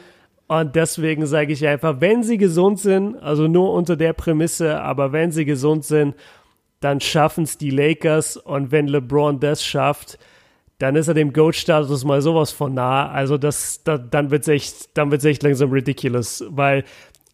[0.48, 5.11] Und deswegen sage ich einfach, wenn sie gesund sind, also nur unter der Prämisse, aber
[5.11, 6.15] wenn sie gesund sind,
[6.82, 8.38] dann schaffen es die Lakers.
[8.38, 10.19] Und wenn LeBron das schafft,
[10.77, 13.10] dann ist er dem Goat-Status mal sowas von nah.
[13.10, 16.84] Also das, das dann wird es echt, echt langsam ridiculous, weil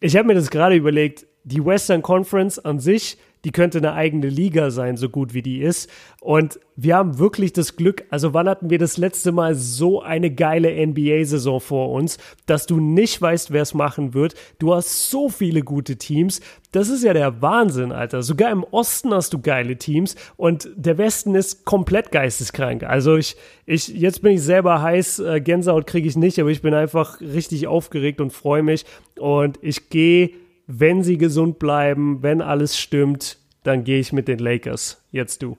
[0.00, 4.28] ich habe mir das gerade überlegt, die Western Conference an sich die könnte eine eigene
[4.28, 5.90] Liga sein, so gut wie die ist.
[6.20, 10.30] Und wir haben wirklich das Glück, also wann hatten wir das letzte Mal so eine
[10.30, 14.34] geile NBA-Saison vor uns, dass du nicht weißt, wer es machen wird.
[14.58, 16.40] Du hast so viele gute Teams.
[16.70, 18.22] Das ist ja der Wahnsinn, Alter.
[18.22, 22.84] Sogar im Osten hast du geile Teams und der Westen ist komplett geisteskrank.
[22.84, 23.36] Also ich,
[23.66, 27.20] ich, jetzt bin ich selber heiß, äh, Gänsehaut kriege ich nicht, aber ich bin einfach
[27.20, 28.86] richtig aufgeregt und freue mich.
[29.18, 30.30] Und ich gehe
[30.66, 35.02] wenn sie gesund bleiben, wenn alles stimmt, dann gehe ich mit den Lakers.
[35.10, 35.56] Jetzt du.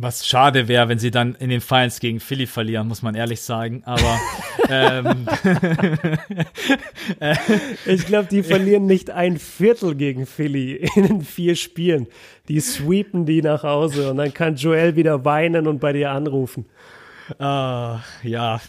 [0.00, 3.40] Was schade wäre, wenn sie dann in den Finals gegen Philly verlieren, muss man ehrlich
[3.40, 3.82] sagen.
[3.84, 4.16] Aber
[4.70, 5.26] ähm,
[7.84, 12.06] ich glaube, die verlieren nicht ein Viertel gegen Philly in den vier Spielen.
[12.48, 16.66] Die sweepen die nach Hause und dann kann Joel wieder weinen und bei dir anrufen.
[17.40, 18.60] Uh, ja,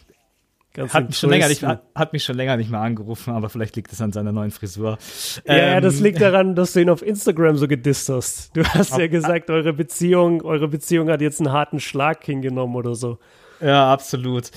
[0.77, 3.75] hat mich, schon länger nicht, hat, hat, mich schon länger nicht mehr angerufen, aber vielleicht
[3.75, 4.97] liegt es an seiner neuen Frisur.
[5.45, 8.55] Ja, ähm, ja, das ähm, liegt daran, dass du ihn auf Instagram so gedisst hast.
[8.55, 12.95] Du hast ja gesagt, eure Beziehung, eure Beziehung hat jetzt einen harten Schlag hingenommen oder
[12.95, 13.17] so.
[13.61, 14.51] Ja, absolut.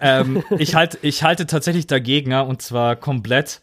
[0.00, 3.62] ähm, ich, halt, ich halte tatsächlich dagegen, ja, und zwar komplett.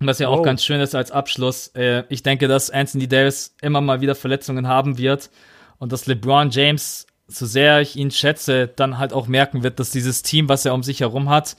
[0.00, 0.42] Was ja auch oh.
[0.42, 1.68] ganz schön ist als Abschluss.
[1.74, 5.28] Äh, ich denke, dass Anthony Davis immer mal wieder Verletzungen haben wird
[5.78, 9.90] und dass LeBron James so sehr ich ihn schätze, dann halt auch merken wird, dass
[9.90, 11.56] dieses Team, was er um sich herum hat,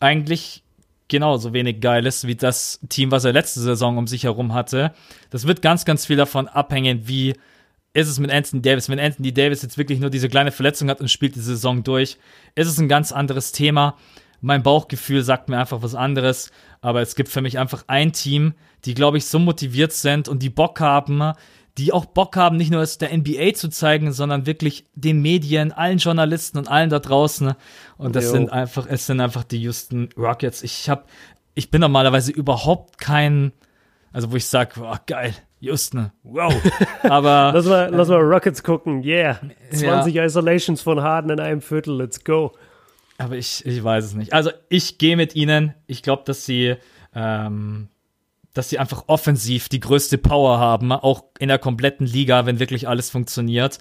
[0.00, 0.62] eigentlich
[1.08, 4.92] genauso wenig geil ist wie das Team, was er letzte Saison um sich herum hatte.
[5.28, 7.34] Das wird ganz, ganz viel davon abhängen, wie
[7.92, 8.88] ist es mit Anthony Davis.
[8.88, 12.16] Wenn Anthony Davis jetzt wirklich nur diese kleine Verletzung hat und spielt die Saison durch,
[12.54, 13.96] ist es ein ganz anderes Thema.
[14.40, 18.54] Mein Bauchgefühl sagt mir einfach was anderes, aber es gibt für mich einfach ein Team,
[18.84, 21.34] die, glaube ich, so motiviert sind und die Bock haben,
[21.80, 25.72] die auch Bock haben, nicht nur es der NBA zu zeigen, sondern wirklich den Medien,
[25.72, 27.54] allen Journalisten und allen da draußen.
[27.96, 28.32] Und das jo.
[28.32, 30.62] sind einfach, es sind einfach die Houston Rockets.
[30.62, 31.04] Ich habe,
[31.54, 33.52] ich bin normalerweise überhaupt kein,
[34.12, 36.52] also wo ich sage, oh, geil, Houston, wow.
[37.02, 39.40] Aber lass mal, äh, lass mal Rockets gucken, yeah.
[39.72, 40.24] 20 ja.
[40.24, 42.52] Isolations von Harden in einem Viertel, let's go.
[43.16, 44.34] Aber ich, ich weiß es nicht.
[44.34, 45.74] Also ich gehe mit ihnen.
[45.86, 46.76] Ich glaube, dass sie
[47.14, 47.88] ähm,
[48.54, 52.88] dass sie einfach offensiv die größte Power haben, auch in der kompletten Liga, wenn wirklich
[52.88, 53.78] alles funktioniert.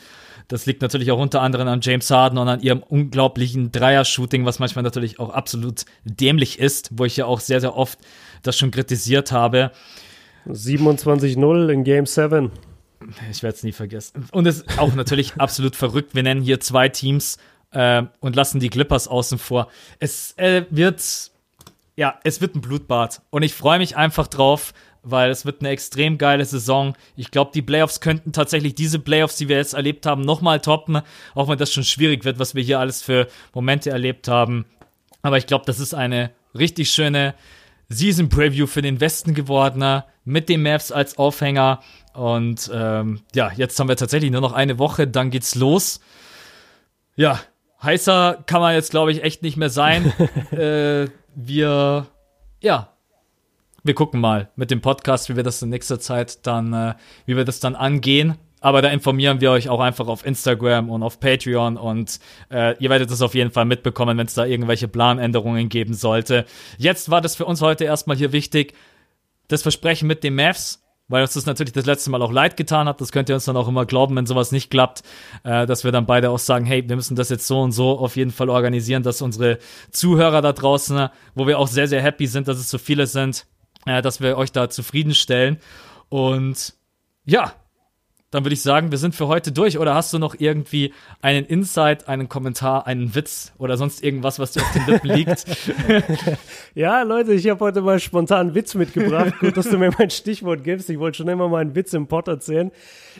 [0.47, 4.59] Das liegt natürlich auch unter anderem an James Harden und an ihrem unglaublichen Dreier-Shooting, was
[4.59, 7.99] manchmal natürlich auch absolut dämlich ist, wo ich ja auch sehr, sehr oft
[8.41, 9.71] das schon kritisiert habe.
[10.47, 12.51] 27-0 in Game 7.
[13.31, 14.25] Ich werde es nie vergessen.
[14.31, 16.15] Und es ist auch natürlich absolut verrückt.
[16.15, 17.37] Wir nennen hier zwei Teams
[17.71, 19.69] äh, und lassen die Clippers außen vor.
[19.99, 21.31] Es äh, wird
[21.99, 23.21] ja, es wird ein Blutbad.
[23.29, 24.73] Und ich freue mich einfach drauf,
[25.03, 26.95] weil es wird eine extrem geile Saison.
[27.17, 31.01] Ich glaube, die Playoffs könnten tatsächlich diese Playoffs, die wir jetzt erlebt haben, nochmal toppen.
[31.35, 34.63] Auch wenn das schon schwierig wird, was wir hier alles für Momente erlebt haben.
[35.23, 37.35] Aber ich glaube, das ist eine richtig schöne
[37.89, 41.81] Season Preview für den Westen geworden, mit den Mavs als Aufhänger.
[42.13, 45.99] Und ähm, ja, jetzt haben wir tatsächlich nur noch eine Woche, dann geht's los.
[47.17, 47.41] Ja,
[47.83, 50.13] heißer kann man jetzt, glaube ich, echt nicht mehr sein.
[50.51, 52.07] äh, wir,
[52.61, 52.93] ja,
[53.83, 56.93] wir gucken mal mit dem Podcast, wie wir das in nächster Zeit dann, äh,
[57.25, 58.35] wie wir das dann angehen.
[58.61, 62.19] Aber da informieren wir euch auch einfach auf Instagram und auf Patreon und
[62.51, 66.45] äh, ihr werdet es auf jeden Fall mitbekommen, wenn es da irgendwelche Planänderungen geben sollte.
[66.77, 68.73] Jetzt war das für uns heute erstmal hier wichtig.
[69.47, 72.87] Das Versprechen mit den Mavs weil uns das natürlich das letzte Mal auch leid getan
[72.87, 73.01] hat.
[73.01, 75.03] Das könnt ihr uns dann auch immer glauben, wenn sowas nicht klappt,
[75.43, 77.99] äh, dass wir dann beide auch sagen, hey, wir müssen das jetzt so und so
[77.99, 79.57] auf jeden Fall organisieren, dass unsere
[79.91, 83.45] Zuhörer da draußen, wo wir auch sehr, sehr happy sind, dass es so viele sind,
[83.85, 85.57] äh, dass wir euch da zufriedenstellen.
[86.09, 86.75] Und
[87.25, 87.53] ja,
[88.31, 89.79] dann würde ich sagen, wir sind für heute durch.
[89.79, 94.51] Oder hast du noch irgendwie einen Insight, einen Kommentar, einen Witz oder sonst irgendwas, was
[94.51, 95.45] dir auf den Lippen liegt?
[96.75, 99.33] ja, Leute, ich habe heute mal spontan einen Witz mitgebracht.
[99.39, 100.89] Gut, dass du mir mein Stichwort gibst.
[100.91, 102.71] Ich wollte schon immer mal einen Witz im Pod erzählen.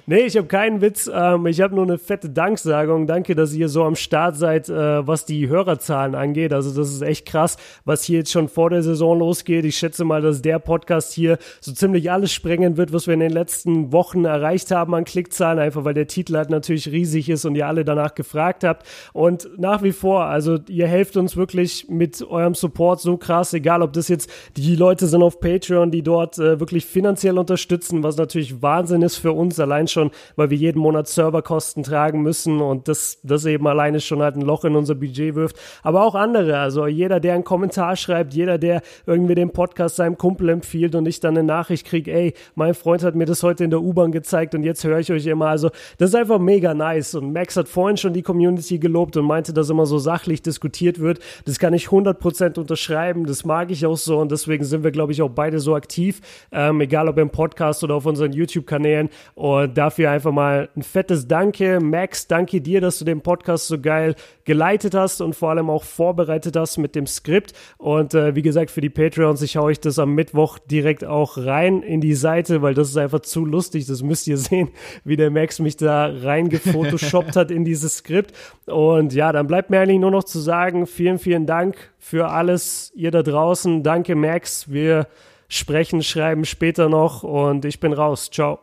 [0.06, 1.10] Nee, ich habe keinen Witz.
[1.12, 3.08] Ähm, ich habe nur eine fette Danksagung.
[3.08, 6.54] Danke, dass ihr so am Start seid, äh, was die Hörerzahlen angeht.
[6.54, 9.66] Also das ist echt krass, was hier jetzt schon vor der Saison losgeht.
[9.66, 13.20] Ich schätze mal, dass der Podcast hier so ziemlich alles sprengen wird, was wir in
[13.22, 17.46] den letzten Wochen erreicht haben an Klickzahlen, einfach weil der Titel halt natürlich riesig ist
[17.46, 18.86] und ihr alle danach gefragt habt.
[19.14, 23.82] Und nach wie vor, also ihr helft uns wirklich mit eurem Support so krass, egal
[23.82, 28.18] ob das jetzt die Leute sind auf Patreon, die dort äh, wirklich finanziell unterstützen, was
[28.18, 32.88] natürlich Wahnsinn ist für uns, allein schon, weil wir jeden Monat Serverkosten tragen müssen und
[32.88, 35.58] das, das eben alleine schon halt ein Loch in unser Budget wirft.
[35.82, 40.18] Aber auch andere, also jeder, der einen Kommentar schreibt, jeder, der irgendwie den Podcast seinem
[40.18, 43.64] Kumpel empfiehlt und ich dann eine Nachricht kriege, ey, mein Freund hat mir das heute
[43.64, 45.48] in der U-Bahn gezeigt und jetzt höre ich euch immer.
[45.48, 47.16] Also das ist einfach mega nice.
[47.16, 51.00] Und Max hat vorhin schon die Community gelobt und meinte, dass immer so sachlich diskutiert
[51.00, 51.20] wird.
[51.46, 53.26] Das kann ich 100% unterschreiben.
[53.26, 56.22] Das mag ich auch so und deswegen sind wir, glaube ich, auch beide so aktiv.
[56.52, 59.10] Ähm, egal ob im Podcast oder auf unseren YouTube-Kanälen.
[59.36, 61.80] Und dafür einfach mal ein fettes Danke.
[61.80, 65.84] Max, danke dir, dass du den Podcast so geil geleitet hast und vor allem auch
[65.84, 67.54] vorbereitet hast mit dem Skript.
[67.78, 71.38] Und äh, wie gesagt, für die Patreons, ich hau euch das am Mittwoch direkt auch
[71.38, 73.86] rein in die Seite, weil das ist einfach zu lustig.
[73.86, 74.70] Das müsst ihr sehen,
[75.04, 78.34] wie der Max mich da reingefotoshoppt hat in dieses Skript.
[78.66, 82.92] Und ja, dann bleibt mir eigentlich nur noch zu sagen, vielen, vielen Dank für alles,
[82.96, 83.84] ihr da draußen.
[83.84, 84.72] Danke, Max.
[84.72, 85.08] Wir
[85.48, 88.30] sprechen, schreiben später noch und ich bin raus.
[88.32, 88.60] Ciao.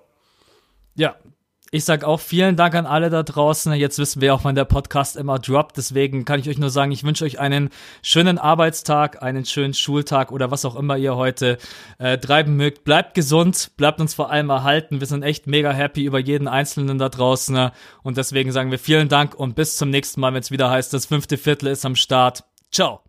[0.95, 1.17] Ja,
[1.77, 3.73] ich sag auch vielen Dank an alle da draußen.
[3.75, 5.77] Jetzt wissen wir auch, wann der Podcast immer droppt.
[5.77, 7.71] Deswegen kann ich euch nur sagen, ich wünsche euch einen
[8.03, 11.59] schönen Arbeitstag, einen schönen Schultag oder was auch immer ihr heute
[11.99, 12.85] äh, treiben mögt.
[12.85, 15.01] Bleibt gesund, bleibt uns vor allem erhalten.
[15.01, 17.71] Wir sind echt mega happy über jeden Einzelnen da draußen.
[18.03, 20.93] Und deswegen sagen wir vielen Dank und bis zum nächsten Mal, wenn es wieder heißt,
[20.93, 22.45] das fünfte Viertel ist am Start.
[22.73, 23.06] Ciao.